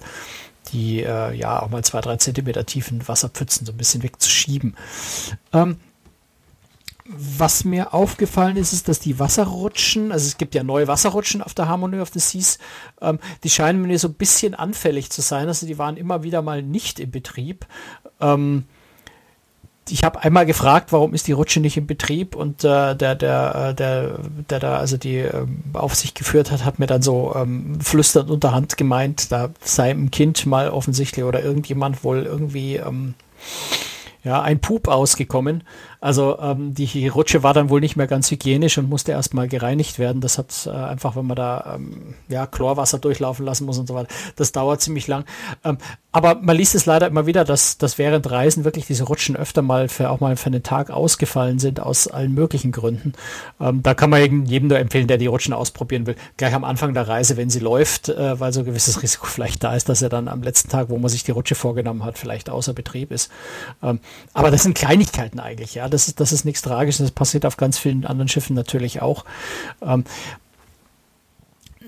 die 0.71 1.03
äh, 1.03 1.33
ja 1.33 1.61
auch 1.61 1.69
mal 1.69 1.83
zwei, 1.83 2.01
drei 2.01 2.17
Zentimeter 2.17 2.65
tiefen 2.65 3.07
Wasserpfützen 3.07 3.65
so 3.65 3.71
ein 3.71 3.77
bisschen 3.77 4.03
wegzuschieben. 4.03 4.75
Ähm, 5.53 5.77
was 7.13 7.65
mir 7.65 7.93
aufgefallen 7.93 8.57
ist, 8.57 8.73
ist, 8.73 8.87
dass 8.87 8.99
die 8.99 9.19
Wasserrutschen, 9.19 10.11
also 10.11 10.27
es 10.27 10.37
gibt 10.37 10.55
ja 10.55 10.63
neue 10.63 10.87
Wasserrutschen 10.87 11.41
auf 11.41 11.53
der 11.53 11.67
Harmony 11.67 11.99
of 11.99 12.11
the 12.13 12.19
Seas, 12.19 12.57
ähm, 13.01 13.19
die 13.43 13.49
scheinen 13.49 13.81
mir 13.81 13.99
so 13.99 14.07
ein 14.07 14.13
bisschen 14.13 14.53
anfällig 14.53 15.09
zu 15.09 15.21
sein. 15.21 15.47
Also 15.47 15.65
die 15.65 15.77
waren 15.77 15.97
immer 15.97 16.23
wieder 16.23 16.41
mal 16.41 16.61
nicht 16.61 16.99
in 16.99 17.11
Betrieb. 17.11 17.65
Ähm, 18.19 18.65
ich 19.91 20.03
habe 20.03 20.21
einmal 20.23 20.45
gefragt, 20.45 20.91
warum 20.91 21.13
ist 21.13 21.27
die 21.27 21.31
Rutsche 21.31 21.59
nicht 21.59 21.77
in 21.77 21.87
Betrieb 21.87 22.35
und 22.35 22.63
äh, 22.63 22.95
der, 22.95 23.15
der, 23.15 23.69
äh, 23.69 23.73
der, 23.75 24.19
der 24.49 24.59
da 24.59 24.77
also 24.77 24.97
die 24.97 25.17
äh, 25.17 25.45
Aufsicht 25.73 26.15
geführt 26.15 26.51
hat, 26.51 26.65
hat 26.65 26.79
mir 26.79 26.87
dann 26.87 27.01
so 27.01 27.33
ähm, 27.35 27.79
flüsternd 27.81 28.29
unterhand 28.29 28.77
gemeint, 28.77 29.31
da 29.31 29.49
sei 29.61 29.91
ein 29.91 30.11
Kind 30.11 30.45
mal 30.45 30.69
offensichtlich 30.69 31.25
oder 31.25 31.43
irgendjemand 31.43 32.03
wohl 32.03 32.23
irgendwie 32.23 32.77
ähm, 32.77 33.13
ja, 34.23 34.41
ein 34.41 34.59
Pup 34.59 34.87
ausgekommen. 34.87 35.63
Also 36.01 36.39
ähm, 36.39 36.73
die 36.73 37.07
Rutsche 37.07 37.43
war 37.43 37.53
dann 37.53 37.69
wohl 37.69 37.79
nicht 37.79 37.95
mehr 37.95 38.07
ganz 38.07 38.31
hygienisch 38.31 38.79
und 38.79 38.89
musste 38.89 39.11
erstmal 39.11 39.47
gereinigt 39.47 39.99
werden. 39.99 40.19
Das 40.19 40.39
hat 40.39 40.65
äh, 40.65 40.71
einfach, 40.71 41.15
wenn 41.15 41.27
man 41.27 41.35
da 41.35 41.75
ähm, 41.75 42.15
ja, 42.27 42.47
Chlorwasser 42.47 42.97
durchlaufen 42.97 43.45
lassen 43.45 43.65
muss 43.65 43.77
und 43.77 43.87
so 43.87 43.93
weiter, 43.93 44.09
das 44.35 44.51
dauert 44.51 44.81
ziemlich 44.81 45.07
lang. 45.07 45.25
Ähm, 45.63 45.77
aber 46.11 46.35
man 46.41 46.57
liest 46.57 46.73
es 46.73 46.87
leider 46.87 47.05
immer 47.05 47.27
wieder, 47.27 47.45
dass, 47.45 47.77
dass 47.77 47.99
während 47.99 48.29
Reisen 48.29 48.65
wirklich 48.65 48.87
diese 48.87 49.03
Rutschen 49.03 49.35
öfter 49.35 49.61
mal 49.61 49.87
für 49.89 50.09
auch 50.09 50.19
mal 50.19 50.35
für 50.37 50.47
einen 50.47 50.63
Tag 50.63 50.89
ausgefallen 50.89 51.59
sind 51.59 51.79
aus 51.79 52.07
allen 52.07 52.33
möglichen 52.33 52.71
Gründen. 52.71 53.13
Ähm, 53.59 53.83
da 53.83 53.93
kann 53.93 54.09
man 54.09 54.45
jedem 54.47 54.69
nur 54.69 54.79
empfehlen, 54.79 55.07
der 55.07 55.19
die 55.19 55.27
Rutschen 55.27 55.53
ausprobieren 55.53 56.07
will, 56.07 56.15
gleich 56.35 56.55
am 56.55 56.63
Anfang 56.63 56.95
der 56.95 57.07
Reise, 57.07 57.37
wenn 57.37 57.51
sie 57.51 57.59
läuft, 57.59 58.09
äh, 58.09 58.39
weil 58.39 58.51
so 58.53 58.61
ein 58.61 58.65
gewisses 58.65 59.03
Risiko 59.03 59.25
vielleicht 59.27 59.63
da 59.63 59.75
ist, 59.75 59.87
dass 59.87 60.01
er 60.01 60.09
dann 60.09 60.27
am 60.27 60.41
letzten 60.41 60.69
Tag, 60.69 60.89
wo 60.89 60.97
man 60.97 61.09
sich 61.09 61.23
die 61.23 61.31
Rutsche 61.31 61.53
vorgenommen 61.53 62.03
hat, 62.03 62.17
vielleicht 62.17 62.49
außer 62.49 62.73
Betrieb 62.73 63.11
ist. 63.11 63.31
Ähm, 63.83 63.99
aber 64.33 64.49
das 64.49 64.63
sind 64.63 64.75
Kleinigkeiten 64.75 65.39
eigentlich, 65.39 65.75
ja. 65.75 65.90
Das 65.91 66.07
ist, 66.07 66.19
das 66.19 66.31
ist 66.31 66.45
nichts 66.45 66.61
Tragisches. 66.61 67.05
Das 67.05 67.11
passiert 67.11 67.45
auf 67.45 67.57
ganz 67.57 67.77
vielen 67.77 68.05
anderen 68.05 68.27
Schiffen 68.27 68.55
natürlich 68.55 69.01
auch. 69.01 69.25
Ähm, 69.81 70.03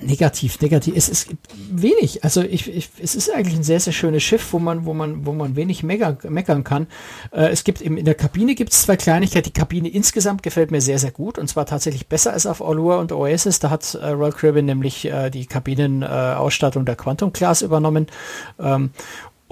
negativ, 0.05 0.59
negativ. 0.61 0.95
Es 0.95 1.09
ist 1.09 1.29
wenig. 1.71 2.23
Also 2.23 2.41
ich, 2.41 2.73
ich, 2.73 2.89
es 3.01 3.15
ist 3.15 3.33
eigentlich 3.33 3.55
ein 3.55 3.63
sehr, 3.63 3.79
sehr 3.79 3.93
schönes 3.93 4.23
Schiff, 4.23 4.53
wo 4.53 4.59
man, 4.59 4.85
wo 4.85 4.93
man, 4.93 5.25
wo 5.25 5.33
man 5.33 5.55
wenig 5.55 5.83
meckern, 5.83 6.17
meckern 6.29 6.63
kann. 6.63 6.87
Äh, 7.31 7.47
es 7.49 7.63
gibt 7.63 7.81
im, 7.81 7.97
in 7.97 8.05
der 8.05 8.15
Kabine 8.15 8.55
gibt 8.55 8.73
es 8.73 8.83
zwei 8.83 8.95
Kleinigkeiten. 8.95 9.45
Die 9.45 9.59
Kabine 9.59 9.89
insgesamt 9.89 10.43
gefällt 10.43 10.71
mir 10.71 10.81
sehr, 10.81 10.99
sehr 10.99 11.11
gut 11.11 11.37
und 11.37 11.47
zwar 11.47 11.65
tatsächlich 11.65 12.07
besser 12.07 12.33
als 12.33 12.45
auf 12.45 12.61
Allure 12.61 12.99
und 12.99 13.11
Oasis. 13.11 13.59
Da 13.59 13.69
hat 13.69 13.93
äh, 13.95 14.09
Royal 14.09 14.33
Caribbean 14.33 14.65
nämlich 14.65 15.05
äh, 15.05 15.29
die 15.29 15.45
Kabinenausstattung 15.45 16.85
der 16.85 16.95
Quantum 16.95 17.33
Class 17.33 17.61
übernommen. 17.61 18.07
Ähm, 18.59 18.91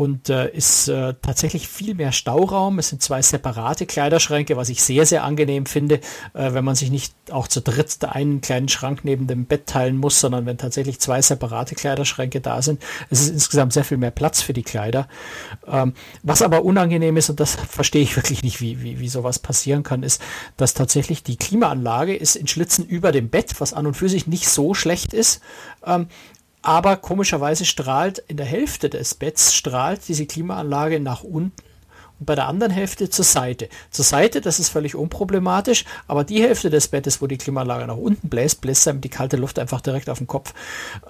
und 0.02 0.30
äh, 0.30 0.50
ist 0.50 0.88
äh, 0.88 1.14
tatsächlich 1.22 1.68
viel 1.68 1.94
mehr 1.94 2.12
Stauraum. 2.12 2.80
Es 2.80 2.90
sind 2.90 3.04
zwei 3.04 3.22
separate 3.22 3.86
Kleiderschränke, 3.86 4.58
was 4.58 4.70
ich 4.70 4.82
sehr, 4.82 5.06
sehr 5.06 5.24
angenehm 5.24 5.68
finde, 5.68 6.00
äh, 6.34 6.54
wenn 6.54 6.66
man 6.66 6.74
sich 6.74 6.90
nicht 6.90 7.14
auch 7.30 7.48
zu 7.48 7.62
dritt 7.62 8.04
einen 8.04 8.42
kleinen 8.42 8.68
Schrank 8.68 9.02
neben 9.04 9.28
dem 9.28 9.46
Bett 9.46 9.68
teilen 9.68 9.98
muss, 9.98 10.20
sondern 10.20 10.48
wenn 10.48 10.58
tatsächlich 10.58 11.00
zwei 11.00 11.22
separate 11.22 11.76
Kleiderschränke 11.76 12.42
da 12.42 12.64
sind. 12.64 12.82
Es 13.12 13.22
ist 13.22 13.30
insgesamt 13.30 13.74
sehr 13.74 13.84
viel 13.84 13.98
mehr 13.98 14.10
Platz 14.10 14.42
für 14.42 14.54
die 14.54 14.64
Kleider. 14.64 15.08
Ähm, 15.68 15.94
was 16.24 16.42
aber 16.42 16.66
unangenehm 16.66 17.16
ist, 17.18 17.30
und 17.30 17.40
das 17.40 17.54
verstehe 17.54 18.02
ich 18.02 18.16
wirklich 18.16 18.42
nicht, 18.42 18.60
wie, 18.60 18.82
wie, 18.82 19.00
wie 19.00 19.10
sowas 19.10 19.38
passieren 19.38 19.84
kann, 19.84 20.02
ist, 20.02 20.20
dass 20.58 20.74
tatsächlich 20.74 21.22
die 21.22 21.38
Klimaanlage 21.38 22.16
ist 22.16 22.36
in 22.36 22.48
Schlitzen 22.48 22.88
über 22.88 23.12
dem 23.12 23.30
Bett, 23.30 23.62
was 23.62 23.74
an 23.74 23.86
und 23.86 23.94
für 23.94 24.10
sich 24.10 24.26
nicht 24.26 24.50
so 24.50 24.74
schlecht 24.74 25.14
ist. 25.14 25.42
Ähm, 25.86 26.08
aber 26.62 26.98
komischerweise 26.98 27.66
strahlt 27.66 28.20
in 28.28 28.38
der 28.38 28.46
Hälfte 28.46 28.90
des 28.90 29.16
Betts 29.16 29.54
strahlt 29.54 30.08
diese 30.08 30.26
Klimaanlage 30.26 31.00
nach 31.00 31.24
unten 31.24 31.54
und 32.22 32.26
bei 32.28 32.36
der 32.36 32.48
anderen 32.48 32.72
Hälfte 32.72 33.10
zur 33.10 33.26
Seite. 33.26 33.68
Zur 33.90 34.06
Seite, 34.06 34.42
das 34.42 34.60
ist 34.60 34.70
völlig 34.70 34.96
unproblematisch, 34.96 35.86
aber 36.08 36.24
die 36.24 36.42
Hälfte 36.42 36.70
des 36.70 36.88
Bettes, 36.88 37.20
wo 37.20 37.26
die 37.26 37.38
Klimaanlage 37.38 37.88
nach 37.88 37.98
unten 37.98 38.30
bläst, 38.30 38.62
bläst 38.62 38.88
einem 38.88 39.02
die 39.02 39.10
kalte 39.10 39.38
Luft 39.38 39.58
einfach 39.58 39.82
direkt 39.82 40.08
auf 40.08 40.20
den 40.20 40.28
Kopf. 40.28 40.54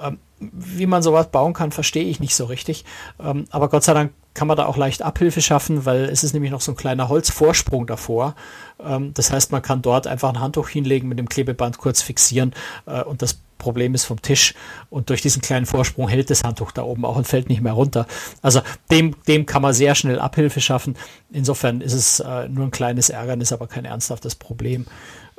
Ähm, 0.02 0.20
wie 0.40 0.86
man 0.86 1.04
sowas 1.04 1.30
bauen 1.30 1.54
kann, 1.54 1.72
verstehe 1.74 2.06
ich 2.06 2.22
nicht 2.22 2.34
so 2.34 2.46
richtig. 2.46 2.86
Ähm, 3.20 3.46
aber 3.52 3.68
Gott 3.68 3.84
sei 3.84 3.94
Dank 3.94 4.14
kann 4.34 4.48
man 4.48 4.58
da 4.58 4.66
auch 4.66 4.78
leicht 4.78 5.02
Abhilfe 5.02 5.42
schaffen, 5.42 5.86
weil 5.86 6.06
es 6.06 6.24
ist 6.24 6.34
nämlich 6.34 6.52
noch 6.52 6.62
so 6.62 6.72
ein 6.72 6.78
kleiner 6.78 7.10
Holzvorsprung 7.10 7.88
davor. 7.88 8.36
Ähm, 8.84 9.14
das 9.14 9.32
heißt, 9.32 9.52
man 9.52 9.62
kann 9.62 9.82
dort 9.82 10.08
einfach 10.08 10.30
ein 10.30 10.40
Handtuch 10.40 10.70
hinlegen, 10.70 11.10
mit 11.10 11.20
dem 11.20 11.30
Klebeband 11.30 11.78
kurz 11.78 12.02
fixieren 12.02 12.54
äh, 12.86 13.02
und 13.04 13.22
das 13.22 13.40
Problem 13.58 13.94
ist 13.94 14.06
vom 14.06 14.22
Tisch 14.22 14.56
und 14.90 15.12
durch 15.12 15.22
diesen 15.22 15.42
kleinen 15.42 15.68
Vorsprung 15.68 16.10
hält 16.10 16.32
das 16.32 16.44
Handtuch 16.44 16.72
da 16.72 16.82
oben 16.82 17.06
auch 17.06 17.16
und 17.16 17.28
fällt 17.28 17.48
nicht 17.48 17.62
mehr 17.62 17.74
runter. 17.74 18.08
Also 18.42 18.62
dem, 18.90 19.16
dem 19.28 19.46
kann 19.46 19.62
man 19.62 19.74
sehr 19.74 19.94
schnell 19.94 20.20
Abhilfe 20.20 20.62
schaffen. 20.62 20.98
Insofern 21.32 21.82
ist 21.82 21.94
es 21.94 22.20
äh, 22.20 22.50
nur 22.50 22.66
ein 22.66 22.72
kleines 22.72 23.12
Ärgernis, 23.12 23.54
aber 23.54 23.68
kein 23.68 23.86
ernsthaftes 23.86 24.34
Problem. 24.34 24.88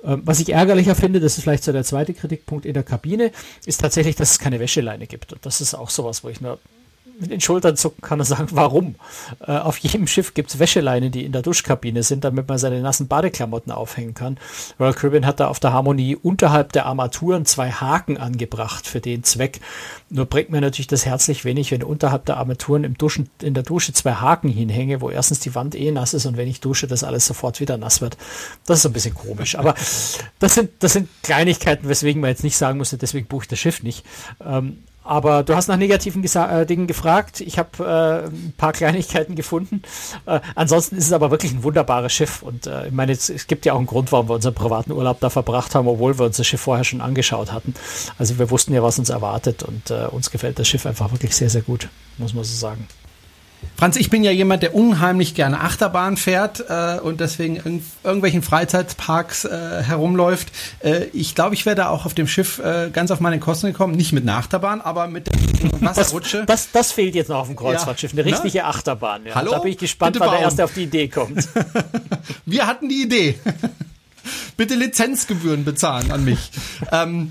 Ähm, 0.04 0.22
was 0.24 0.38
ich 0.40 0.52
ärgerlicher 0.52 0.94
finde, 0.94 1.18
das 1.18 1.36
ist 1.36 1.42
vielleicht 1.42 1.64
so 1.64 1.72
der 1.72 1.84
zweite 1.84 2.14
Kritikpunkt 2.14 2.64
in 2.64 2.74
der 2.74 2.84
Kabine, 2.84 3.32
ist 3.66 3.80
tatsächlich, 3.80 4.14
dass 4.14 4.32
es 4.32 4.38
keine 4.38 4.60
Wäscheleine 4.60 5.06
gibt. 5.06 5.32
Und 5.32 5.44
das 5.44 5.60
ist 5.60 5.74
auch 5.74 5.90
sowas, 5.90 6.22
wo 6.22 6.28
ich 6.28 6.40
nur 6.40 6.58
mit 7.22 7.30
den 7.30 7.40
Schultern 7.40 7.76
zucken 7.76 8.02
kann 8.02 8.20
und 8.20 8.26
sagen, 8.26 8.48
warum? 8.50 8.96
Äh, 9.40 9.52
auf 9.52 9.78
jedem 9.78 10.06
Schiff 10.06 10.34
gibt 10.34 10.50
es 10.50 10.58
Wäscheleine, 10.58 11.10
die 11.10 11.24
in 11.24 11.32
der 11.32 11.42
Duschkabine 11.42 12.02
sind, 12.02 12.24
damit 12.24 12.48
man 12.48 12.58
seine 12.58 12.80
nassen 12.82 13.08
Badeklamotten 13.08 13.72
aufhängen 13.72 14.14
kann. 14.14 14.38
Royal 14.78 14.92
Caribbean 14.92 15.26
hat 15.26 15.40
da 15.40 15.48
auf 15.48 15.60
der 15.60 15.72
Harmonie 15.72 16.16
unterhalb 16.16 16.72
der 16.72 16.86
Armaturen 16.86 17.46
zwei 17.46 17.70
Haken 17.70 18.18
angebracht 18.18 18.86
für 18.86 19.00
den 19.00 19.24
Zweck. 19.24 19.60
Nur 20.10 20.26
bringt 20.26 20.50
mir 20.50 20.60
natürlich 20.60 20.88
das 20.88 21.06
herzlich 21.06 21.44
wenig, 21.44 21.70
wenn 21.70 21.82
unterhalb 21.82 22.26
der 22.26 22.36
Armaturen 22.36 22.84
im 22.84 22.98
Duschen, 22.98 23.30
in 23.40 23.54
der 23.54 23.62
Dusche 23.62 23.92
zwei 23.92 24.14
Haken 24.14 24.48
hinhänge, 24.48 25.00
wo 25.00 25.08
erstens 25.08 25.40
die 25.40 25.54
Wand 25.54 25.74
eh 25.74 25.90
nass 25.90 26.12
ist 26.12 26.26
und 26.26 26.36
wenn 26.36 26.48
ich 26.48 26.60
dusche, 26.60 26.86
das 26.86 27.04
alles 27.04 27.26
sofort 27.26 27.60
wieder 27.60 27.78
nass 27.78 28.00
wird. 28.00 28.16
Das 28.66 28.80
ist 28.80 28.86
ein 28.86 28.92
bisschen 28.92 29.14
komisch. 29.14 29.56
Aber 29.56 29.74
das 30.38 30.54
sind, 30.54 30.70
das 30.80 30.92
sind 30.92 31.08
Kleinigkeiten, 31.22 31.88
weswegen 31.88 32.20
man 32.20 32.30
jetzt 32.30 32.44
nicht 32.44 32.56
sagen 32.56 32.78
musste, 32.78 32.98
deswegen 32.98 33.26
buche 33.26 33.44
ich 33.44 33.48
das 33.48 33.58
Schiff 33.58 33.82
nicht. 33.82 34.04
Ähm, 34.44 34.78
aber 35.04 35.42
du 35.42 35.56
hast 35.56 35.68
nach 35.68 35.76
negativen 35.76 36.22
Gesa 36.22 36.60
äh, 36.60 36.66
Dingen 36.66 36.86
gefragt. 36.86 37.40
Ich 37.40 37.58
habe 37.58 37.70
äh, 37.84 38.28
ein 38.28 38.54
paar 38.56 38.72
Kleinigkeiten 38.72 39.34
gefunden. 39.34 39.82
Äh, 40.26 40.40
ansonsten 40.54 40.96
ist 40.96 41.06
es 41.06 41.12
aber 41.12 41.30
wirklich 41.30 41.52
ein 41.52 41.62
wunderbares 41.62 42.12
Schiff. 42.12 42.42
Und 42.42 42.66
äh, 42.66 42.86
ich 42.86 42.92
meine, 42.92 43.12
es, 43.12 43.28
es, 43.28 43.46
gibt 43.46 43.66
ja 43.66 43.72
auch 43.72 43.78
einen 43.78 43.86
Grund, 43.86 44.12
warum 44.12 44.28
wir 44.28 44.34
unseren 44.34 44.54
privaten 44.54 44.92
Urlaub 44.92 45.20
da 45.20 45.30
verbracht 45.30 45.74
haben, 45.74 45.88
obwohl 45.88 46.18
wir 46.18 46.26
uns 46.26 46.36
das 46.36 46.46
Schiff 46.46 46.60
vorher 46.60 46.84
schon 46.84 47.00
angeschaut 47.00 47.52
hatten. 47.52 47.74
Also 48.18 48.38
wir 48.38 48.50
wussten 48.50 48.72
ja, 48.74 48.82
was 48.82 48.98
uns 48.98 49.10
erwartet. 49.10 49.62
Und 49.62 49.90
äh, 49.90 50.06
uns 50.06 50.30
gefällt 50.30 50.58
das 50.58 50.68
Schiff 50.68 50.86
einfach 50.86 51.10
wirklich 51.12 51.34
sehr, 51.34 51.50
sehr 51.50 51.62
gut, 51.62 51.88
muss 52.18 52.34
man 52.34 52.44
so 52.44 52.54
sagen. 52.54 52.86
Franz, 53.82 53.96
ich 53.96 54.10
bin 54.10 54.22
ja 54.22 54.30
jemand, 54.30 54.62
der 54.62 54.76
unheimlich 54.76 55.34
gerne 55.34 55.60
Achterbahn 55.60 56.16
fährt 56.16 56.64
äh, 56.68 57.00
und 57.00 57.20
deswegen 57.20 57.56
in 57.56 57.84
irgendwelchen 58.04 58.42
Freizeitparks 58.42 59.44
äh, 59.44 59.82
herumläuft. 59.82 60.52
Äh, 60.84 61.06
ich 61.12 61.34
glaube, 61.34 61.56
ich 61.56 61.66
wäre 61.66 61.88
auch 61.88 62.06
auf 62.06 62.14
dem 62.14 62.28
Schiff 62.28 62.60
äh, 62.60 62.90
ganz 62.92 63.10
auf 63.10 63.18
meine 63.18 63.40
Kosten 63.40 63.66
gekommen. 63.66 63.96
Nicht 63.96 64.12
mit 64.12 64.22
einer 64.22 64.36
Achterbahn, 64.36 64.80
aber 64.80 65.08
mit 65.08 65.26
der 65.26 65.34
Wasserrutsche. 65.80 66.44
Das, 66.46 66.66
das, 66.70 66.72
das, 66.72 66.92
fehlt 66.92 67.16
jetzt 67.16 67.28
noch 67.28 67.38
auf 67.38 67.48
dem 67.48 67.56
Kreuzfahrtschiff. 67.56 68.12
Eine 68.12 68.24
richtige 68.24 68.58
Na? 68.58 68.68
Achterbahn. 68.68 69.26
Ja. 69.26 69.34
Hallo? 69.34 69.50
Da 69.50 69.58
bin 69.58 69.72
ich 69.72 69.78
gespannt, 69.78 70.14
wann 70.20 70.30
der 70.30 70.40
Erste 70.40 70.62
auf 70.62 70.74
die 70.74 70.84
Idee 70.84 71.08
kommt. 71.08 71.48
Wir 72.46 72.68
hatten 72.68 72.88
die 72.88 73.02
Idee. 73.02 73.34
Bitte 74.56 74.76
Lizenzgebühren 74.76 75.64
bezahlen 75.64 76.12
an 76.12 76.24
mich. 76.24 76.52
ähm, 76.92 77.30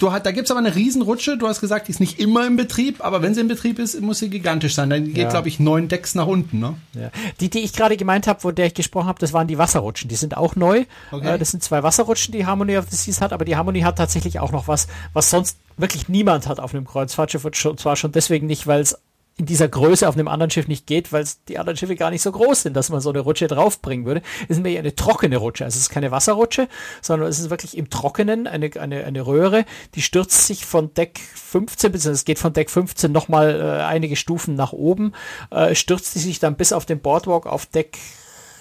Du 0.00 0.12
hat, 0.12 0.24
da 0.24 0.32
gibt's 0.32 0.50
aber 0.50 0.60
eine 0.60 0.74
Riesenrutsche. 0.74 1.36
Du 1.36 1.46
hast 1.46 1.60
gesagt, 1.60 1.86
die 1.86 1.92
ist 1.92 2.00
nicht 2.00 2.18
immer 2.18 2.46
im 2.46 2.56
Betrieb, 2.56 3.04
aber 3.04 3.20
wenn 3.20 3.34
sie 3.34 3.42
im 3.42 3.48
Betrieb 3.48 3.78
ist, 3.78 4.00
muss 4.00 4.18
sie 4.18 4.30
gigantisch 4.30 4.74
sein. 4.74 4.88
Dann 4.88 5.04
geht, 5.04 5.16
ja. 5.18 5.28
glaube 5.28 5.48
ich, 5.48 5.60
neun 5.60 5.88
Decks 5.88 6.14
nach 6.14 6.26
unten. 6.26 6.58
Ne? 6.58 6.74
Ja. 6.94 7.10
Die, 7.40 7.50
die 7.50 7.58
ich 7.58 7.74
gerade 7.74 7.98
gemeint 7.98 8.26
habe, 8.26 8.42
wo 8.42 8.50
der 8.50 8.64
ich 8.64 8.74
gesprochen 8.74 9.08
habe, 9.08 9.18
das 9.18 9.34
waren 9.34 9.46
die 9.46 9.58
Wasserrutschen. 9.58 10.08
Die 10.08 10.16
sind 10.16 10.38
auch 10.38 10.56
neu. 10.56 10.86
Okay. 11.12 11.34
Äh, 11.34 11.38
das 11.38 11.50
sind 11.50 11.62
zwei 11.62 11.82
Wasserrutschen, 11.82 12.32
die 12.32 12.46
Harmony 12.46 12.78
of 12.78 12.86
the 12.88 12.96
Seas 12.96 13.20
hat, 13.20 13.34
aber 13.34 13.44
die 13.44 13.56
Harmony 13.56 13.82
hat 13.82 13.98
tatsächlich 13.98 14.40
auch 14.40 14.52
noch 14.52 14.68
was, 14.68 14.88
was 15.12 15.28
sonst 15.28 15.58
wirklich 15.76 16.08
niemand 16.08 16.48
hat 16.48 16.60
auf 16.60 16.74
einem 16.74 16.86
Kreuzfahrtschiff. 16.86 17.44
Und 17.44 17.78
zwar 17.78 17.96
schon 17.96 18.12
deswegen 18.12 18.46
nicht, 18.46 18.66
weil 18.66 18.80
es 18.80 18.96
in 19.40 19.46
dieser 19.46 19.68
Größe 19.68 20.06
auf 20.06 20.16
einem 20.16 20.28
anderen 20.28 20.50
Schiff 20.50 20.68
nicht 20.68 20.86
geht, 20.86 21.14
weil 21.14 21.24
die 21.48 21.58
anderen 21.58 21.78
Schiffe 21.78 21.96
gar 21.96 22.10
nicht 22.10 22.20
so 22.20 22.30
groß 22.30 22.60
sind, 22.60 22.76
dass 22.76 22.90
man 22.90 23.00
so 23.00 23.08
eine 23.08 23.20
Rutsche 23.20 23.46
draufbringen 23.46 24.04
würde. 24.04 24.20
Es 24.44 24.58
ist 24.58 24.62
mehr 24.62 24.78
eine 24.78 24.94
trockene 24.94 25.38
Rutsche. 25.38 25.64
Also 25.64 25.78
es 25.78 25.84
ist 25.84 25.88
keine 25.88 26.10
Wasserrutsche, 26.10 26.68
sondern 27.00 27.26
es 27.26 27.38
ist 27.38 27.48
wirklich 27.48 27.74
im 27.74 27.88
Trockenen 27.88 28.46
eine, 28.46 28.70
eine, 28.78 29.02
eine 29.02 29.26
Röhre, 29.26 29.64
die 29.94 30.02
stürzt 30.02 30.46
sich 30.46 30.66
von 30.66 30.92
Deck 30.92 31.18
15, 31.36 31.90
beziehungsweise 31.90 32.12
es 32.12 32.26
geht 32.26 32.38
von 32.38 32.52
Deck 32.52 32.68
15 32.70 33.10
nochmal 33.10 33.58
äh, 33.58 33.82
einige 33.82 34.14
Stufen 34.14 34.56
nach 34.56 34.74
oben, 34.74 35.14
äh, 35.50 35.74
stürzt 35.74 36.14
die 36.14 36.18
sich 36.18 36.38
dann 36.38 36.56
bis 36.56 36.74
auf 36.74 36.84
den 36.84 37.00
Boardwalk 37.00 37.46
auf 37.46 37.64
Deck 37.64 37.96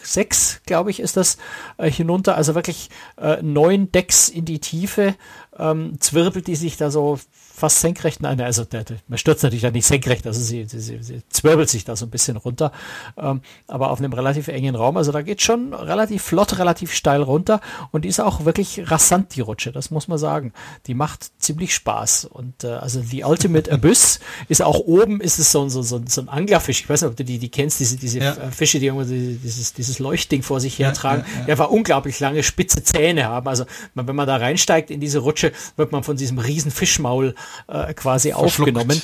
6, 0.02 0.62
glaube 0.66 0.92
ich, 0.92 1.02
ist 1.02 1.18
das 1.18 1.38
äh, 1.78 1.92
hinunter. 1.92 2.38
Also 2.38 2.56
wirklich 2.56 2.90
äh, 3.18 3.42
neun 3.42 3.92
Decks 3.92 4.30
in 4.30 4.46
die 4.46 4.60
Tiefe, 4.60 5.16
ähm, 5.58 6.00
zwirbelt 6.00 6.48
die 6.48 6.56
sich 6.56 6.78
da 6.78 6.90
so 6.90 7.20
fast 7.60 7.82
senkrecht, 7.82 8.22
nein, 8.22 8.40
also 8.42 8.64
der, 8.64 8.84
der, 8.84 8.98
man 9.08 9.18
stürzt 9.18 9.44
natürlich 9.44 9.62
da 9.62 9.72
nicht 9.72 9.86
senkrecht, 9.86 10.26
also 10.26 10.40
sie, 10.40 10.66
sie, 10.66 10.80
sie, 10.80 11.04
sie 11.04 11.22
zwirbelt 11.30 11.70
sich 11.70 11.86
da 11.86 11.96
so 11.96 12.06
ein 12.06 12.10
bisschen 12.10 12.38
runter, 12.38 12.72
ähm, 13.18 13.42
aber 13.68 13.92
auf 13.92 14.00
einem 14.00 14.14
relativ 14.14 14.48
engen 14.48 14.76
Raum, 14.76 14.98
also 14.98 15.12
da 15.12 15.22
geht 15.22 15.42
schon 15.42 15.74
relativ 15.74 16.24
flott, 16.24 16.58
relativ 16.58 16.94
steil 16.94 17.22
runter 17.22 17.62
und 17.92 18.06
die 18.06 18.10
ist 18.10 18.20
auch 18.20 18.46
wirklich 18.46 18.90
rasant, 18.90 19.36
die 19.36 19.42
Rutsche, 19.42 19.72
das 19.72 19.92
muss 19.92 20.08
man 20.08 20.18
sagen. 20.18 20.54
Die 20.88 20.94
macht 20.94 21.30
ziemlich 21.40 21.74
Spaß 21.74 22.26
und 22.26 22.64
äh, 22.64 22.68
also 22.68 23.02
die 23.02 23.24
Ultimate 23.24 23.72
Abyss 23.72 24.20
ist 24.48 24.62
auch 24.62 24.80
oben, 24.80 25.22
ist 25.22 25.40
es 25.40 25.52
so, 25.52 25.68
so, 25.70 25.82
so, 25.82 26.02
so 26.08 26.22
ein 26.22 26.30
Anglerfisch, 26.30 26.82
ich 26.82 26.90
weiß 26.90 27.02
nicht, 27.02 27.10
ob 27.10 27.18
du 27.18 27.24
die, 27.24 27.40
die 27.40 27.50
kennst, 27.50 27.80
diese, 27.80 27.98
diese 27.98 28.20
ja. 28.20 28.34
Fische, 28.52 28.80
die 28.80 28.88
irgendwie 28.88 29.40
dieses, 29.44 29.74
dieses 29.74 30.00
Leuchtding 30.00 30.44
vor 30.44 30.60
sich 30.60 30.80
hertragen, 30.80 31.24
ja, 31.28 31.40
ja, 31.40 31.46
die 31.46 31.52
einfach 31.52 31.70
unglaublich 31.70 32.20
lange 32.20 32.44
spitze 32.44 32.84
Zähne 32.84 33.26
haben, 33.26 33.48
also 33.48 33.66
wenn 33.94 34.16
man 34.16 34.28
da 34.28 34.38
reinsteigt 34.38 34.92
in 34.92 35.00
diese 35.00 35.20
Rutsche, 35.20 35.52
wird 35.76 35.92
man 35.92 36.04
von 36.04 36.16
diesem 36.16 36.40
riesen 36.40 36.72
Fischmaul 36.72 37.36
äh, 37.68 37.94
quasi 37.94 38.34
aufgenommen. 38.34 39.02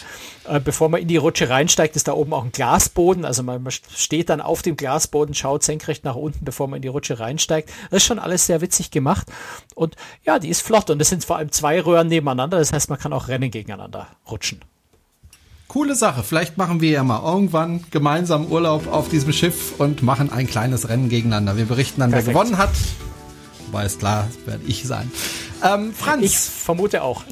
Äh, 0.48 0.60
bevor 0.60 0.90
man 0.90 1.02
in 1.02 1.08
die 1.08 1.18
Rutsche 1.18 1.50
reinsteigt, 1.50 1.96
ist 1.96 2.08
da 2.08 2.14
oben 2.14 2.34
auch 2.34 2.44
ein 2.44 2.52
Glasboden. 2.52 3.26
Also 3.26 3.44
man, 3.44 3.64
man 3.64 3.72
steht 3.72 4.30
dann 4.30 4.42
auf 4.42 4.62
dem 4.62 4.78
Glasboden, 4.78 5.34
schaut 5.34 5.64
senkrecht 5.64 6.04
nach 6.04 6.16
unten, 6.16 6.46
bevor 6.46 6.68
man 6.68 6.78
in 6.78 6.82
die 6.82 6.88
Rutsche 6.88 7.20
reinsteigt. 7.20 7.70
Das 7.90 7.98
ist 7.98 8.06
schon 8.06 8.20
alles 8.20 8.46
sehr 8.46 8.62
witzig 8.62 8.92
gemacht. 8.92 9.28
Und 9.74 9.96
ja, 10.24 10.40
die 10.40 10.50
ist 10.50 10.62
flott. 10.62 10.90
Und 10.90 11.02
es 11.02 11.10
sind 11.10 11.26
vor 11.26 11.38
allem 11.38 11.52
zwei 11.52 11.82
Röhren 11.82 12.08
nebeneinander. 12.08 12.60
Das 12.60 12.74
heißt, 12.74 12.90
man 12.90 13.00
kann 13.00 13.14
auch 13.14 13.28
Rennen 13.28 13.52
gegeneinander 13.52 14.08
rutschen. 14.30 14.62
Coole 15.68 15.96
Sache. 15.96 16.24
Vielleicht 16.24 16.58
machen 16.58 16.80
wir 16.80 16.92
ja 16.92 17.04
mal 17.04 17.22
irgendwann 17.24 17.84
gemeinsam 17.92 18.46
Urlaub 18.46 18.88
auf 18.88 19.10
diesem 19.10 19.34
Schiff 19.34 19.80
und 19.80 20.04
machen 20.04 20.32
ein 20.32 20.48
kleines 20.48 20.88
Rennen 20.90 21.10
gegeneinander. 21.10 21.58
Wir 21.58 21.66
berichten 21.66 22.02
dann, 22.02 22.12
Perfekt. 22.12 22.28
wer 22.28 22.34
gewonnen 22.34 22.58
hat. 22.58 22.72
Wobei 23.66 23.86
ist 23.86 24.00
klar, 24.00 24.28
das 24.28 24.48
werde 24.48 24.64
ich 24.68 24.86
sein. 24.86 25.12
Ähm, 25.64 25.94
Franz. 25.94 26.24
Ich 26.24 26.38
vermute 26.38 27.02
auch. 27.02 27.24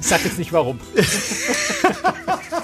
Ich 0.00 0.06
sag 0.06 0.24
jetzt 0.24 0.38
nicht 0.38 0.52
warum. 0.52 0.80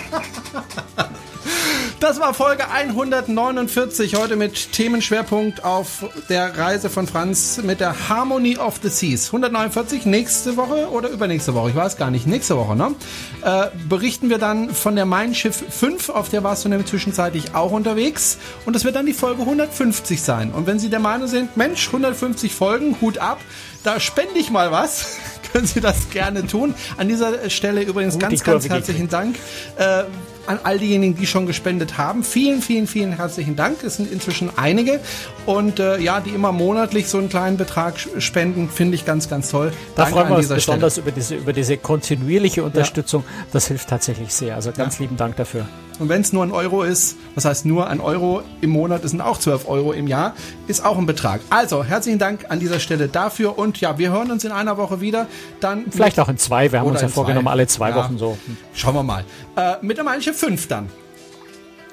Das 2.05 2.21
war 2.21 2.35
Folge 2.35 2.69
149 2.71 4.17
heute 4.17 4.37
mit 4.37 4.73
Themenschwerpunkt 4.73 5.65
auf 5.65 6.05
der 6.29 6.59
Reise 6.59 6.91
von 6.91 7.07
Franz 7.07 7.63
mit 7.63 7.81
der 7.81 8.11
Harmony 8.11 8.59
of 8.59 8.75
the 8.83 8.91
Seas. 8.91 9.29
149 9.29 10.05
nächste 10.05 10.59
Woche 10.59 10.91
oder 10.91 11.09
übernächste 11.09 11.55
Woche, 11.55 11.71
ich 11.71 11.75
weiß 11.75 11.97
gar 11.97 12.11
nicht, 12.11 12.27
nächste 12.27 12.59
Woche, 12.59 12.77
ne? 12.77 12.95
Äh, 13.43 13.69
berichten 13.89 14.29
wir 14.29 14.37
dann 14.37 14.69
von 14.69 14.97
der 14.97 15.07
Mein 15.07 15.35
Schiff 15.35 15.65
5, 15.67 16.11
auf 16.11 16.29
der 16.29 16.45
warst 16.45 16.67
du 16.67 16.69
nämlich 16.69 16.91
zwischenzeitlich 16.91 17.55
auch 17.55 17.73
unterwegs 17.73 18.37
und 18.67 18.77
das 18.77 18.85
wird 18.85 18.97
dann 18.97 19.07
die 19.07 19.15
Folge 19.15 19.41
150 19.41 20.21
sein. 20.21 20.53
Und 20.53 20.67
wenn 20.67 20.79
Sie 20.79 20.91
der 20.91 21.01
Meinung 21.01 21.27
sind, 21.27 21.57
Mensch, 21.57 21.87
150 21.87 22.55
Folgen, 22.55 23.01
Hut 23.01 23.17
ab, 23.17 23.41
da 23.83 23.99
spende 23.99 24.39
ich 24.39 24.51
mal 24.51 24.71
was. 24.71 25.17
Können 25.55 25.67
Sie 25.67 25.81
das 25.81 26.11
gerne 26.11 26.47
tun. 26.47 26.75
An 26.99 27.09
dieser 27.09 27.49
Stelle 27.49 27.81
übrigens 27.81 28.15
Gut, 28.15 28.23
ganz, 28.23 28.45
ganz 28.45 28.69
herzlichen 28.69 29.09
Dank. 29.09 29.37
Äh, 29.79 30.05
an 30.47 30.59
all 30.63 30.79
diejenigen, 30.79 31.17
die 31.17 31.27
schon 31.27 31.47
gespendet 31.47 31.99
haben. 31.99 32.23
Vielen, 32.23 32.63
vielen, 32.63 32.87
vielen 32.87 33.13
herzlichen 33.13 33.57
Dank. 33.57 33.83
Es 33.83 33.97
sind 33.97 34.11
inzwischen 34.11 34.51
einige. 34.57 35.01
Und 35.47 35.79
äh, 35.81 35.99
ja, 35.99 36.21
die 36.21 36.31
immer 36.31 36.53
monatlich 36.53 37.09
so 37.09 37.19
einen 37.19 37.29
kleinen 37.29 37.57
Betrag 37.57 37.95
spenden, 38.19 38.69
finde 38.69 38.95
ich 38.95 39.05
ganz, 39.05 39.29
ganz 39.29 39.51
toll. 39.51 39.73
Da 39.97 40.05
Danke 40.05 40.13
freuen 40.19 40.29
wir 40.29 40.37
uns 40.37 40.45
Stelle. 40.47 40.57
besonders 40.59 40.99
über 40.99 41.11
diese, 41.11 41.35
über 41.37 41.53
diese 41.53 41.77
kontinuierliche 41.77 42.63
Unterstützung. 42.65 43.25
Das 43.53 43.67
hilft 43.69 43.89
tatsächlich 43.89 44.33
sehr. 44.35 44.55
Also 44.55 44.73
ganz 44.73 44.99
lieben 44.99 45.17
Dank 45.17 45.37
dafür. 45.37 45.67
Und 46.01 46.09
wenn 46.09 46.23
es 46.23 46.33
nur 46.33 46.43
ein 46.43 46.51
Euro 46.51 46.83
ist, 46.83 47.17
das 47.37 47.45
heißt 47.45 47.67
nur 47.67 47.87
ein 47.89 48.01
Euro 48.01 48.43
im 48.61 48.71
Monat, 48.71 49.05
es 49.05 49.13
sind 49.13 49.21
auch 49.21 49.39
12 49.39 49.69
Euro 49.69 49.93
im 49.93 50.09
Jahr, 50.09 50.35
ist 50.67 50.85
auch 50.85 50.99
ein 50.99 51.07
Betrag. 51.07 51.41
Also, 51.51 51.85
herzlichen 51.85 52.19
Dank 52.19 52.47
an 52.49 52.59
dieser 52.59 52.81
Stelle 52.81 53.07
dafür. 53.07 53.57
Und 53.59 53.81
ja, 53.81 53.97
wir 53.97 54.11
hören 54.11 54.33
uns 54.33 54.43
in 54.43 54.51
einer 54.51 54.77
Woche 54.77 55.01
wieder. 55.01 55.29
Dann 55.61 55.85
Vielleicht 55.91 56.19
auch 56.19 56.29
in 56.29 56.37
zwei. 56.37 56.73
Wir 56.73 56.81
haben 56.81 56.91
uns 56.91 57.01
ja 57.01 57.07
vorgenommen, 57.07 57.47
alle 57.47 57.69
zwei 57.69 57.91
Ja. 57.91 57.97
Wochen 57.97 58.19
so. 58.19 58.37
Schauen 58.75 58.97
wir 58.97 59.05
mal. 59.05 59.25
Äh, 59.57 59.75
mit 59.83 59.97
der 59.97 60.03
Manche 60.35 60.47
5 60.47 60.69
dann. 60.69 60.89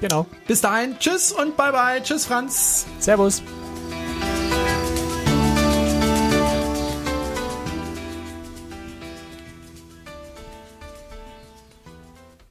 Genau. 0.00 0.26
Bis 0.48 0.60
dahin, 0.60 0.98
tschüss 0.98 1.30
und 1.30 1.56
bye 1.56 1.70
bye. 1.70 2.02
Tschüss, 2.02 2.26
Franz. 2.26 2.86
Servus. 2.98 3.40